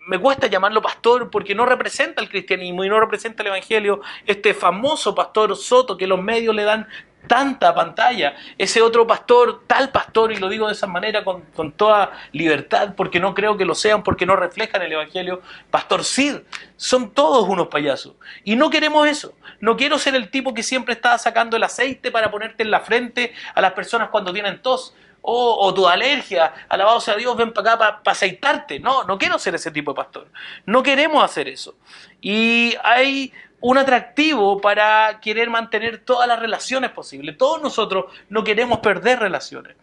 me 0.07 0.17
cuesta 0.17 0.47
llamarlo 0.47 0.81
pastor 0.81 1.29
porque 1.29 1.53
no 1.53 1.65
representa 1.65 2.21
el 2.21 2.29
cristianismo 2.29 2.85
y 2.85 2.89
no 2.89 3.01
representa 3.01 3.43
el 3.43 3.47
evangelio. 3.47 3.99
Este 4.25 4.53
famoso 4.53 5.13
pastor 5.13 5.57
Soto 5.57 5.97
que 5.97 6.07
los 6.07 6.21
medios 6.21 6.55
le 6.55 6.63
dan 6.63 6.87
tanta 7.27 7.73
pantalla. 7.73 8.35
Ese 8.57 8.81
otro 8.81 9.05
pastor, 9.05 9.63
tal 9.67 9.89
pastor, 9.89 10.31
y 10.31 10.37
lo 10.37 10.49
digo 10.49 10.67
de 10.67 10.73
esa 10.73 10.87
manera 10.87 11.23
con, 11.23 11.71
toda 11.73 12.11
libertad, 12.31 12.93
porque 12.95 13.19
no 13.19 13.33
creo 13.33 13.57
que 13.57 13.65
lo 13.65 13.75
sean, 13.75 14.03
porque 14.03 14.25
no 14.25 14.35
reflejan 14.35 14.81
el 14.81 14.93
Evangelio, 14.93 15.41
Pastor 15.69 16.03
Sid, 16.03 16.37
son 16.75 17.11
todos 17.11 17.47
unos 17.47 17.67
payasos. 17.67 18.15
Y 18.43 18.55
no 18.55 18.69
queremos 18.69 19.07
eso. 19.07 19.33
No 19.59 19.77
quiero 19.77 19.97
ser 19.97 20.15
el 20.15 20.29
tipo 20.29 20.53
que 20.53 20.63
siempre 20.63 20.93
está 20.93 21.17
sacando 21.17 21.57
el 21.57 21.63
aceite 21.63 22.11
para 22.11 22.31
ponerte 22.31 22.63
en 22.63 22.71
la 22.71 22.79
frente 22.79 23.33
a 23.53 23.61
las 23.61 23.73
personas 23.73 24.09
cuando 24.09 24.33
tienen 24.33 24.61
tos. 24.61 24.95
o 25.21 25.73
tu 25.73 25.85
alergia, 25.87 26.53
alabado 26.69 26.99
sea 27.01 27.15
Dios, 27.15 27.35
ven 27.35 27.51
para 27.51 27.73
acá 27.73 28.01
para 28.01 28.11
aceitarte. 28.11 28.79
No, 28.79 29.03
no 29.03 29.17
quiero 29.17 29.37
ser 29.37 29.53
ese 29.53 29.69
tipo 29.69 29.91
de 29.91 29.97
pastor. 29.97 30.27
No 30.65 30.81
queremos 30.81 31.23
hacer 31.23 31.47
eso. 31.49 31.75
Y 32.21 32.73
hay 32.83 33.31
un 33.61 33.77
atractivo 33.77 34.59
para 34.59 35.19
querer 35.21 35.49
mantener 35.49 35.99
todas 35.99 36.27
las 36.27 36.39
relaciones 36.39 36.91
posibles. 36.91 37.37
Todos 37.37 37.61
nosotros 37.61 38.05
no 38.29 38.43
queremos 38.43 38.79
perder 38.79 39.19
relaciones, 39.19 39.75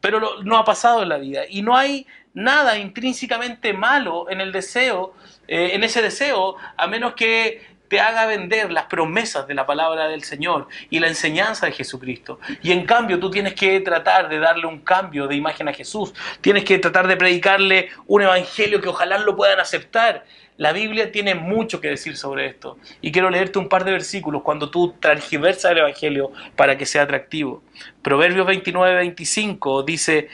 pero 0.00 0.42
no 0.42 0.56
ha 0.56 0.64
pasado 0.64 1.02
en 1.02 1.08
la 1.08 1.18
vida 1.18 1.42
y 1.48 1.62
no 1.62 1.76
hay 1.76 2.06
nada 2.34 2.78
intrínsecamente 2.78 3.72
malo 3.72 4.30
en 4.30 4.40
el 4.40 4.52
deseo, 4.52 5.14
eh, 5.48 5.70
en 5.72 5.82
ese 5.82 6.02
deseo, 6.02 6.56
a 6.76 6.86
menos 6.86 7.14
que 7.14 7.78
te 7.88 8.00
haga 8.00 8.26
vender 8.26 8.70
las 8.70 8.84
promesas 8.84 9.46
de 9.48 9.54
la 9.54 9.66
palabra 9.66 10.08
del 10.08 10.22
Señor 10.22 10.68
y 10.90 11.00
la 11.00 11.08
enseñanza 11.08 11.66
de 11.66 11.72
Jesucristo. 11.72 12.38
Y 12.62 12.72
en 12.72 12.84
cambio 12.84 13.18
tú 13.18 13.30
tienes 13.30 13.54
que 13.54 13.80
tratar 13.80 14.28
de 14.28 14.38
darle 14.38 14.66
un 14.66 14.80
cambio 14.80 15.26
de 15.26 15.36
imagen 15.36 15.68
a 15.68 15.72
Jesús. 15.72 16.12
Tienes 16.40 16.64
que 16.64 16.78
tratar 16.78 17.08
de 17.08 17.16
predicarle 17.16 17.88
un 18.06 18.22
evangelio 18.22 18.80
que 18.80 18.88
ojalá 18.88 19.18
lo 19.18 19.36
puedan 19.36 19.58
aceptar. 19.58 20.24
La 20.58 20.72
Biblia 20.72 21.10
tiene 21.10 21.34
mucho 21.34 21.80
que 21.80 21.88
decir 21.88 22.16
sobre 22.16 22.46
esto. 22.46 22.76
Y 23.00 23.10
quiero 23.12 23.30
leerte 23.30 23.58
un 23.58 23.68
par 23.68 23.84
de 23.84 23.92
versículos 23.92 24.42
cuando 24.42 24.70
tú 24.70 24.94
transgiversas 25.00 25.72
el 25.72 25.78
evangelio 25.78 26.32
para 26.56 26.76
que 26.76 26.84
sea 26.84 27.02
atractivo. 27.02 27.62
Proverbios 28.02 28.46
29, 28.46 28.94
25 28.94 29.82
dice... 29.84 30.28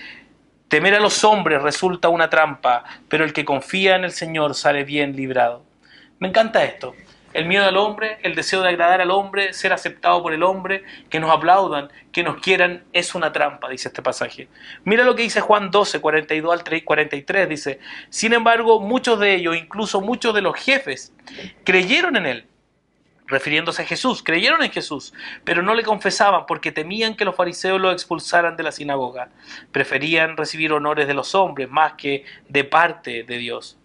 Temer 0.66 0.94
a 0.94 0.98
los 0.98 1.22
hombres 1.22 1.62
resulta 1.62 2.08
una 2.08 2.30
trampa, 2.30 2.82
pero 3.08 3.24
el 3.24 3.32
que 3.32 3.44
confía 3.44 3.94
en 3.94 4.02
el 4.02 4.10
Señor 4.10 4.56
sale 4.56 4.82
bien 4.82 5.14
librado. 5.14 5.62
Me 6.18 6.26
encanta 6.26 6.64
esto 6.64 6.96
el 7.34 7.46
miedo 7.46 7.66
al 7.66 7.76
hombre, 7.76 8.18
el 8.22 8.34
deseo 8.34 8.62
de 8.62 8.68
agradar 8.70 9.00
al 9.00 9.10
hombre, 9.10 9.52
ser 9.52 9.72
aceptado 9.72 10.22
por 10.22 10.32
el 10.32 10.44
hombre, 10.44 10.84
que 11.10 11.18
nos 11.18 11.32
aplaudan, 11.32 11.90
que 12.12 12.22
nos 12.22 12.40
quieran, 12.40 12.84
es 12.92 13.14
una 13.14 13.32
trampa, 13.32 13.68
dice 13.68 13.88
este 13.88 14.02
pasaje. 14.02 14.48
Mira 14.84 15.04
lo 15.04 15.16
que 15.16 15.22
dice 15.22 15.40
Juan 15.40 15.70
12, 15.70 16.00
42 16.00 16.52
al 16.52 16.84
43, 16.84 17.48
dice, 17.48 17.80
sin 18.08 18.32
embargo, 18.32 18.80
muchos 18.80 19.18
de 19.18 19.34
ellos, 19.34 19.56
incluso 19.56 20.00
muchos 20.00 20.32
de 20.32 20.42
los 20.42 20.56
jefes, 20.56 21.12
creyeron 21.64 22.16
en 22.16 22.26
él, 22.26 22.46
refiriéndose 23.26 23.82
a 23.82 23.86
Jesús, 23.86 24.22
creyeron 24.22 24.62
en 24.62 24.70
Jesús, 24.70 25.12
pero 25.42 25.60
no 25.60 25.74
le 25.74 25.82
confesaban 25.82 26.46
porque 26.46 26.70
temían 26.70 27.16
que 27.16 27.24
los 27.24 27.34
fariseos 27.34 27.80
lo 27.80 27.90
expulsaran 27.90 28.56
de 28.56 28.62
la 28.62 28.70
sinagoga. 28.70 29.30
Preferían 29.72 30.36
recibir 30.36 30.72
honores 30.72 31.08
de 31.08 31.14
los 31.14 31.34
hombres 31.34 31.68
más 31.68 31.94
que 31.94 32.24
de 32.48 32.62
parte 32.62 33.24
de 33.24 33.38
Dios 33.38 33.78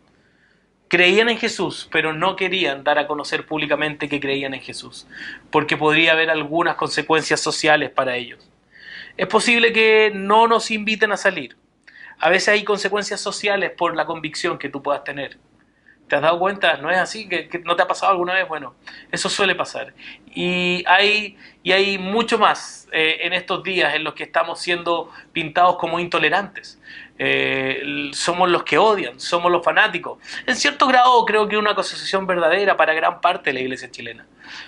creían 0.89 1.29
en 1.29 1.37
Jesús, 1.37 1.87
pero 1.91 2.13
no 2.13 2.35
querían 2.35 2.83
dar 2.83 2.99
a 2.99 3.07
conocer 3.07 3.45
públicamente 3.45 4.09
que 4.09 4.19
creían 4.19 4.53
en 4.53 4.61
Jesús, 4.61 5.07
porque 5.51 5.77
podría 5.77 6.11
haber 6.11 6.29
algunas 6.29 6.75
consecuencias 6.75 7.39
sociales 7.39 7.91
para 7.91 8.17
ellos. 8.17 8.49
Es 9.15 9.27
posible 9.27 9.71
que 9.71 10.11
no 10.13 10.47
nos 10.47 10.71
inviten 10.71 11.11
a 11.11 11.17
salir. 11.17 11.55
A 12.17 12.29
veces 12.29 12.49
hay 12.49 12.63
consecuencias 12.63 13.21
sociales 13.21 13.71
por 13.77 13.95
la 13.95 14.05
convicción 14.05 14.57
que 14.57 14.69
tú 14.69 14.81
puedas 14.81 15.03
tener. 15.03 15.37
¿Te 16.09 16.15
has 16.15 16.23
dado 16.23 16.39
cuenta? 16.39 16.77
¿No 16.77 16.89
es 16.89 16.97
así? 16.97 17.29
¿Que, 17.29 17.61
no 17.63 17.75
te 17.75 17.83
ha 17.83 17.87
pasado 17.87 18.11
alguna 18.11 18.33
vez? 18.33 18.47
Bueno, 18.47 18.73
eso 19.11 19.29
suele 19.29 19.53
pasar. 19.53 19.93
Y 20.33 20.83
hay, 20.87 21.37
y 21.61 21.71
hay 21.71 21.99
mucho 21.99 22.39
más 22.39 22.87
eh, 22.91 23.19
en 23.21 23.33
estos 23.33 23.63
días 23.63 23.93
en 23.93 24.03
los 24.03 24.15
que 24.15 24.23
estamos 24.23 24.59
siendo 24.59 25.11
pintados 25.31 25.77
como 25.77 25.99
intolerantes. 25.99 26.79
Eh, 27.19 28.09
somos 28.13 28.49
los 28.49 28.63
que 28.63 28.79
odian, 28.79 29.19
somos 29.19 29.51
los 29.51 29.63
fanáticos. 29.63 30.17
En 30.47 30.55
cierto 30.55 30.87
grado 30.87 31.23
creo 31.25 31.47
que 31.47 31.57
una 31.57 31.71
asociación 31.71 32.25
verdadera 32.25 32.75
para 32.75 32.95
gran 32.95 33.21
parte 33.21 33.51
de 33.51 33.53
la 33.53 33.59
iglesia 33.59 33.91
chilena. 33.91 34.25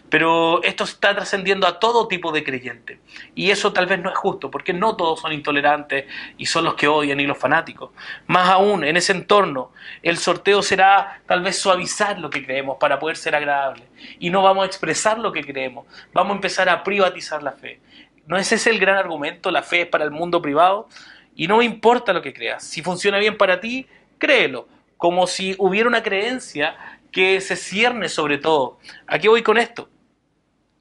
Pero 0.10 0.62
esto 0.64 0.84
está 0.84 1.16
trascendiendo 1.16 1.68
a 1.68 1.80
todo 1.80 2.08
tipo 2.08 2.32
de 2.32 2.44
creyente. 2.44 3.00
Y 3.36 3.52
eso 3.52 3.74
tal 3.74 3.86
vez 3.86 4.00
no 4.00 4.10
es 4.10 4.18
justo, 4.18 4.52
porque 4.52 4.74
no 4.74 4.96
todos 4.96 5.22
son 5.22 5.34
intolerantes 5.34 6.06
y 6.38 6.46
son 6.46 6.66
los 6.66 6.76
que 6.76 6.88
odian 6.88 7.20
y 7.20 7.26
los 7.26 7.38
fanáticos. 7.38 7.92
Más 8.28 8.50
aún, 8.50 8.84
en 8.84 8.98
ese 8.98 9.12
entorno, 9.14 9.72
el 10.04 10.18
sorteo 10.18 10.62
será 10.62 11.22
tal 11.26 11.42
vez 11.42 11.58
suavizar 11.58 12.20
lo 12.20 12.30
que 12.30 12.44
creemos 12.44 12.78
para 12.80 13.00
poder 13.00 13.18
ser 13.18 13.36
agradable. 13.36 13.84
Y 14.20 14.30
no 14.30 14.42
vamos 14.42 14.64
a 14.64 14.68
expresar 14.68 15.20
lo 15.20 15.32
que 15.32 15.44
creemos, 15.44 15.86
vamos 16.14 16.32
a 16.32 16.36
empezar 16.36 16.70
a 16.70 16.84
privatizar 16.84 17.44
la 17.44 17.52
fe. 17.52 17.80
¿No 18.28 18.38
es 18.38 18.52
ese 18.52 18.70
el 18.70 18.80
gran 18.80 18.98
argumento? 18.98 19.52
La 19.52 19.64
fe 19.64 19.82
es 19.82 19.88
para 19.88 20.04
el 20.04 20.12
mundo 20.12 20.42
privado. 20.42 20.88
Y 21.36 21.48
no 21.48 21.58
me 21.58 21.66
importa 21.66 22.14
lo 22.14 22.22
que 22.22 22.34
creas. 22.34 22.64
Si 22.64 22.82
funciona 22.82 23.18
bien 23.18 23.38
para 23.38 23.60
ti, 23.60 23.88
créelo. 24.18 24.68
Como 24.98 25.26
si 25.28 25.56
hubiera 25.58 25.88
una 25.88 26.04
creencia 26.04 26.76
que 27.12 27.42
se 27.42 27.56
cierne 27.56 28.10
sobre 28.10 28.38
todo. 28.38 28.80
¿A 29.08 29.20
qué 29.20 29.30
voy 29.30 29.44
con 29.44 29.58
esto? 29.58 29.90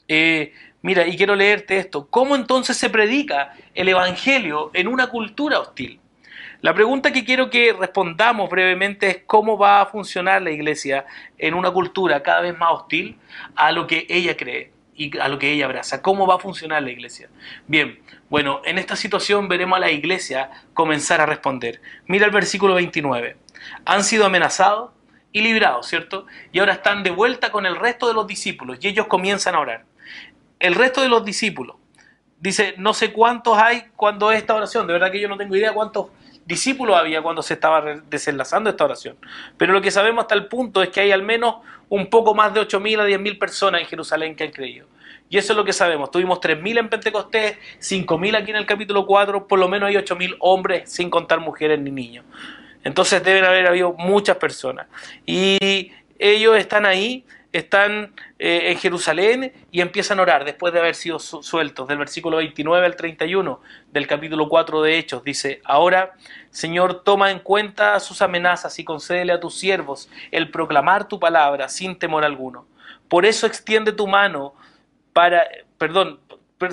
Eh, 0.09 0.53
mira, 0.83 1.07
y 1.07 1.17
quiero 1.17 1.37
leerte 1.37 1.79
esto. 1.79 2.09
¿Cómo 2.09 2.37
entonces 2.37 2.77
se 2.77 2.91
predica 2.91 3.55
el 3.75 3.89
Evangelio 3.89 4.71
en 4.75 4.89
una 4.89 5.09
cultura 5.09 5.61
hostil? 5.61 6.01
La 6.63 6.75
pregunta 6.75 7.11
que 7.11 7.25
quiero 7.25 7.49
que 7.49 7.73
respondamos 7.73 8.51
brevemente 8.51 9.09
es 9.09 9.19
cómo 9.25 9.57
va 9.57 9.81
a 9.81 9.87
funcionar 9.87 10.43
la 10.43 10.51
iglesia 10.51 11.07
en 11.39 11.55
una 11.55 11.71
cultura 11.71 12.23
cada 12.23 12.43
vez 12.43 12.59
más 12.59 12.71
hostil 12.73 13.19
a 13.57 13.73
lo 13.73 13.87
que 13.87 14.07
ella 14.11 14.37
cree 14.37 14.71
y 14.95 15.17
a 15.19 15.29
lo 15.29 15.39
que 15.39 15.53
ella 15.53 15.65
abraza. 15.65 16.03
¿Cómo 16.03 16.27
va 16.27 16.35
a 16.35 16.39
funcionar 16.39 16.83
la 16.83 16.91
iglesia? 16.91 17.31
Bien, 17.67 17.99
bueno, 18.29 18.61
en 18.67 18.77
esta 18.77 18.95
situación 18.95 19.49
veremos 19.49 19.79
a 19.79 19.81
la 19.81 19.91
iglesia 19.91 20.51
comenzar 20.75 21.23
a 21.23 21.27
responder. 21.27 21.81
Mira 22.07 22.27
el 22.27 22.33
versículo 22.33 22.75
29. 22.75 23.39
Han 23.87 24.05
sido 24.05 24.27
amenazados 24.27 24.91
y 25.33 25.41
librados, 25.41 25.87
¿cierto? 25.87 26.27
Y 26.53 26.59
ahora 26.59 26.75
están 26.75 27.03
de 27.03 27.11
vuelta 27.11 27.53
con 27.53 27.67
el 27.67 27.77
resto 27.77 28.09
de 28.09 28.15
los 28.15 28.27
discípulos 28.27 28.79
y 28.81 28.89
ellos 28.89 29.07
comienzan 29.07 29.55
a 29.55 29.61
orar. 29.61 29.85
El 30.59 30.75
resto 30.75 31.01
de 31.01 31.09
los 31.09 31.25
discípulos, 31.25 31.77
dice, 32.39 32.75
no 32.79 32.95
sé 32.95 33.13
cuántos 33.13 33.57
hay 33.59 33.85
cuando 33.97 34.33
esta 34.33 34.55
oración, 34.55 34.87
de 34.87 34.95
verdad 34.95 35.11
que 35.11 35.21
yo 35.21 35.29
no 35.29 35.37
tengo 35.37 35.55
idea 35.57 35.73
cuántos 35.73 36.09
discípulos 36.45 36.97
había 36.97 37.23
cuando 37.23 37.43
se 37.43 37.55
estaba 37.55 37.83
desenlazando 38.09 38.71
esta 38.71 38.85
oración. 38.85 39.17
Pero 39.57 39.73
lo 39.73 39.81
que 39.81 39.91
sabemos 39.91 40.23
hasta 40.23 40.35
el 40.35 40.47
punto 40.47 40.83
es 40.83 40.89
que 40.89 41.01
hay 41.01 41.13
al 41.13 41.23
menos 41.23 41.57
un 41.89 42.09
poco 42.09 42.35
más 42.35 42.53
de 42.53 42.61
8.000 42.61 43.01
a 43.01 43.07
10.000 43.07 43.39
personas 43.39 43.81
en 43.83 43.87
Jerusalén 43.87 44.35
que 44.35 44.45
han 44.45 44.51
creído. 44.51 44.87
Y 45.29 45.39
eso 45.39 45.53
es 45.53 45.57
lo 45.57 45.65
que 45.65 45.73
sabemos. 45.73 46.11
Tuvimos 46.11 46.41
3.000 46.41 46.79
en 46.81 46.89
Pentecostés, 46.89 47.57
5.000 47.79 48.37
aquí 48.37 48.51
en 48.51 48.57
el 48.57 48.67
capítulo 48.67 49.07
4, 49.07 49.47
por 49.47 49.61
lo 49.61 49.69
menos 49.69 49.89
hay 49.89 49.95
8.000 49.95 50.37
hombres, 50.41 50.91
sin 50.91 51.09
contar 51.09 51.39
mujeres 51.39 51.79
ni 51.79 51.93
niños. 51.93 52.25
Entonces 52.85 53.23
deben 53.23 53.45
haber 53.45 53.67
habido 53.67 53.93
muchas 53.93 54.37
personas. 54.37 54.87
Y 55.27 55.93
ellos 56.19 56.57
están 56.57 56.87
ahí, 56.87 57.25
están 57.53 58.15
eh, 58.39 58.71
en 58.71 58.79
Jerusalén 58.79 59.53
y 59.71 59.81
empiezan 59.81 60.19
a 60.19 60.23
orar 60.23 60.45
después 60.45 60.73
de 60.73 60.81
haber 60.81 60.95
sido 60.95 61.19
sueltos. 61.19 61.89
Del 61.89 61.99
versículo 61.99 62.39
29 62.39 62.87
al 62.87 62.97
31 62.97 63.61
del 63.93 64.07
capítulo 64.07 64.49
4 64.49 64.83
de 64.83 64.99
Hechos 64.99 65.25
dice, 65.25 65.61
ahora 65.65 66.15
Señor, 66.51 67.03
toma 67.03 67.31
en 67.31 67.41
cuenta 67.41 67.99
sus 68.01 68.23
amenazas 68.23 68.79
y 68.79 68.85
concédele 68.85 69.33
a 69.33 69.41
tus 69.41 69.57
siervos 69.57 70.09
el 70.31 70.51
proclamar 70.51 71.09
tu 71.09 71.19
palabra 71.19 71.69
sin 71.69 71.97
temor 71.97 72.25
alguno. 72.25 72.67
Por 73.09 73.27
eso 73.27 73.47
extiende 73.47 73.93
tu 73.93 74.07
mano 74.07 74.55
para, 75.13 75.45
perdón, 75.79 76.21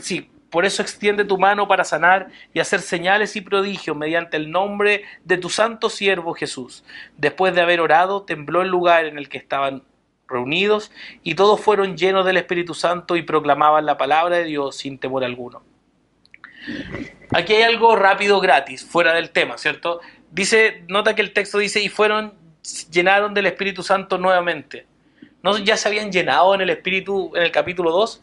sí, 0.02 0.30
por 0.50 0.66
eso 0.66 0.82
extiende 0.82 1.26
tu 1.26 1.38
mano 1.38 1.68
para 1.68 1.84
sanar 1.84 2.30
y 2.54 2.60
hacer 2.60 2.82
señales 2.82 3.36
y 3.36 3.42
prodigios 3.42 3.98
mediante 3.98 4.38
el 4.38 4.52
nombre 4.52 5.04
de 5.26 5.38
tu 5.38 5.50
santo 5.50 5.90
siervo 5.90 6.34
Jesús. 6.34 6.84
Después 7.18 7.54
de 7.54 7.62
haber 7.62 7.82
orado, 7.82 8.24
tembló 8.24 8.62
el 8.62 8.70
lugar 8.70 9.06
en 9.06 9.18
el 9.18 9.30
que 9.30 9.38
estaban 9.38 9.84
reunidos 10.28 10.92
y 11.24 11.36
todos 11.36 11.60
fueron 11.60 11.98
llenos 11.98 12.26
del 12.26 12.38
Espíritu 12.38 12.74
Santo 12.74 13.16
y 13.16 13.24
proclamaban 13.24 13.86
la 13.86 13.98
palabra 13.98 14.38
de 14.38 14.46
Dios 14.46 14.78
sin 14.78 15.00
temor 15.00 15.24
alguno. 15.24 15.64
Aquí 17.34 17.54
hay 17.54 17.64
algo 17.64 17.96
rápido 17.96 18.40
gratis, 18.40 18.86
fuera 18.86 19.14
del 19.14 19.32
tema, 19.32 19.58
¿cierto? 19.58 20.02
Dice, 20.32 20.84
nota 20.88 21.16
que 21.16 21.22
el 21.22 21.34
texto 21.34 21.58
dice, 21.58 21.82
y 21.82 21.90
fueron, 21.90 22.34
llenaron 22.92 23.34
del 23.34 23.46
Espíritu 23.48 23.84
Santo 23.84 24.18
nuevamente. 24.18 24.86
¿No 25.44 25.58
ya 25.58 25.78
se 25.78 25.88
habían 25.88 26.12
llenado 26.12 26.56
en 26.56 26.62
el 26.62 26.70
Espíritu 26.70 27.32
en 27.36 27.44
el 27.44 27.52
capítulo 27.52 27.92
2? 27.92 28.22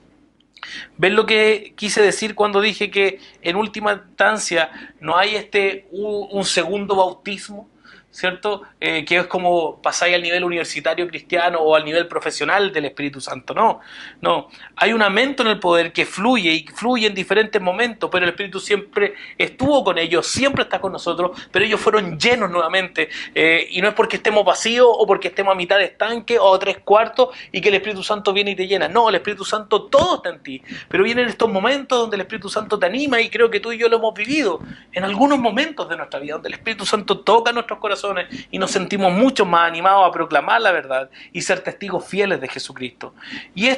¿Ven 0.96 1.14
lo 1.16 1.26
que 1.26 1.72
quise 1.76 2.02
decir 2.02 2.34
cuando 2.34 2.60
dije 2.60 2.90
que 2.90 3.20
en 3.42 3.56
última 3.56 3.92
instancia 3.92 4.70
no 5.00 5.16
hay 5.16 5.36
este 5.36 5.86
un 5.90 6.44
segundo 6.44 6.96
bautismo? 6.96 7.68
¿Cierto? 8.14 8.62
Eh, 8.80 9.04
que 9.04 9.18
es 9.18 9.26
como 9.26 9.82
pasáis 9.82 10.14
al 10.14 10.22
nivel 10.22 10.44
universitario 10.44 11.08
cristiano 11.08 11.58
o 11.58 11.74
al 11.74 11.84
nivel 11.84 12.06
profesional 12.06 12.72
del 12.72 12.84
Espíritu 12.84 13.20
Santo. 13.20 13.54
No, 13.54 13.80
no. 14.20 14.48
Hay 14.76 14.92
un 14.92 15.02
aumento 15.02 15.42
en 15.42 15.48
el 15.48 15.58
poder 15.58 15.92
que 15.92 16.06
fluye 16.06 16.52
y 16.52 16.64
fluye 16.64 17.08
en 17.08 17.14
diferentes 17.14 17.60
momentos, 17.60 18.08
pero 18.12 18.24
el 18.24 18.30
Espíritu 18.30 18.60
siempre 18.60 19.14
estuvo 19.36 19.82
con 19.82 19.98
ellos, 19.98 20.28
siempre 20.28 20.62
está 20.62 20.80
con 20.80 20.92
nosotros, 20.92 21.32
pero 21.50 21.64
ellos 21.64 21.80
fueron 21.80 22.16
llenos 22.16 22.52
nuevamente. 22.52 23.08
Eh, 23.34 23.66
y 23.70 23.82
no 23.82 23.88
es 23.88 23.94
porque 23.94 24.16
estemos 24.16 24.44
vacíos 24.44 24.86
o 24.88 25.04
porque 25.08 25.28
estemos 25.28 25.52
a 25.52 25.56
mitad 25.56 25.78
de 25.78 25.86
estanque 25.86 26.38
o 26.38 26.54
a 26.54 26.58
tres 26.60 26.78
cuartos 26.84 27.30
y 27.50 27.60
que 27.60 27.70
el 27.70 27.74
Espíritu 27.74 28.04
Santo 28.04 28.32
viene 28.32 28.52
y 28.52 28.54
te 28.54 28.68
llena. 28.68 28.86
No, 28.86 29.08
el 29.08 29.16
Espíritu 29.16 29.44
Santo 29.44 29.86
todo 29.86 30.16
está 30.16 30.28
en 30.28 30.40
ti. 30.40 30.62
Pero 30.88 31.02
vienen 31.02 31.26
estos 31.26 31.50
momentos 31.50 31.98
donde 31.98 32.14
el 32.14 32.20
Espíritu 32.20 32.48
Santo 32.48 32.78
te 32.78 32.86
anima 32.86 33.20
y 33.20 33.28
creo 33.28 33.50
que 33.50 33.58
tú 33.58 33.72
y 33.72 33.78
yo 33.78 33.88
lo 33.88 33.96
hemos 33.96 34.14
vivido 34.14 34.60
en 34.92 35.02
algunos 35.02 35.40
momentos 35.40 35.88
de 35.88 35.96
nuestra 35.96 36.20
vida, 36.20 36.34
donde 36.34 36.50
el 36.50 36.54
Espíritu 36.54 36.86
Santo 36.86 37.18
toca 37.18 37.50
nuestros 37.50 37.80
corazones 37.80 38.03
y 38.50 38.58
nos 38.58 38.70
sentimos 38.70 39.12
mucho 39.12 39.44
más 39.44 39.68
animados 39.68 40.06
a 40.06 40.12
proclamar 40.12 40.60
la 40.60 40.72
verdad 40.72 41.10
y 41.32 41.42
ser 41.42 41.60
testigos 41.60 42.06
fieles 42.06 42.40
de 42.40 42.48
Jesucristo. 42.48 43.14
Y 43.54 43.68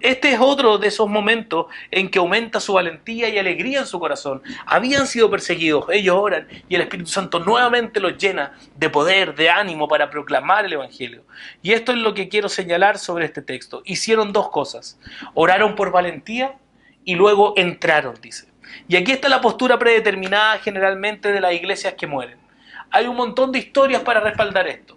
este 0.00 0.32
es 0.32 0.38
otro 0.38 0.76
de 0.76 0.88
esos 0.88 1.08
momentos 1.08 1.66
en 1.90 2.10
que 2.10 2.18
aumenta 2.18 2.60
su 2.60 2.74
valentía 2.74 3.28
y 3.28 3.38
alegría 3.38 3.80
en 3.80 3.86
su 3.86 3.98
corazón. 3.98 4.42
Habían 4.66 5.06
sido 5.06 5.30
perseguidos, 5.30 5.86
ellos 5.90 6.16
oran 6.18 6.46
y 6.68 6.74
el 6.74 6.82
Espíritu 6.82 7.10
Santo 7.10 7.38
nuevamente 7.38 8.00
los 8.00 8.18
llena 8.18 8.52
de 8.76 8.90
poder, 8.90 9.34
de 9.34 9.48
ánimo 9.48 9.88
para 9.88 10.10
proclamar 10.10 10.66
el 10.66 10.74
Evangelio. 10.74 11.24
Y 11.62 11.72
esto 11.72 11.92
es 11.92 11.98
lo 11.98 12.12
que 12.12 12.28
quiero 12.28 12.48
señalar 12.48 12.98
sobre 12.98 13.24
este 13.24 13.40
texto. 13.40 13.82
Hicieron 13.86 14.32
dos 14.32 14.50
cosas. 14.50 14.98
Oraron 15.32 15.74
por 15.74 15.90
valentía 15.90 16.54
y 17.04 17.14
luego 17.14 17.54
entraron, 17.56 18.14
dice. 18.20 18.48
Y 18.88 18.96
aquí 18.96 19.12
está 19.12 19.28
la 19.28 19.40
postura 19.40 19.78
predeterminada 19.78 20.58
generalmente 20.58 21.32
de 21.32 21.40
las 21.40 21.54
iglesias 21.54 21.94
que 21.94 22.06
mueren 22.06 22.43
hay 22.94 23.08
un 23.08 23.16
montón 23.16 23.50
de 23.50 23.58
historias 23.58 24.02
para 24.02 24.20
respaldar 24.20 24.68
esto. 24.68 24.96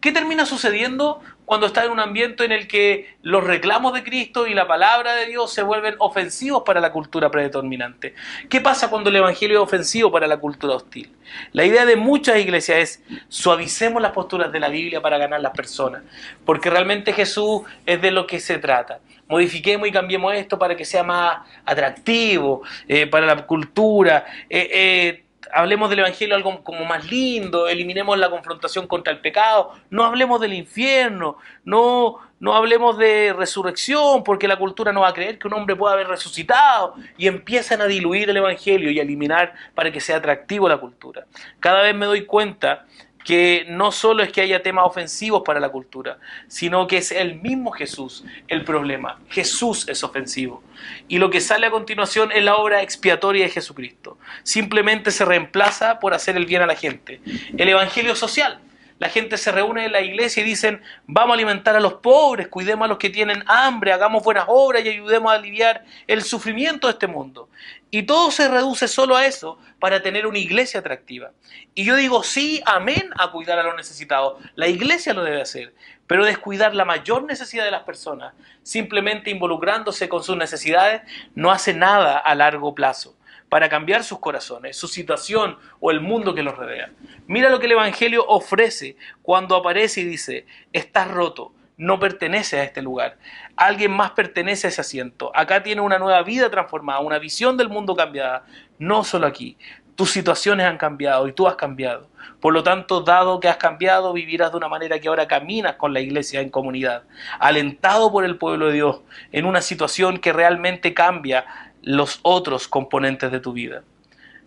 ¿Qué 0.00 0.10
termina 0.10 0.46
sucediendo 0.46 1.20
cuando 1.44 1.66
está 1.66 1.84
en 1.84 1.92
un 1.92 2.00
ambiente 2.00 2.44
en 2.44 2.50
el 2.50 2.66
que 2.66 3.14
los 3.22 3.44
reclamos 3.44 3.94
de 3.94 4.02
Cristo 4.02 4.48
y 4.48 4.54
la 4.54 4.66
palabra 4.66 5.14
de 5.14 5.26
Dios 5.26 5.52
se 5.52 5.62
vuelven 5.62 5.94
ofensivos 6.00 6.64
para 6.66 6.80
la 6.80 6.90
cultura 6.90 7.30
predeterminante? 7.30 8.16
¿Qué 8.48 8.60
pasa 8.60 8.90
cuando 8.90 9.10
el 9.10 9.16
Evangelio 9.16 9.58
es 9.58 9.62
ofensivo 9.62 10.10
para 10.10 10.26
la 10.26 10.38
cultura 10.38 10.74
hostil? 10.74 11.12
La 11.52 11.64
idea 11.64 11.86
de 11.86 11.94
muchas 11.94 12.36
iglesias 12.38 12.78
es 12.78 13.02
suavicemos 13.28 14.02
las 14.02 14.10
posturas 14.10 14.50
de 14.50 14.58
la 14.58 14.68
Biblia 14.68 15.00
para 15.00 15.16
ganar 15.16 15.40
las 15.40 15.52
personas, 15.52 16.02
porque 16.44 16.68
realmente 16.68 17.12
Jesús 17.12 17.62
es 17.86 18.02
de 18.02 18.10
lo 18.10 18.26
que 18.26 18.40
se 18.40 18.58
trata. 18.58 18.98
Modifiquemos 19.28 19.86
y 19.86 19.92
cambiemos 19.92 20.34
esto 20.34 20.58
para 20.58 20.76
que 20.76 20.84
sea 20.84 21.04
más 21.04 21.38
atractivo 21.64 22.62
eh, 22.88 23.06
para 23.06 23.24
la 23.24 23.46
cultura. 23.46 24.26
Eh, 24.50 24.68
eh, 24.72 25.25
hablemos 25.52 25.90
del 25.90 26.00
Evangelio 26.00 26.34
algo 26.34 26.62
como 26.62 26.84
más 26.84 27.10
lindo, 27.10 27.68
eliminemos 27.68 28.18
la 28.18 28.30
confrontación 28.30 28.86
contra 28.86 29.12
el 29.12 29.20
pecado, 29.20 29.72
no 29.90 30.04
hablemos 30.04 30.40
del 30.40 30.52
infierno, 30.52 31.38
no, 31.64 32.16
no 32.40 32.54
hablemos 32.54 32.98
de 32.98 33.32
resurrección, 33.32 34.24
porque 34.24 34.48
la 34.48 34.56
cultura 34.56 34.92
no 34.92 35.00
va 35.00 35.08
a 35.08 35.14
creer 35.14 35.38
que 35.38 35.48
un 35.48 35.54
hombre 35.54 35.76
pueda 35.76 35.94
haber 35.94 36.08
resucitado, 36.08 36.94
y 37.16 37.26
empiezan 37.26 37.80
a 37.80 37.86
diluir 37.86 38.30
el 38.30 38.36
Evangelio 38.36 38.90
y 38.90 38.98
a 38.98 39.02
eliminar 39.02 39.54
para 39.74 39.90
que 39.90 40.00
sea 40.00 40.16
atractivo 40.16 40.68
la 40.68 40.78
cultura. 40.78 41.26
Cada 41.60 41.82
vez 41.82 41.94
me 41.94 42.06
doy 42.06 42.26
cuenta 42.26 42.86
que 43.26 43.66
no 43.68 43.90
solo 43.90 44.22
es 44.22 44.30
que 44.30 44.40
haya 44.40 44.62
temas 44.62 44.84
ofensivos 44.86 45.42
para 45.44 45.58
la 45.58 45.70
cultura, 45.70 46.18
sino 46.46 46.86
que 46.86 46.98
es 46.98 47.10
el 47.10 47.40
mismo 47.40 47.72
Jesús 47.72 48.24
el 48.46 48.62
problema. 48.62 49.18
Jesús 49.28 49.88
es 49.88 50.04
ofensivo. 50.04 50.62
Y 51.08 51.18
lo 51.18 51.28
que 51.28 51.40
sale 51.40 51.66
a 51.66 51.72
continuación 51.72 52.30
es 52.30 52.44
la 52.44 52.54
obra 52.54 52.82
expiatoria 52.82 53.44
de 53.44 53.50
Jesucristo. 53.50 54.16
Simplemente 54.44 55.10
se 55.10 55.24
reemplaza 55.24 55.98
por 55.98 56.14
hacer 56.14 56.36
el 56.36 56.46
bien 56.46 56.62
a 56.62 56.66
la 56.66 56.76
gente. 56.76 57.20
El 57.58 57.68
Evangelio 57.68 58.14
social. 58.14 58.60
La 58.98 59.10
gente 59.10 59.36
se 59.36 59.52
reúne 59.52 59.84
en 59.84 59.92
la 59.92 60.00
iglesia 60.00 60.42
y 60.42 60.46
dicen, 60.46 60.82
vamos 61.06 61.32
a 61.32 61.34
alimentar 61.34 61.76
a 61.76 61.80
los 61.80 61.94
pobres, 61.94 62.48
cuidemos 62.48 62.86
a 62.86 62.88
los 62.88 62.98
que 62.98 63.10
tienen 63.10 63.44
hambre, 63.46 63.92
hagamos 63.92 64.24
buenas 64.24 64.46
obras 64.48 64.84
y 64.84 64.88
ayudemos 64.88 65.30
a 65.30 65.34
aliviar 65.34 65.84
el 66.06 66.22
sufrimiento 66.22 66.86
de 66.86 66.94
este 66.94 67.06
mundo. 67.06 67.50
Y 67.90 68.04
todo 68.04 68.30
se 68.30 68.48
reduce 68.48 68.88
solo 68.88 69.14
a 69.14 69.26
eso 69.26 69.58
para 69.78 70.02
tener 70.02 70.26
una 70.26 70.38
iglesia 70.38 70.80
atractiva. 70.80 71.32
Y 71.74 71.84
yo 71.84 71.94
digo, 71.94 72.22
sí, 72.22 72.62
amén, 72.64 73.10
a 73.18 73.30
cuidar 73.30 73.58
a 73.58 73.62
los 73.62 73.76
necesitados. 73.76 74.42
La 74.54 74.68
iglesia 74.68 75.12
lo 75.12 75.22
debe 75.22 75.42
hacer, 75.42 75.74
pero 76.06 76.24
descuidar 76.24 76.74
la 76.74 76.86
mayor 76.86 77.24
necesidad 77.24 77.64
de 77.64 77.70
las 77.70 77.82
personas, 77.82 78.32
simplemente 78.62 79.30
involucrándose 79.30 80.08
con 80.08 80.24
sus 80.24 80.38
necesidades, 80.38 81.02
no 81.34 81.50
hace 81.50 81.74
nada 81.74 82.18
a 82.18 82.34
largo 82.34 82.74
plazo 82.74 83.14
para 83.48 83.68
cambiar 83.68 84.04
sus 84.04 84.18
corazones, 84.18 84.76
su 84.76 84.88
situación 84.88 85.58
o 85.80 85.90
el 85.90 86.00
mundo 86.00 86.34
que 86.34 86.42
los 86.42 86.56
rodea. 86.56 86.90
Mira 87.26 87.50
lo 87.50 87.60
que 87.60 87.66
el 87.66 87.72
Evangelio 87.72 88.24
ofrece 88.26 88.96
cuando 89.22 89.56
aparece 89.56 90.00
y 90.00 90.04
dice, 90.04 90.46
estás 90.72 91.08
roto, 91.10 91.52
no 91.76 91.98
pertenece 91.98 92.58
a 92.58 92.64
este 92.64 92.82
lugar. 92.82 93.18
Alguien 93.56 93.92
más 93.92 94.12
pertenece 94.12 94.66
a 94.66 94.70
ese 94.70 94.80
asiento. 94.80 95.30
Acá 95.34 95.62
tiene 95.62 95.82
una 95.82 95.98
nueva 95.98 96.22
vida 96.22 96.50
transformada, 96.50 97.00
una 97.00 97.18
visión 97.18 97.56
del 97.56 97.68
mundo 97.68 97.94
cambiada. 97.94 98.44
No 98.78 99.04
solo 99.04 99.26
aquí. 99.26 99.58
Tus 99.94 100.10
situaciones 100.10 100.66
han 100.66 100.78
cambiado 100.78 101.26
y 101.26 101.32
tú 101.32 101.46
has 101.46 101.56
cambiado. 101.56 102.08
Por 102.40 102.52
lo 102.52 102.62
tanto, 102.62 103.00
dado 103.00 103.40
que 103.40 103.48
has 103.48 103.56
cambiado, 103.56 104.12
vivirás 104.12 104.50
de 104.50 104.58
una 104.58 104.68
manera 104.68 104.98
que 104.98 105.08
ahora 105.08 105.26
caminas 105.26 105.76
con 105.76 105.94
la 105.94 106.00
iglesia 106.00 106.40
en 106.40 106.50
comunidad, 106.50 107.04
alentado 107.38 108.12
por 108.12 108.24
el 108.24 108.36
pueblo 108.36 108.66
de 108.66 108.74
Dios, 108.74 109.00
en 109.32 109.46
una 109.46 109.62
situación 109.62 110.18
que 110.18 110.34
realmente 110.34 110.92
cambia 110.92 111.65
los 111.86 112.18
otros 112.22 112.66
componentes 112.66 113.30
de 113.30 113.40
tu 113.40 113.52
vida. 113.52 113.84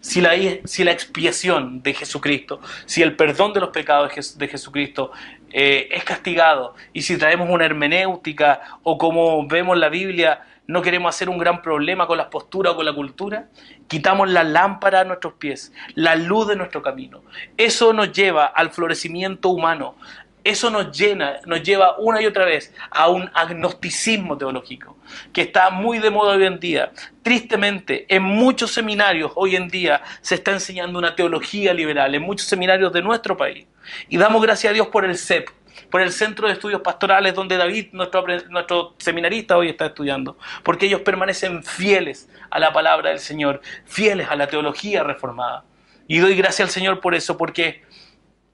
Si 0.01 0.21
la, 0.21 0.31
si 0.65 0.83
la 0.83 0.91
expiación 0.91 1.81
de 1.81 1.93
Jesucristo, 1.93 2.59
si 2.85 3.01
el 3.01 3.15
perdón 3.15 3.53
de 3.53 3.61
los 3.61 3.69
pecados 3.69 4.37
de 4.37 4.47
Jesucristo 4.47 5.11
eh, 5.51 5.87
es 5.91 6.03
castigado, 6.03 6.75
y 6.93 7.01
si 7.01 7.17
traemos 7.17 7.49
una 7.49 7.65
hermenéutica 7.65 8.61
o 8.83 8.97
como 8.97 9.47
vemos 9.47 9.77
la 9.77 9.89
Biblia, 9.89 10.41
no 10.67 10.81
queremos 10.81 11.15
hacer 11.15 11.29
un 11.29 11.37
gran 11.37 11.61
problema 11.61 12.07
con 12.07 12.17
las 12.17 12.27
posturas 12.27 12.73
o 12.73 12.75
con 12.75 12.85
la 12.85 12.93
cultura, 12.93 13.47
quitamos 13.87 14.29
la 14.29 14.43
lámpara 14.43 15.01
a 15.01 15.03
nuestros 15.05 15.33
pies, 15.33 15.73
la 15.95 16.15
luz 16.15 16.47
de 16.47 16.55
nuestro 16.57 16.81
camino. 16.81 17.23
Eso 17.57 17.91
nos 17.93 18.11
lleva 18.11 18.45
al 18.45 18.69
florecimiento 18.71 19.49
humano, 19.49 19.95
eso 20.43 20.69
nos 20.69 20.97
llena, 20.97 21.39
nos 21.45 21.61
lleva 21.63 21.97
una 21.97 22.21
y 22.21 22.25
otra 22.25 22.45
vez 22.45 22.73
a 22.91 23.09
un 23.09 23.29
agnosticismo 23.33 24.37
teológico 24.37 24.97
que 25.33 25.41
está 25.41 25.69
muy 25.69 25.99
de 25.99 26.09
moda 26.09 26.35
hoy 26.35 26.45
en 26.45 26.59
día. 26.59 26.91
Tristemente, 27.23 28.05
en 28.07 28.23
muchos 28.23 28.71
seminarios 28.71 29.31
hoy 29.35 29.55
en 29.55 29.67
día 29.67 30.01
se 30.21 30.35
está 30.35 30.51
enseñando 30.51 30.99
una 30.99 31.15
teología 31.15 31.73
liberal, 31.73 32.15
en 32.15 32.21
muchos 32.21 32.47
seminarios 32.47 32.93
de 32.93 33.01
nuestro 33.01 33.35
país. 33.35 33.67
Y 34.07 34.17
damos 34.17 34.41
gracias 34.41 34.71
a 34.71 34.73
Dios 34.73 34.87
por 34.87 35.05
el 35.05 35.17
CEP, 35.17 35.49
por 35.89 36.01
el 36.01 36.11
Centro 36.11 36.47
de 36.47 36.53
Estudios 36.53 36.81
Pastorales, 36.81 37.33
donde 37.33 37.57
David, 37.57 37.87
nuestro, 37.91 38.25
nuestro 38.49 38.95
seminarista, 38.97 39.57
hoy 39.57 39.69
está 39.69 39.87
estudiando, 39.87 40.37
porque 40.63 40.85
ellos 40.85 41.01
permanecen 41.01 41.63
fieles 41.63 42.29
a 42.49 42.59
la 42.59 42.71
palabra 42.71 43.09
del 43.09 43.19
Señor, 43.19 43.61
fieles 43.85 44.27
a 44.29 44.35
la 44.35 44.47
teología 44.47 45.03
reformada. 45.03 45.65
Y 46.07 46.19
doy 46.19 46.35
gracias 46.35 46.69
al 46.69 46.73
Señor 46.73 47.01
por 47.01 47.13
eso, 47.13 47.37
porque 47.37 47.83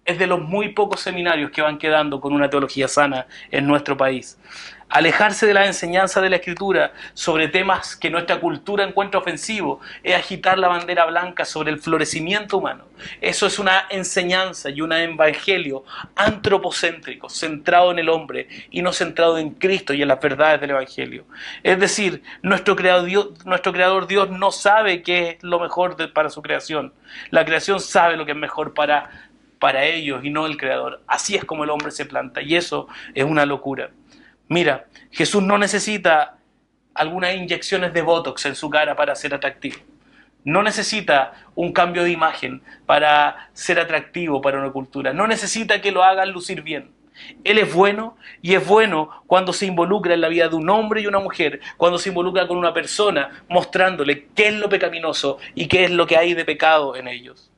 es 0.05 0.19
de 0.19 0.27
los 0.27 0.39
muy 0.39 0.69
pocos 0.69 1.01
seminarios 1.01 1.51
que 1.51 1.61
van 1.61 1.77
quedando 1.77 2.21
con 2.21 2.31
una 2.31 2.49
teología 2.49 2.87
sana 2.87 3.27
en 3.51 3.65
nuestro 3.65 3.97
país. 3.97 4.37
Alejarse 4.87 5.47
de 5.47 5.55
la 5.55 5.65
enseñanza 5.65 6.21
de 6.21 6.29
la 6.29 6.35
Escritura 6.35 6.93
sobre 7.15 7.47
temas 7.47 7.95
que 7.95 8.11
nuestra 8.11 8.39
cultura 8.39 8.83
encuentra 8.83 9.19
ofensivo 9.19 9.79
es 10.03 10.15
agitar 10.15 10.59
la 10.59 10.67
bandera 10.67 11.05
blanca 11.05 11.43
sobre 11.43 11.71
el 11.71 11.79
florecimiento 11.79 12.59
humano. 12.59 12.85
Eso 13.19 13.47
es 13.47 13.57
una 13.57 13.87
enseñanza 13.89 14.69
y 14.69 14.81
un 14.81 14.93
evangelio 14.93 15.83
antropocéntrico, 16.15 17.29
centrado 17.29 17.91
en 17.91 17.99
el 17.99 18.09
hombre 18.09 18.47
y 18.69 18.83
no 18.83 18.93
centrado 18.93 19.39
en 19.39 19.49
Cristo 19.51 19.93
y 19.93 20.03
en 20.03 20.07
las 20.07 20.21
verdades 20.21 20.61
del 20.61 20.69
evangelio. 20.69 21.25
Es 21.63 21.79
decir, 21.79 22.21
nuestro 22.43 22.75
creador 22.75 23.05
Dios, 23.05 23.43
nuestro 23.43 23.73
creador 23.73 24.05
Dios 24.05 24.29
no 24.29 24.51
sabe 24.51 25.01
qué 25.01 25.31
es 25.31 25.43
lo 25.43 25.59
mejor 25.59 25.97
para 26.13 26.29
su 26.29 26.43
creación. 26.43 26.93
La 27.31 27.43
creación 27.43 27.79
sabe 27.79 28.17
lo 28.17 28.25
que 28.25 28.31
es 28.31 28.37
mejor 28.37 28.73
para 28.75 29.24
para 29.65 29.83
ellos 29.83 30.23
y 30.23 30.29
no 30.29 30.45
el 30.45 30.57
Creador. 30.57 31.01
Así 31.07 31.35
es 31.35 31.43
como 31.43 31.63
el 31.63 31.71
hombre 31.71 31.89
se 31.89 32.05
planta 32.05 32.39
y 32.39 32.55
eso 32.55 32.87
es 33.15 33.23
una 33.23 33.47
locura. 33.47 33.89
Mira, 34.47 34.85
Jesús 35.09 35.41
no 35.41 35.57
necesita 35.57 36.37
algunas 36.93 37.33
inyecciones 37.33 37.91
de 37.91 38.03
Botox 38.03 38.45
en 38.45 38.53
su 38.53 38.69
cara 38.69 38.95
para 38.95 39.15
ser 39.15 39.33
atractivo. 39.33 39.77
No 40.43 40.61
necesita 40.61 41.33
un 41.55 41.73
cambio 41.73 42.03
de 42.03 42.11
imagen 42.11 42.61
para 42.85 43.49
ser 43.53 43.79
atractivo 43.79 44.39
para 44.39 44.59
una 44.59 44.71
cultura. 44.71 45.13
No 45.13 45.25
necesita 45.25 45.81
que 45.81 45.91
lo 45.91 46.03
hagan 46.03 46.31
lucir 46.31 46.61
bien. 46.61 46.91
Él 47.43 47.57
es 47.57 47.73
bueno 47.73 48.17
y 48.43 48.53
es 48.53 48.67
bueno 48.67 49.23
cuando 49.25 49.51
se 49.51 49.65
involucra 49.65 50.13
en 50.13 50.21
la 50.21 50.27
vida 50.27 50.47
de 50.47 50.57
un 50.57 50.69
hombre 50.69 51.01
y 51.01 51.07
una 51.07 51.17
mujer, 51.17 51.59
cuando 51.77 51.97
se 51.97 52.09
involucra 52.09 52.47
con 52.47 52.57
una 52.57 52.71
persona 52.71 53.43
mostrándole 53.49 54.27
qué 54.35 54.49
es 54.49 54.53
lo 54.53 54.69
pecaminoso 54.69 55.39
y 55.55 55.67
qué 55.67 55.85
es 55.85 55.89
lo 55.89 56.05
que 56.05 56.17
hay 56.17 56.35
de 56.35 56.45
pecado 56.45 56.95
en 56.95 57.07
ellos. 57.07 57.49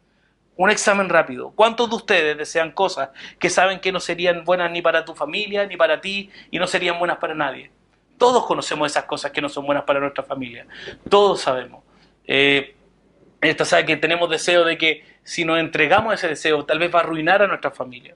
Un 0.58 0.72
examen 0.72 1.08
rápido. 1.08 1.52
¿Cuántos 1.56 1.90
de 1.90 1.96
ustedes 1.96 2.38
desean 2.38 2.72
cosas 2.72 3.10
que 3.40 3.50
saben 3.50 3.80
que 3.80 3.92
no 3.92 4.00
serían 4.00 4.44
buenas 4.44 4.72
ni 4.72 4.82
para 4.82 5.06
tu 5.06 5.14
familia, 5.14 5.66
ni 5.68 5.78
para 5.78 6.02
ti, 6.02 6.32
y 6.50 6.58
no 6.58 6.66
serían 6.66 6.98
buenas 6.98 7.18
para 7.18 7.36
nadie? 7.36 7.70
Todos 8.18 8.46
conocemos 8.48 8.92
esas 8.92 9.06
cosas 9.06 9.32
que 9.32 9.40
no 9.40 9.50
son 9.50 9.68
buenas 9.68 9.84
para 9.84 10.00
nuestra 10.00 10.24
familia. 10.24 10.66
Todos 11.08 11.42
sabemos. 11.42 11.84
Eh, 12.26 12.76
esta 13.40 13.66
sabe 13.66 13.86
que 13.86 13.98
tenemos 13.98 14.30
deseo 14.32 14.66
de 14.66 14.80
que 14.80 15.06
si 15.24 15.46
nos 15.46 15.60
entregamos 15.60 16.16
ese 16.16 16.28
deseo, 16.28 16.66
tal 16.66 16.80
vez 16.80 16.94
va 16.94 17.00
a 17.00 17.04
arruinar 17.04 17.44
a 17.44 17.48
nuestra 17.48 17.70
familia. 17.70 18.16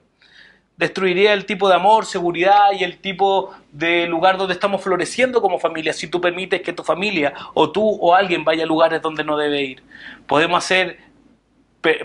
Destruiría 0.76 1.32
el 1.34 1.46
tipo 1.46 1.68
de 1.68 1.76
amor, 1.76 2.06
seguridad 2.06 2.72
y 2.72 2.82
el 2.82 2.98
tipo 2.98 3.54
de 3.70 4.08
lugar 4.08 4.36
donde 4.36 4.54
estamos 4.54 4.82
floreciendo 4.82 5.40
como 5.40 5.60
familia 5.60 5.92
si 5.92 6.08
tú 6.08 6.20
permites 6.20 6.62
que 6.62 6.72
tu 6.72 6.82
familia 6.82 7.34
o 7.54 7.70
tú 7.70 7.86
o 8.00 8.14
alguien 8.14 8.44
vaya 8.44 8.64
a 8.64 8.66
lugares 8.66 9.00
donde 9.00 9.22
no 9.22 9.36
debe 9.36 9.62
ir. 9.62 9.82
Podemos 10.26 10.64
hacer 10.64 11.11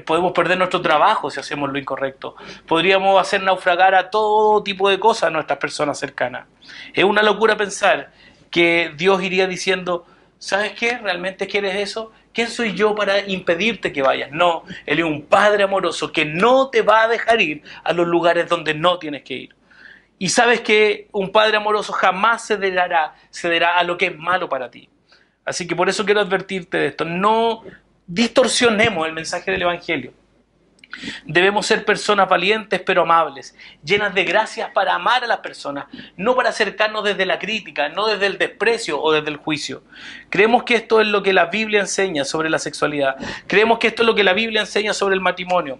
podemos 0.05 0.31
perder 0.31 0.57
nuestro 0.57 0.81
trabajo 0.81 1.29
si 1.29 1.39
hacemos 1.39 1.71
lo 1.71 1.77
incorrecto. 1.77 2.35
Podríamos 2.67 3.19
hacer 3.21 3.43
naufragar 3.43 3.95
a 3.95 4.09
todo 4.09 4.63
tipo 4.63 4.89
de 4.89 4.99
cosas 4.99 5.23
a 5.23 5.29
nuestras 5.29 5.59
personas 5.59 5.99
cercanas. 5.99 6.47
Es 6.93 7.03
una 7.03 7.21
locura 7.21 7.55
pensar 7.55 8.11
que 8.49 8.91
Dios 8.95 9.21
iría 9.21 9.47
diciendo, 9.47 10.05
¿sabes 10.39 10.73
qué? 10.73 10.97
¿Realmente 10.97 11.47
quieres 11.47 11.75
eso? 11.75 12.11
¿Quién 12.33 12.49
soy 12.49 12.73
yo 12.73 12.95
para 12.95 13.19
impedirte 13.27 13.91
que 13.91 14.01
vayas? 14.01 14.31
No, 14.31 14.63
Él 14.85 14.99
es 14.99 15.05
un 15.05 15.23
Padre 15.23 15.63
amoroso 15.63 16.11
que 16.11 16.25
no 16.25 16.69
te 16.69 16.81
va 16.81 17.03
a 17.03 17.07
dejar 17.07 17.41
ir 17.41 17.63
a 17.83 17.93
los 17.93 18.07
lugares 18.07 18.47
donde 18.47 18.73
no 18.73 18.99
tienes 18.99 19.23
que 19.23 19.33
ir. 19.33 19.55
Y 20.19 20.29
sabes 20.29 20.61
que 20.61 21.07
un 21.11 21.31
Padre 21.31 21.57
amoroso 21.57 21.93
jamás 21.93 22.47
cederá, 22.47 23.15
cederá 23.31 23.77
a 23.77 23.83
lo 23.83 23.97
que 23.97 24.07
es 24.07 24.17
malo 24.17 24.49
para 24.49 24.69
ti. 24.69 24.89
Así 25.45 25.67
que 25.67 25.75
por 25.75 25.87
eso 25.87 26.05
quiero 26.05 26.19
advertirte 26.19 26.77
de 26.77 26.87
esto. 26.87 27.05
No 27.05 27.63
distorsionemos 28.07 29.05
el 29.05 29.13
mensaje 29.13 29.51
del 29.51 29.61
Evangelio. 29.61 30.13
Debemos 31.25 31.65
ser 31.67 31.85
personas 31.85 32.29
valientes 32.29 32.81
pero 32.83 33.01
amables, 33.01 33.55
llenas 33.83 34.15
de 34.15 34.23
gracias 34.23 34.71
para 34.71 34.95
amar 34.95 35.23
a 35.23 35.27
las 35.27 35.39
personas, 35.39 35.85
no 36.15 36.35
para 36.35 36.49
acercarnos 36.49 37.03
desde 37.03 37.25
la 37.25 37.39
crítica, 37.39 37.89
no 37.89 38.07
desde 38.07 38.25
el 38.25 38.37
desprecio 38.37 38.99
o 39.01 39.11
desde 39.11 39.29
el 39.29 39.37
juicio. 39.37 39.83
Creemos 40.29 40.63
que 40.63 40.75
esto 40.75 41.01
es 41.01 41.07
lo 41.07 41.21
que 41.21 41.33
la 41.33 41.45
Biblia 41.45 41.81
enseña 41.81 42.23
sobre 42.23 42.49
la 42.49 42.57
sexualidad. 42.57 43.17
Creemos 43.47 43.79
que 43.79 43.87
esto 43.87 44.03
es 44.03 44.07
lo 44.07 44.15
que 44.15 44.23
la 44.23 44.33
Biblia 44.33 44.61
enseña 44.61 44.93
sobre 44.93 45.13
el 45.13 45.21
matrimonio. 45.21 45.79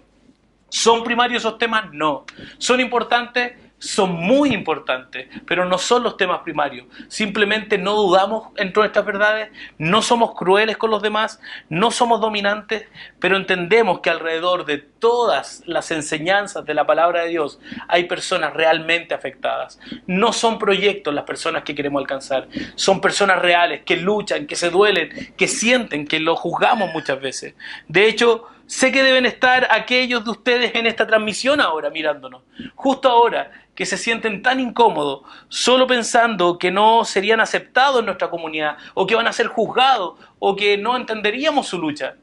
¿Son 0.68 1.02
primarios 1.02 1.42
esos 1.42 1.58
temas? 1.58 1.90
No. 1.92 2.26
¿Son 2.58 2.78
importantes? 2.78 3.52
Son 3.78 4.12
muy 4.12 4.52
importantes, 4.52 5.28
pero 5.46 5.64
no 5.64 5.78
son 5.78 6.02
los 6.02 6.16
temas 6.16 6.40
primarios. 6.40 6.86
Simplemente 7.08 7.78
no 7.78 7.94
dudamos 7.94 8.48
en 8.56 8.72
todas 8.72 8.88
estas 8.88 9.06
verdades, 9.06 9.50
no 9.78 10.02
somos 10.02 10.34
crueles 10.34 10.76
con 10.76 10.90
los 10.90 11.02
demás, 11.02 11.40
no 11.68 11.90
somos 11.90 12.20
dominantes, 12.20 12.86
pero 13.20 13.36
entendemos 13.36 14.00
que 14.00 14.10
alrededor 14.10 14.64
de 14.64 14.78
todas 14.78 15.62
las 15.66 15.90
enseñanzas 15.90 16.64
de 16.64 16.74
la 16.74 16.86
palabra 16.86 17.22
de 17.22 17.28
Dios 17.28 17.60
hay 17.86 18.04
personas 18.04 18.52
realmente 18.54 19.14
afectadas. 19.14 19.78
No 20.06 20.32
son 20.32 20.58
proyectos 20.58 21.14
las 21.14 21.24
personas 21.24 21.62
que 21.62 21.74
queremos 21.74 22.00
alcanzar, 22.00 22.48
son 22.74 23.00
personas 23.00 23.40
reales 23.40 23.82
que 23.84 23.96
luchan, 23.96 24.46
que 24.46 24.56
se 24.56 24.70
duelen, 24.70 25.34
que 25.36 25.46
sienten, 25.46 26.06
que 26.06 26.20
lo 26.20 26.34
juzgamos 26.36 26.92
muchas 26.92 27.20
veces. 27.20 27.54
De 27.86 28.08
hecho, 28.08 28.46
sé 28.68 28.92
que 28.92 29.02
deben 29.02 29.24
estar 29.24 29.66
aquellos 29.70 30.24
de 30.24 30.30
ustedes 30.30 30.74
en 30.74 30.86
esta 30.86 31.06
transmisión 31.06 31.60
ahora 31.60 31.88
mirándonos, 31.88 32.42
justo 32.74 33.08
ahora, 33.08 33.50
que 33.74 33.86
se 33.86 33.96
sienten 33.96 34.42
tan 34.42 34.60
incómodos 34.60 35.22
solo 35.48 35.86
pensando 35.86 36.58
que 36.58 36.70
no 36.70 37.04
serían 37.04 37.40
aceptados 37.40 38.00
en 38.00 38.06
nuestra 38.06 38.28
comunidad 38.28 38.76
o 38.94 39.06
que 39.06 39.14
van 39.14 39.26
a 39.26 39.32
ser 39.32 39.46
juzgados 39.46 40.20
o 40.38 40.54
que 40.54 40.76
no 40.76 40.96
entenderíamos 40.96 41.66
su 41.66 41.78
lucha. 41.78 42.16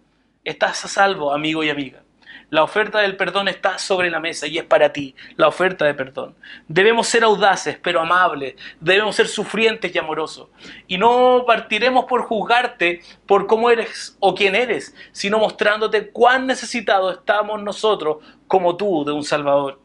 Estás 0.43 0.85
a 0.85 0.87
salvo, 0.87 1.33
amigo 1.33 1.63
y 1.63 1.69
amiga. 1.69 2.04
La 2.49 2.63
oferta 2.63 2.99
del 2.99 3.17
perdón 3.17 3.47
está 3.47 3.77
sobre 3.77 4.09
la 4.09 4.19
mesa 4.19 4.47
y 4.47 4.57
es 4.57 4.63
para 4.63 4.93
ti, 4.93 5.15
la 5.35 5.47
oferta 5.47 5.85
de 5.85 5.93
perdón. 5.93 6.35
Debemos 6.67 7.07
ser 7.07 7.23
audaces, 7.23 7.77
pero 7.81 7.99
amables. 7.99 8.55
Debemos 8.79 9.15
ser 9.15 9.27
sufrientes 9.27 9.93
y 9.93 9.97
amorosos. 9.97 10.49
Y 10.87 10.97
no 10.97 11.43
partiremos 11.47 12.05
por 12.05 12.21
juzgarte 12.21 13.01
por 13.25 13.47
cómo 13.47 13.71
eres 13.71 14.15
o 14.19 14.35
quién 14.35 14.55
eres, 14.55 14.95
sino 15.11 15.39
mostrándote 15.39 16.09
cuán 16.11 16.45
necesitados 16.47 17.17
estamos 17.17 17.61
nosotros 17.61 18.17
como 18.47 18.77
tú 18.77 19.03
de 19.03 19.11
un 19.11 19.23
Salvador. 19.23 19.81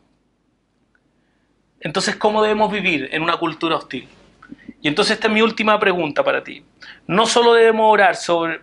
Entonces, 1.80 2.16
¿cómo 2.16 2.42
debemos 2.42 2.70
vivir 2.70 3.08
en 3.12 3.22
una 3.22 3.38
cultura 3.38 3.76
hostil? 3.76 4.06
Y 4.82 4.88
entonces 4.88 5.14
esta 5.14 5.28
es 5.28 5.34
mi 5.34 5.42
última 5.42 5.78
pregunta 5.78 6.24
para 6.24 6.42
ti. 6.42 6.64
No 7.06 7.26
solo 7.26 7.52
debemos 7.52 7.92
orar 7.92 8.16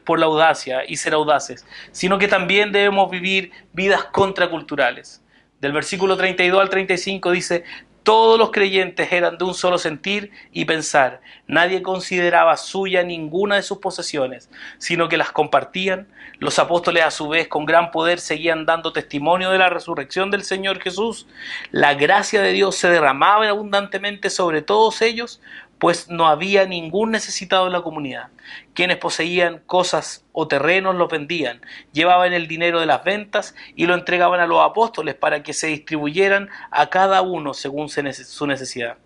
por 0.04 0.20
la 0.20 0.26
audacia 0.26 0.84
y 0.88 0.98
ser 0.98 1.14
audaces, 1.14 1.66
sino 1.92 2.18
que 2.18 2.28
también 2.28 2.72
debemos 2.72 3.10
vivir 3.12 3.52
vidas 3.74 4.06
contraculturales. 4.06 5.24
Del 5.62 5.72
versículo 5.72 6.18
32 6.18 6.62
al 6.62 6.70
35 6.70 7.32
dice, 7.32 7.64
todos 8.08 8.40
los 8.40 8.52
creyentes 8.52 9.12
eran 9.12 9.38
de 9.38 9.44
un 9.44 9.54
solo 9.54 9.78
sentir 9.78 10.32
y 10.54 10.64
pensar. 10.64 11.20
Nadie 11.46 11.82
consideraba 11.82 12.56
suya 12.56 13.04
ninguna 13.04 13.58
de 13.58 13.64
sus 13.64 13.80
posesiones, 13.80 14.50
sino 14.78 15.10
que 15.10 15.18
las 15.18 15.34
compartían. 15.34 16.08
Los 16.40 16.58
apóstoles 16.58 17.04
a 17.04 17.12
su 17.12 17.28
vez 17.28 17.50
con 17.50 17.66
gran 17.66 17.92
poder 17.92 18.22
seguían 18.22 18.66
dando 18.66 18.94
testimonio 18.94 19.50
de 19.52 19.58
la 19.58 19.68
resurrección 19.68 20.32
del 20.32 20.46
Señor 20.46 20.80
Jesús. 20.80 21.28
La 21.72 21.96
gracia 21.96 22.42
de 22.42 22.54
Dios 22.54 22.78
se 22.78 22.90
derramaba 22.90 23.50
abundantemente 23.50 24.30
sobre 24.30 24.62
todos 24.62 25.02
ellos 25.02 25.42
pues 25.80 26.10
no 26.10 26.28
había 26.28 26.66
ningún 26.66 27.12
necesitado 27.12 27.68
en 27.68 27.74
la 27.74 27.82
comunidad. 27.82 28.30
Quienes 28.74 28.98
poseían 28.98 29.60
cosas 29.66 30.26
o 30.32 30.48
terrenos 30.48 30.96
los 30.96 31.10
vendían, 31.10 31.62
llevaban 31.94 32.34
el 32.34 32.48
dinero 32.48 32.80
de 32.80 32.86
las 32.86 33.04
ventas 33.04 33.56
y 33.76 33.86
lo 33.86 33.94
entregaban 33.94 34.40
a 34.40 34.48
los 34.48 34.62
apóstoles 34.62 35.16
para 35.16 35.44
que 35.44 35.54
se 35.54 35.68
distribuyeran 35.68 36.50
a 36.72 36.90
cada 36.90 37.22
uno 37.22 37.54
según 37.54 37.90
su 37.90 38.48
necesidad. 38.48 38.98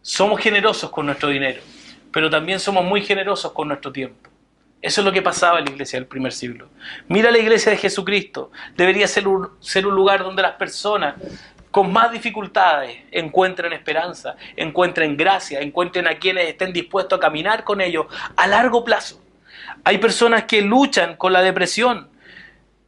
Somos 0.00 0.40
generosos 0.40 0.90
con 0.90 1.06
nuestro 1.06 1.28
dinero, 1.28 1.60
pero 2.10 2.30
también 2.30 2.58
somos 2.58 2.84
muy 2.84 3.02
generosos 3.02 3.52
con 3.52 3.68
nuestro 3.68 3.92
tiempo. 3.92 4.30
Eso 4.82 5.00
es 5.00 5.04
lo 5.04 5.12
que 5.12 5.22
pasaba 5.22 5.60
en 5.60 5.66
la 5.66 5.70
iglesia 5.70 5.96
del 6.00 6.08
primer 6.08 6.32
siglo. 6.32 6.68
Mira 7.06 7.30
la 7.30 7.38
iglesia 7.38 7.70
de 7.70 7.78
Jesucristo. 7.78 8.50
Debería 8.76 9.06
ser 9.06 9.28
un, 9.28 9.50
ser 9.60 9.86
un 9.86 9.94
lugar 9.94 10.24
donde 10.24 10.42
las 10.42 10.54
personas 10.54 11.14
con 11.72 11.90
más 11.90 12.12
dificultades 12.12 12.98
encuentren 13.10 13.72
esperanza, 13.72 14.36
encuentren 14.56 15.16
gracia, 15.16 15.60
encuentren 15.60 16.06
a 16.06 16.18
quienes 16.18 16.46
estén 16.46 16.72
dispuestos 16.72 17.16
a 17.16 17.20
caminar 17.20 17.64
con 17.64 17.80
ellos 17.80 18.06
a 18.36 18.46
largo 18.46 18.84
plazo. 18.84 19.22
Hay 19.82 19.96
personas 19.96 20.44
que 20.44 20.60
luchan 20.60 21.16
con 21.16 21.32
la 21.32 21.40
depresión, 21.40 22.10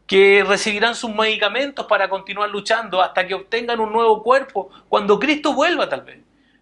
que 0.07 0.45
recibirán 0.47 0.95
sus 0.95 1.15
medicamentos 1.15 1.87
para 1.87 2.11
continuar 2.11 2.51
luchando 2.51 3.01
hasta 3.01 3.27
que 3.27 3.33
obtengan 3.33 3.81
un 3.81 3.91
nuevo 3.91 4.23
cuerpo 4.23 4.69
cuando 4.91 5.19
Cristo 5.19 5.55
vuelva 5.55 5.89
tal 5.89 6.03
vez. 6.03 6.19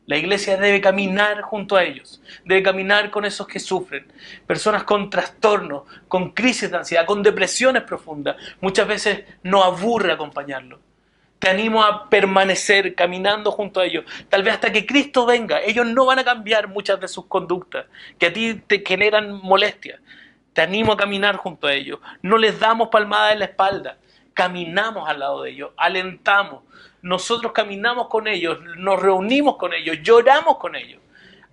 La 0.06 0.16
iglesia 0.16 0.56
debe 0.56 0.80
caminar 0.80 1.42
junto 1.42 1.74
a 1.74 1.82
ellos, 1.82 2.22
debe 2.44 2.62
caminar 2.62 3.10
con 3.10 3.24
esos 3.24 3.48
que 3.48 3.58
sufren, 3.58 4.06
personas 4.46 4.84
con 4.84 5.10
trastornos, 5.10 5.82
con 6.06 6.30
crisis 6.30 6.70
de 6.70 6.76
ansiedad, 6.76 7.04
con 7.04 7.22
depresiones 7.22 7.82
profundas. 7.82 8.36
Muchas 8.60 8.86
veces 8.86 9.24
nos 9.42 9.64
aburre 9.64 10.12
acompañarlos 10.12 10.78
te 11.42 11.50
animo 11.50 11.82
a 11.82 12.08
permanecer 12.08 12.94
caminando 12.94 13.50
junto 13.50 13.80
a 13.80 13.84
ellos. 13.84 14.04
Tal 14.28 14.44
vez 14.44 14.54
hasta 14.54 14.70
que 14.70 14.86
Cristo 14.86 15.26
venga. 15.26 15.60
Ellos 15.60 15.84
no 15.84 16.06
van 16.06 16.20
a 16.20 16.24
cambiar 16.24 16.68
muchas 16.68 17.00
de 17.00 17.08
sus 17.08 17.26
conductas 17.26 17.86
que 18.16 18.26
a 18.26 18.32
ti 18.32 18.62
te 18.64 18.84
generan 18.86 19.32
molestia. 19.42 20.00
Te 20.52 20.62
animo 20.62 20.92
a 20.92 20.96
caminar 20.96 21.34
junto 21.34 21.66
a 21.66 21.72
ellos. 21.72 21.98
No 22.22 22.38
les 22.38 22.60
damos 22.60 22.90
palmadas 22.90 23.32
en 23.32 23.40
la 23.40 23.46
espalda. 23.46 23.98
Caminamos 24.34 25.08
al 25.08 25.18
lado 25.18 25.42
de 25.42 25.50
ellos. 25.50 25.72
Alentamos. 25.76 26.62
Nosotros 27.02 27.50
caminamos 27.50 28.06
con 28.06 28.28
ellos. 28.28 28.60
Nos 28.76 29.02
reunimos 29.02 29.56
con 29.56 29.74
ellos. 29.74 29.98
Lloramos 30.00 30.58
con 30.58 30.76
ellos 30.76 31.00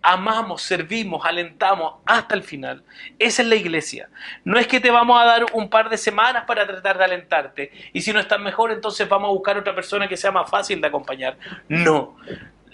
amamos, 0.01 0.61
servimos, 0.61 1.25
alentamos 1.25 1.95
hasta 2.05 2.35
el 2.35 2.43
final. 2.43 2.83
Esa 3.17 3.41
es 3.41 3.47
la 3.47 3.55
iglesia. 3.55 4.09
No 4.43 4.57
es 4.57 4.67
que 4.67 4.79
te 4.79 4.91
vamos 4.91 5.21
a 5.21 5.25
dar 5.25 5.45
un 5.53 5.69
par 5.69 5.89
de 5.89 5.97
semanas 5.97 6.45
para 6.45 6.65
tratar 6.65 6.97
de 6.97 7.03
alentarte 7.03 7.71
y 7.93 8.01
si 8.01 8.13
no 8.13 8.19
estás 8.19 8.39
mejor 8.39 8.71
entonces 8.71 9.07
vamos 9.07 9.29
a 9.29 9.33
buscar 9.33 9.57
otra 9.57 9.75
persona 9.75 10.07
que 10.07 10.17
sea 10.17 10.31
más 10.31 10.49
fácil 10.49 10.81
de 10.81 10.87
acompañar. 10.87 11.37
No, 11.67 12.15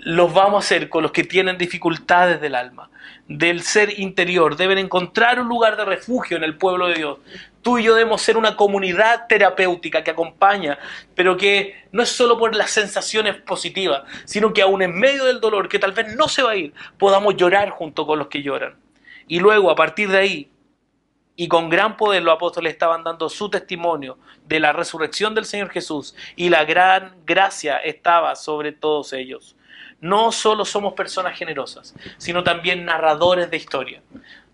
los 0.05 0.31
vamos 0.31 0.63
a 0.63 0.65
hacer 0.65 0.87
con 0.87 1.01
los 1.01 1.11
que 1.11 1.23
tienen 1.23 1.57
dificultades 1.57 2.39
del 2.39 2.53
alma, 2.53 2.91
del 3.27 3.63
ser 3.63 3.99
interior. 3.99 4.55
Deben 4.55 4.77
encontrar 4.77 5.39
un 5.39 5.47
lugar 5.47 5.77
de 5.77 5.83
refugio 5.83 6.37
en 6.37 6.43
el 6.43 6.57
pueblo 6.57 6.87
de 6.87 6.93
Dios. 6.93 7.17
Tú 7.63 7.79
y 7.79 7.85
yo 7.85 7.95
debemos 7.95 8.21
ser 8.21 8.37
una 8.37 8.55
comunidad 8.55 9.25
terapéutica 9.27 10.03
que 10.03 10.11
acompaña, 10.11 10.77
pero 11.15 11.35
que 11.37 11.87
no 11.91 12.03
es 12.03 12.09
solo 12.09 12.37
por 12.37 12.55
las 12.55 12.69
sensaciones 12.69 13.35
positivas, 13.37 14.03
sino 14.25 14.53
que 14.53 14.61
aún 14.61 14.83
en 14.83 14.93
medio 14.93 15.25
del 15.25 15.41
dolor, 15.41 15.67
que 15.67 15.79
tal 15.79 15.93
vez 15.93 16.15
no 16.15 16.27
se 16.27 16.43
va 16.43 16.51
a 16.51 16.55
ir, 16.55 16.71
podamos 16.99 17.35
llorar 17.35 17.71
junto 17.71 18.05
con 18.05 18.19
los 18.19 18.27
que 18.27 18.43
lloran. 18.43 18.75
Y 19.27 19.39
luego, 19.39 19.71
a 19.71 19.75
partir 19.75 20.09
de 20.09 20.19
ahí, 20.19 20.51
y 21.35 21.47
con 21.47 21.67
gran 21.67 21.97
poder 21.97 22.21
los 22.21 22.35
apóstoles 22.35 22.73
estaban 22.73 23.03
dando 23.03 23.27
su 23.27 23.49
testimonio 23.49 24.19
de 24.45 24.59
la 24.59 24.71
resurrección 24.71 25.33
del 25.33 25.45
Señor 25.45 25.71
Jesús 25.71 26.15
y 26.35 26.49
la 26.49 26.63
gran 26.63 27.15
gracia 27.25 27.77
estaba 27.77 28.35
sobre 28.35 28.71
todos 28.71 29.11
ellos. 29.11 29.55
No 30.01 30.31
solo 30.31 30.65
somos 30.65 30.93
personas 30.93 31.37
generosas, 31.37 31.95
sino 32.17 32.43
también 32.43 32.85
narradores 32.85 33.49
de 33.49 33.57
historia 33.57 34.01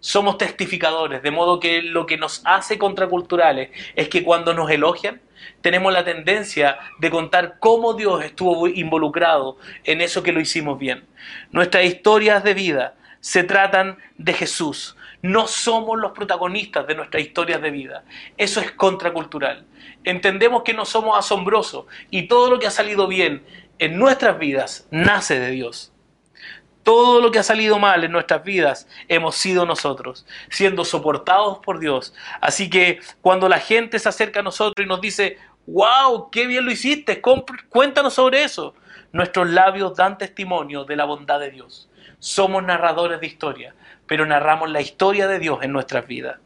somos 0.02 0.39
testificadores, 0.39 1.22
de 1.22 1.32
modo 1.32 1.60
que 1.60 1.82
lo 1.84 2.06
que 2.08 2.18
nos 2.18 2.42
hace 2.44 2.78
contraculturales 2.78 3.70
es 3.96 4.10
que 4.10 4.24
cuando 4.24 4.54
nos 4.54 4.70
elogian, 4.70 5.22
tenemos 5.62 5.94
la 5.94 6.04
tendencia 6.04 6.80
de 7.00 7.10
contar 7.10 7.58
cómo 7.60 7.94
Dios 7.94 8.24
estuvo 8.26 8.68
involucrado 8.68 9.58
en 9.84 10.02
eso 10.02 10.24
que 10.24 10.32
lo 10.32 10.42
hicimos 10.42 10.78
bien. 10.78 11.06
Nuestras 11.52 11.86
historias 11.86 12.44
de 12.44 12.56
vida 12.56 12.96
se 13.20 13.44
tratan 13.44 13.98
de 14.18 14.34
Jesús. 14.34 14.98
No 15.22 15.48
somos 15.48 16.00
los 16.00 16.14
protagonistas 16.14 16.88
de 16.88 16.96
nuestras 16.96 17.22
historias 17.22 17.62
de 17.62 17.70
vida. 17.70 18.04
Eso 18.38 18.60
es 18.60 18.72
contracultural. 18.72 19.66
Entendemos 20.04 20.64
que 20.64 20.74
no 20.74 20.86
somos 20.86 21.18
asombrosos 21.18 21.86
y 22.10 22.24
todo 22.24 22.50
lo 22.50 22.58
que 22.58 22.66
ha 22.66 22.72
salido 22.72 23.08
bien 23.08 23.44
en 23.82 23.98
nuestras 23.98 24.38
vidas 24.38 24.88
nace 24.92 25.40
de 25.40 25.50
Dios. 25.50 25.92
Todo 26.84 27.20
lo 27.20 27.32
que 27.32 27.40
ha 27.40 27.44
salido 27.44 27.80
mal 27.80 28.04
en 28.04 28.12
nuestras 28.12 28.44
vidas 28.44 28.88
hemos 29.08 29.36
sido 29.36 29.66
nosotros, 29.66 30.28
siendo 30.52 30.86
soportados 30.86 31.58
por 31.66 31.80
Dios. 31.80 32.14
Así 32.42 32.70
que 32.70 33.00
cuando 33.22 33.50
la 33.50 33.58
gente 33.58 33.98
se 33.98 34.08
acerca 34.08 34.42
a 34.42 34.44
nosotros 34.44 34.86
y 34.86 34.88
nos 34.88 35.02
dice, 35.02 35.40
wow, 35.66 36.30
qué 36.30 36.46
bien 36.46 36.64
lo 36.64 36.72
hiciste, 36.72 37.22
cuéntanos 37.70 38.14
sobre 38.14 38.44
eso, 38.44 38.76
nuestros 39.14 39.50
labios 39.50 39.96
dan 39.98 40.20
testimonio 40.20 40.86
de 40.86 40.96
la 40.96 41.06
bondad 41.06 41.40
de 41.40 41.50
Dios. 41.50 41.90
Somos 42.20 42.64
narradores 42.64 43.20
de 43.20 43.26
historia, 43.26 43.74
pero 44.06 44.28
narramos 44.28 44.70
la 44.70 44.82
historia 44.82 45.28
de 45.28 45.40
Dios 45.40 45.58
en 45.64 45.72
nuestras 45.72 46.06
vidas. 46.06 46.38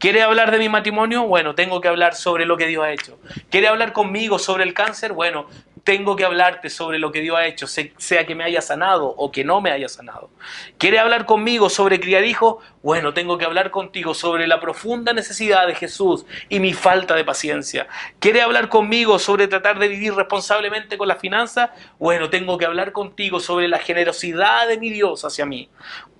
¿Quiere 0.00 0.22
hablar 0.22 0.50
de 0.50 0.58
mi 0.58 0.70
matrimonio? 0.70 1.26
Bueno, 1.26 1.54
tengo 1.54 1.82
que 1.82 1.88
hablar 1.88 2.14
sobre 2.14 2.46
lo 2.46 2.56
que 2.56 2.66
Dios 2.66 2.82
ha 2.82 2.90
hecho. 2.90 3.18
¿Quiere 3.50 3.68
hablar 3.68 3.92
conmigo 3.92 4.38
sobre 4.38 4.64
el 4.64 4.72
cáncer? 4.72 5.12
Bueno, 5.12 5.46
tengo 5.84 6.16
que 6.16 6.24
hablarte 6.24 6.70
sobre 6.70 6.98
lo 6.98 7.12
que 7.12 7.20
Dios 7.20 7.36
ha 7.36 7.46
hecho, 7.46 7.66
sea 7.66 8.26
que 8.26 8.34
me 8.34 8.44
haya 8.44 8.60
sanado 8.60 9.06
o 9.16 9.30
que 9.30 9.44
no 9.44 9.60
me 9.60 9.70
haya 9.70 9.88
sanado. 9.88 10.30
¿Quiere 10.78 10.98
hablar 10.98 11.26
conmigo 11.26 11.68
sobre 11.68 12.00
criar 12.00 12.24
hijos? 12.24 12.62
Bueno, 12.82 13.14
tengo 13.14 13.38
que 13.38 13.44
hablar 13.44 13.70
contigo 13.70 14.14
sobre 14.14 14.46
la 14.46 14.60
profunda 14.60 15.12
necesidad 15.12 15.66
de 15.66 15.74
Jesús 15.74 16.26
y 16.48 16.60
mi 16.60 16.72
falta 16.72 17.14
de 17.14 17.24
paciencia. 17.24 17.86
¿Quiere 18.18 18.42
hablar 18.42 18.68
conmigo 18.68 19.18
sobre 19.18 19.48
tratar 19.48 19.78
de 19.78 19.88
vivir 19.88 20.14
responsablemente 20.14 20.98
con 20.98 21.08
las 21.08 21.18
finanzas? 21.18 21.70
Bueno, 21.98 22.30
tengo 22.30 22.58
que 22.58 22.66
hablar 22.66 22.92
contigo 22.92 23.40
sobre 23.40 23.68
la 23.68 23.78
generosidad 23.78 24.68
de 24.68 24.78
mi 24.78 24.90
Dios 24.90 25.24
hacia 25.24 25.46
mí. 25.46 25.68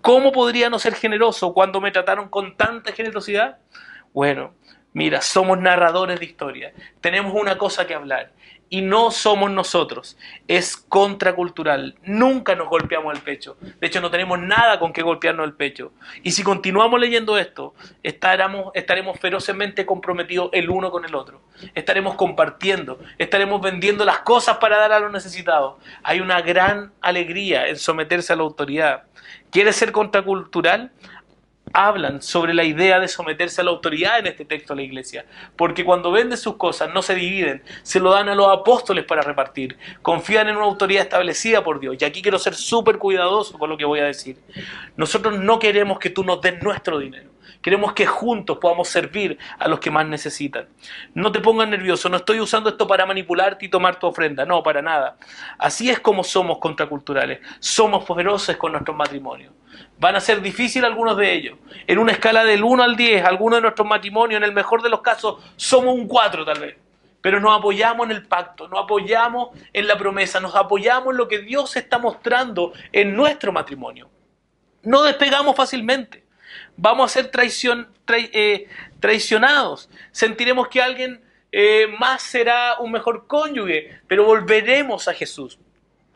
¿Cómo 0.00 0.32
podría 0.32 0.70
no 0.70 0.78
ser 0.78 0.94
generoso 0.94 1.52
cuando 1.52 1.80
me 1.80 1.90
trataron 1.90 2.28
con 2.28 2.56
tanta 2.56 2.92
generosidad? 2.92 3.58
Bueno, 4.12 4.54
mira, 4.92 5.20
somos 5.20 5.58
narradores 5.58 6.18
de 6.18 6.24
historia. 6.24 6.72
Tenemos 7.00 7.34
una 7.34 7.58
cosa 7.58 7.86
que 7.86 7.94
hablar 7.94 8.32
y 8.72 8.82
no 8.82 9.10
somos 9.10 9.50
nosotros. 9.50 10.16
Es 10.46 10.76
contracultural. 10.76 11.96
Nunca 12.04 12.54
nos 12.54 12.68
golpeamos 12.68 13.14
el 13.14 13.20
pecho. 13.20 13.56
De 13.60 13.88
hecho, 13.88 14.00
no 14.00 14.10
tenemos 14.10 14.38
nada 14.38 14.78
con 14.78 14.92
que 14.92 15.02
golpearnos 15.02 15.44
el 15.44 15.54
pecho. 15.54 15.92
Y 16.22 16.30
si 16.30 16.44
continuamos 16.44 17.00
leyendo 17.00 17.36
esto, 17.36 17.74
estaremos, 18.04 18.70
estaremos 18.74 19.18
comprometidos 19.84 20.50
el 20.52 20.70
uno 20.70 20.92
con 20.92 21.04
el 21.04 21.14
otro. 21.16 21.42
Estaremos 21.74 22.14
compartiendo, 22.14 23.00
estaremos 23.18 23.60
vendiendo 23.60 24.04
las 24.04 24.20
cosas 24.20 24.58
para 24.58 24.78
dar 24.78 24.92
a 24.92 25.00
los 25.00 25.10
necesitados. 25.10 25.82
Hay 26.04 26.20
una 26.20 26.40
gran 26.40 26.92
alegría 27.00 27.66
en 27.66 27.76
someterse 27.76 28.32
a 28.32 28.36
la 28.36 28.44
autoridad. 28.44 29.02
¿Quieres 29.50 29.74
ser 29.74 29.90
contracultural? 29.90 30.92
Hablan 31.72 32.22
sobre 32.22 32.54
la 32.54 32.64
idea 32.64 33.00
de 33.00 33.08
someterse 33.08 33.60
a 33.60 33.64
la 33.64 33.70
autoridad 33.70 34.18
en 34.18 34.26
este 34.26 34.44
texto 34.44 34.74
de 34.74 34.80
la 34.80 34.86
iglesia, 34.86 35.24
porque 35.56 35.84
cuando 35.84 36.10
venden 36.10 36.38
sus 36.38 36.56
cosas 36.56 36.92
no 36.92 37.02
se 37.02 37.14
dividen, 37.14 37.62
se 37.82 38.00
lo 38.00 38.10
dan 38.10 38.28
a 38.28 38.34
los 38.34 38.48
apóstoles 38.48 39.04
para 39.04 39.22
repartir, 39.22 39.76
confían 40.02 40.48
en 40.48 40.56
una 40.56 40.66
autoridad 40.66 41.02
establecida 41.02 41.62
por 41.62 41.80
Dios. 41.80 41.96
Y 42.00 42.04
aquí 42.04 42.22
quiero 42.22 42.38
ser 42.38 42.54
súper 42.54 42.98
cuidadoso 42.98 43.58
con 43.58 43.70
lo 43.70 43.76
que 43.76 43.84
voy 43.84 44.00
a 44.00 44.04
decir. 44.04 44.36
Nosotros 44.96 45.38
no 45.38 45.58
queremos 45.58 45.98
que 45.98 46.10
tú 46.10 46.24
nos 46.24 46.40
des 46.40 46.62
nuestro 46.62 46.98
dinero. 46.98 47.30
Queremos 47.62 47.92
que 47.92 48.06
juntos 48.06 48.56
podamos 48.58 48.88
servir 48.88 49.38
a 49.58 49.68
los 49.68 49.80
que 49.80 49.90
más 49.90 50.06
necesitan. 50.06 50.66
No 51.12 51.30
te 51.30 51.40
pongas 51.40 51.68
nervioso, 51.68 52.08
no 52.08 52.16
estoy 52.16 52.40
usando 52.40 52.70
esto 52.70 52.86
para 52.86 53.04
manipularte 53.04 53.66
y 53.66 53.68
tomar 53.68 53.98
tu 53.98 54.06
ofrenda, 54.06 54.46
no, 54.46 54.62
para 54.62 54.80
nada. 54.80 55.18
Así 55.58 55.90
es 55.90 56.00
como 56.00 56.24
somos 56.24 56.58
contraculturales, 56.58 57.40
somos 57.58 58.04
poderosos 58.04 58.56
con 58.56 58.72
nuestros 58.72 58.96
matrimonios. 58.96 59.52
Van 60.00 60.16
a 60.16 60.20
ser 60.20 60.40
difíciles 60.40 60.88
algunos 60.88 61.14
de 61.18 61.30
ellos. 61.30 61.58
En 61.86 61.98
una 61.98 62.12
escala 62.12 62.42
del 62.42 62.64
1 62.64 62.82
al 62.82 62.96
10, 62.96 63.22
algunos 63.22 63.58
de 63.58 63.62
nuestros 63.62 63.86
matrimonios, 63.86 64.38
en 64.38 64.44
el 64.44 64.52
mejor 64.52 64.82
de 64.82 64.88
los 64.88 65.02
casos, 65.02 65.44
somos 65.56 65.94
un 65.94 66.08
4 66.08 66.44
tal 66.44 66.58
vez. 66.58 66.76
pero 67.20 67.38
nos 67.38 67.58
apoyamos 67.58 68.06
en 68.06 68.12
el 68.16 68.26
pacto, 68.26 68.66
nos 68.66 68.82
apoyamos 68.82 69.50
en 69.74 69.86
la 69.86 69.98
promesa, 69.98 70.40
nos 70.40 70.56
apoyamos 70.56 71.10
en 71.10 71.18
lo 71.18 71.28
que 71.28 71.40
Dios 71.40 71.76
está 71.76 71.98
mostrando 71.98 72.72
en 72.92 73.14
nuestro 73.14 73.52
matrimonio. 73.52 74.08
No 74.82 75.02
despegamos 75.02 75.54
fácilmente. 75.54 76.24
Vamos 76.78 77.10
a 77.10 77.22
ser 77.22 77.30
eh, 78.32 78.68
traicionados. 79.00 79.90
Sentiremos 80.12 80.68
que 80.68 80.80
alguien 80.80 81.22
eh, 81.52 81.88
más 81.98 82.22
será 82.22 82.76
un 82.78 82.90
mejor 82.90 83.26
cónyuge, 83.26 84.00
pero 84.08 84.24
volveremos 84.24 85.08
a 85.08 85.12
Jesús 85.12 85.58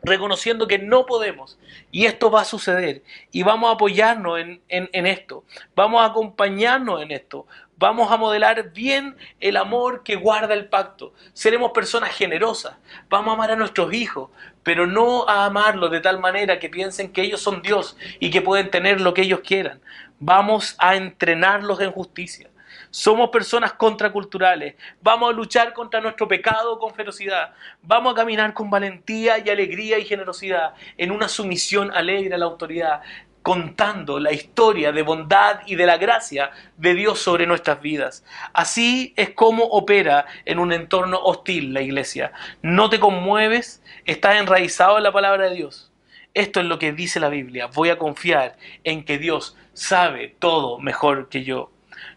reconociendo 0.05 0.67
que 0.67 0.79
no 0.79 1.05
podemos. 1.05 1.57
Y 1.91 2.05
esto 2.05 2.31
va 2.31 2.41
a 2.41 2.45
suceder. 2.45 3.03
Y 3.31 3.43
vamos 3.43 3.69
a 3.69 3.73
apoyarnos 3.73 4.39
en, 4.39 4.61
en, 4.69 5.05
esto. 5.05 5.43
Vamos 5.75 6.01
a 6.01 6.05
acompañarnos 6.05 7.01
en 7.01 7.11
esto. 7.11 7.47
Vamos 7.77 8.11
a 8.11 8.17
modelar 8.17 8.71
bien 8.71 9.17
el 9.39 9.57
amor 9.57 10.03
que 10.03 10.15
guarda 10.15 10.53
el 10.53 10.69
pacto. 10.69 11.13
Seremos 11.33 11.71
personas 11.71 12.11
generosas. 12.11 12.77
Vamos 13.09 13.31
a 13.31 13.33
amar 13.33 13.51
a 13.51 13.55
nuestros 13.55 13.93
hijos, 13.93 14.29
pero 14.63 14.87
no 14.87 15.27
a 15.27 15.45
amarlos 15.45 15.91
de 15.91 15.99
tal 15.99 16.19
manera 16.19 16.59
que 16.59 16.69
piensen 16.69 17.11
que 17.11 17.23
ellos 17.23 17.41
son 17.41 17.61
Dios 17.61 17.97
y 18.19 18.31
que 18.31 18.41
pueden 18.41 18.71
tener 18.71 19.01
lo 19.01 19.13
que 19.13 19.23
ellos 19.23 19.41
quieran. 19.41 19.81
Vamos 20.19 20.75
a 20.79 20.95
entrenarlos 20.95 21.81
en 21.81 21.91
justicia. 21.91 22.49
Somos 22.95 23.29
personas 23.29 23.73
contraculturales. 23.73 24.75
Vamos 25.01 25.29
a 25.29 25.35
luchar 25.35 25.73
contra 25.73 25.99
nuestro 25.99 26.29
pecado 26.29 26.79
con 26.79 26.93
ferocidad. 26.93 27.53
Vamos 27.81 28.13
a 28.13 28.15
caminar 28.15 28.53
con 28.53 28.69
valentía 28.69 29.37
y 29.37 29.49
alegría 29.49 29.99
y 29.99 30.05
generosidad 30.05 30.75
en 30.97 31.11
una 31.11 31.27
sumisión 31.27 31.91
alegre 31.91 32.35
a 32.35 32.37
la 32.37 32.45
autoridad, 32.45 33.01
contando 33.41 34.17
la 34.17 34.31
historia 34.31 34.93
de 34.93 35.01
bondad 35.01 35.59
y 35.65 35.75
de 35.75 35.85
la 35.85 35.97
gracia 35.97 36.51
de 36.77 36.93
Dios 36.93 37.19
sobre 37.19 37.45
nuestras 37.45 37.81
vidas. 37.81 38.23
Así 38.53 39.13
es 39.17 39.31
como 39.31 39.65
opera 39.65 40.25
en 40.45 40.57
un 40.57 40.71
entorno 40.71 41.19
hostil 41.21 41.73
la 41.73 41.81
iglesia. 41.81 42.31
No 42.61 42.89
te 42.89 43.01
conmueves, 43.01 43.83
estás 44.05 44.37
enraizado 44.37 44.95
en 44.95 45.03
la 45.03 45.11
palabra 45.11 45.49
de 45.49 45.55
Dios. 45.55 45.91
Esto 46.33 46.61
es 46.61 46.65
lo 46.65 46.79
que 46.79 46.93
dice 46.93 47.19
la 47.19 47.27
Biblia. 47.27 47.67
Voy 47.67 47.89
a 47.89 47.97
confiar 47.97 48.55
en 48.85 49.03
que 49.03 49.17
Dios 49.17 49.57
sabe 49.73 50.33
todo 50.39 50.79
mejor 50.79 51.27
que 51.27 51.43
yo. 51.43 51.74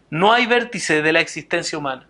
No 0.09 0.33
hay 0.33 0.47
vértice 0.47 1.01
de 1.01 1.13
la 1.13 1.19
existencia 1.19 1.77
humana. 1.77 2.07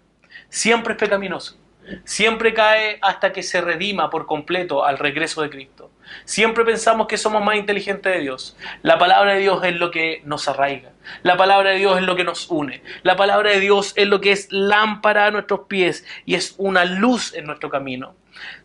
Siempre 0.49 0.93
es 0.93 0.99
pecaminoso. 0.99 1.57
Siempre 2.03 2.53
cae 2.53 2.99
hasta 3.01 3.33
que 3.33 3.43
se 3.43 3.61
redima 3.61 4.09
por 4.09 4.25
completo 4.25 4.85
al 4.85 4.97
regreso 4.97 5.41
de 5.41 5.49
Cristo. 5.49 5.91
Siempre 6.23 6.63
pensamos 6.63 7.07
que 7.07 7.17
somos 7.17 7.43
más 7.43 7.55
inteligentes 7.55 8.13
de 8.13 8.19
Dios. 8.19 8.55
La 8.83 8.97
palabra 8.97 9.33
de 9.33 9.39
Dios 9.39 9.63
es 9.63 9.75
lo 9.75 9.91
que 9.91 10.21
nos 10.23 10.47
arraiga. 10.47 10.91
La 11.23 11.35
palabra 11.35 11.71
de 11.71 11.77
Dios 11.77 11.97
es 11.97 12.03
lo 12.03 12.15
que 12.15 12.23
nos 12.23 12.49
une. 12.49 12.83
La 13.03 13.15
palabra 13.15 13.51
de 13.51 13.59
Dios 13.59 13.93
es 13.95 14.07
lo 14.07 14.21
que 14.21 14.31
es 14.31 14.47
lámpara 14.51 15.25
a 15.25 15.31
nuestros 15.31 15.61
pies 15.67 16.05
y 16.25 16.35
es 16.35 16.55
una 16.57 16.85
luz 16.85 17.33
en 17.33 17.45
nuestro 17.45 17.69
camino. 17.69 18.15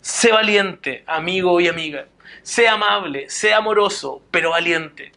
Sé 0.01 0.33
valiente, 0.33 1.03
amigo 1.07 1.61
y 1.61 1.69
amiga. 1.69 2.07
Sé 2.43 2.69
amable, 2.69 3.29
sé 3.31 3.55
amoroso, 3.55 4.23
pero 4.31 4.51
valiente 4.51 5.13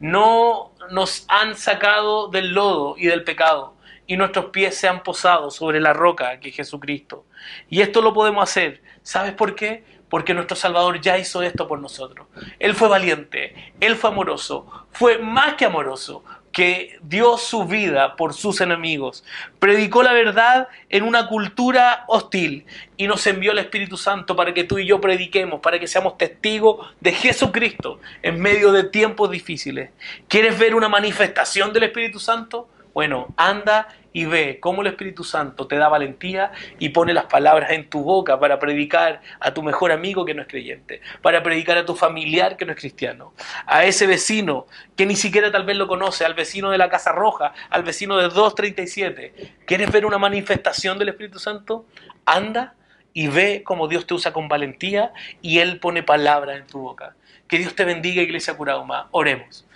no 0.00 0.72
nos 0.90 1.24
han 1.28 1.56
sacado 1.56 2.28
del 2.28 2.52
lodo 2.52 2.94
y 2.96 3.06
del 3.06 3.24
pecado, 3.24 3.74
y 4.06 4.16
nuestros 4.16 4.46
pies 4.46 4.76
se 4.76 4.88
han 4.88 5.02
posado 5.02 5.50
sobre 5.50 5.80
la 5.80 5.92
roca 5.92 6.40
que 6.40 6.48
es 6.48 6.56
Jesucristo. 6.56 7.26
Y 7.68 7.82
esto 7.82 8.02
lo 8.02 8.14
podemos 8.14 8.42
hacer. 8.42 8.82
¿Sabes 9.02 9.32
por 9.32 9.54
qué? 9.54 9.84
Porque 10.08 10.32
nuestro 10.32 10.56
Salvador 10.56 11.00
ya 11.00 11.18
hizo 11.18 11.42
esto 11.42 11.68
por 11.68 11.80
nosotros. 11.80 12.26
Él 12.58 12.74
fue 12.74 12.88
valiente, 12.88 13.74
Él 13.80 13.96
fue 13.96 14.10
amoroso, 14.10 14.86
fue 14.90 15.18
más 15.18 15.54
que 15.54 15.66
amoroso, 15.66 16.24
que 16.52 16.98
dio 17.02 17.36
su 17.38 17.64
vida 17.64 18.16
por 18.16 18.34
sus 18.34 18.60
enemigos, 18.60 19.24
predicó 19.58 20.02
la 20.02 20.12
verdad 20.12 20.68
en 20.88 21.04
una 21.04 21.28
cultura 21.28 22.04
hostil 22.08 22.64
y 22.96 23.06
nos 23.06 23.26
envió 23.26 23.52
el 23.52 23.58
Espíritu 23.58 23.96
Santo 23.96 24.34
para 24.34 24.54
que 24.54 24.64
tú 24.64 24.78
y 24.78 24.86
yo 24.86 25.00
prediquemos, 25.00 25.60
para 25.60 25.78
que 25.78 25.86
seamos 25.86 26.18
testigos 26.18 26.94
de 27.00 27.12
Jesucristo 27.12 28.00
en 28.22 28.40
medio 28.40 28.72
de 28.72 28.84
tiempos 28.84 29.30
difíciles. 29.30 29.90
¿Quieres 30.28 30.58
ver 30.58 30.74
una 30.74 30.88
manifestación 30.88 31.72
del 31.72 31.84
Espíritu 31.84 32.18
Santo? 32.18 32.68
Bueno, 32.94 33.32
anda 33.36 33.88
y 34.12 34.24
ve 34.24 34.58
cómo 34.60 34.82
el 34.82 34.88
Espíritu 34.88 35.24
Santo 35.24 35.66
te 35.66 35.76
da 35.76 35.88
valentía 35.88 36.52
y 36.78 36.90
pone 36.90 37.12
las 37.12 37.26
palabras 37.26 37.70
en 37.70 37.88
tu 37.88 38.02
boca 38.02 38.40
para 38.40 38.58
predicar 38.58 39.20
a 39.40 39.52
tu 39.52 39.62
mejor 39.62 39.92
amigo 39.92 40.24
que 40.24 40.34
no 40.34 40.42
es 40.42 40.48
creyente, 40.48 41.00
para 41.22 41.42
predicar 41.42 41.78
a 41.78 41.84
tu 41.84 41.94
familiar 41.94 42.56
que 42.56 42.64
no 42.64 42.72
es 42.72 42.78
cristiano, 42.78 43.32
a 43.66 43.84
ese 43.84 44.06
vecino 44.06 44.66
que 44.96 45.06
ni 45.06 45.16
siquiera 45.16 45.50
tal 45.50 45.64
vez 45.64 45.76
lo 45.76 45.86
conoce, 45.86 46.24
al 46.24 46.34
vecino 46.34 46.70
de 46.70 46.78
la 46.78 46.88
Casa 46.88 47.12
Roja, 47.12 47.52
al 47.70 47.82
vecino 47.82 48.16
de 48.16 48.24
237. 48.24 49.54
¿Quieres 49.66 49.92
ver 49.92 50.06
una 50.06 50.18
manifestación 50.18 50.98
del 50.98 51.10
Espíritu 51.10 51.38
Santo? 51.38 51.86
Anda 52.24 52.74
y 53.12 53.28
ve 53.28 53.62
cómo 53.64 53.88
Dios 53.88 54.06
te 54.06 54.14
usa 54.14 54.32
con 54.32 54.48
valentía 54.48 55.12
y 55.42 55.58
Él 55.58 55.80
pone 55.80 56.02
palabras 56.02 56.58
en 56.58 56.66
tu 56.66 56.80
boca. 56.80 57.14
Que 57.48 57.58
Dios 57.58 57.74
te 57.74 57.84
bendiga, 57.84 58.22
Iglesia 58.22 58.56
Curauma. 58.56 59.08
Oremos. 59.10 59.66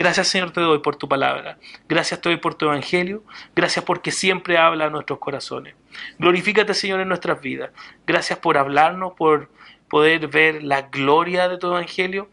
Gracias 0.00 0.28
Señor 0.28 0.50
te 0.50 0.62
doy 0.62 0.78
por 0.78 0.96
tu 0.96 1.10
palabra. 1.10 1.58
Gracias 1.86 2.22
te 2.22 2.30
doy 2.30 2.38
por 2.38 2.54
tu 2.54 2.64
evangelio. 2.64 3.22
Gracias 3.54 3.84
porque 3.84 4.10
siempre 4.10 4.56
habla 4.56 4.86
a 4.86 4.88
nuestros 4.88 5.18
corazones. 5.18 5.74
Glorifícate 6.18 6.72
Señor 6.72 7.00
en 7.00 7.08
nuestras 7.08 7.42
vidas. 7.42 7.70
Gracias 8.06 8.38
por 8.38 8.56
hablarnos, 8.56 9.12
por 9.12 9.50
poder 9.90 10.28
ver 10.28 10.64
la 10.64 10.88
gloria 10.88 11.50
de 11.50 11.58
tu 11.58 11.66
evangelio 11.66 12.30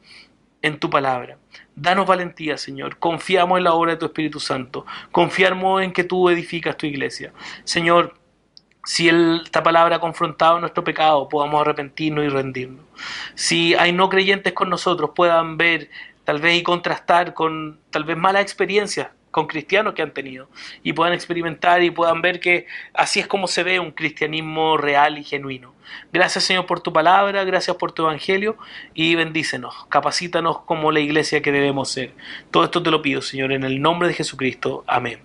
en 0.62 0.80
tu 0.80 0.90
palabra. 0.90 1.40
Danos 1.76 2.08
valentía, 2.08 2.58
Señor. 2.58 3.00
Confiamos 3.00 3.58
en 3.58 3.66
la 3.66 3.74
obra 3.74 3.92
de 3.92 3.98
tu 3.98 4.06
Espíritu 4.06 4.40
Santo. 4.40 4.86
Confiamos 5.12 5.84
en 5.84 5.92
que 5.92 6.06
tú 6.06 6.30
edificas 6.30 6.78
tu 6.78 6.86
iglesia. 6.86 7.34
Señor, 7.66 8.16
si 8.86 9.10
esta 9.10 9.62
palabra 9.62 9.98
ha 9.98 10.00
confrontado 10.00 10.58
nuestro 10.62 10.86
pecado, 10.86 11.28
podamos 11.28 11.60
arrepentirnos 11.60 12.24
y 12.24 12.30
rendirnos. 12.30 12.86
Si 13.36 13.76
hay 13.76 13.92
no 13.92 14.08
creyentes 14.08 14.54
con 14.54 14.70
nosotros, 14.70 15.12
puedan 15.14 15.58
ver 15.58 15.90
tal 16.28 16.42
vez 16.42 16.58
y 16.58 16.62
contrastar 16.62 17.34
con 17.34 17.80
tal 17.90 18.04
vez 18.04 18.18
malas 18.18 18.42
experiencias 18.42 19.08
con 19.32 19.48
cristianos 19.48 19.94
que 19.94 20.02
han 20.02 20.12
tenido 20.12 20.50
y 20.84 20.92
puedan 20.92 21.14
experimentar 21.14 21.82
y 21.84 21.90
puedan 21.90 22.22
ver 22.22 22.42
que 22.42 22.66
así 22.94 23.22
es 23.22 23.28
como 23.28 23.48
se 23.48 23.64
ve 23.64 23.80
un 23.80 23.92
cristianismo 23.92 24.76
real 24.76 25.18
y 25.18 25.24
genuino. 25.24 25.74
Gracias 26.12 26.44
Señor 26.44 26.66
por 26.66 26.82
tu 26.82 26.92
palabra, 26.92 27.46
gracias 27.46 27.78
por 27.78 27.94
tu 27.94 28.02
evangelio 28.02 28.58
y 28.94 29.16
bendícenos, 29.16 29.86
capacítanos 29.88 30.60
como 30.64 30.92
la 30.92 31.00
iglesia 31.00 31.42
que 31.42 31.54
debemos 31.54 31.92
ser. 31.92 32.12
Todo 32.52 32.66
esto 32.66 32.84
te 32.84 32.92
lo 32.92 33.02
pido 33.02 33.22
Señor 33.22 33.54
en 33.54 33.64
el 33.64 33.82
nombre 33.82 34.10
de 34.10 34.14
Jesucristo. 34.14 34.84
Amén. 34.86 35.20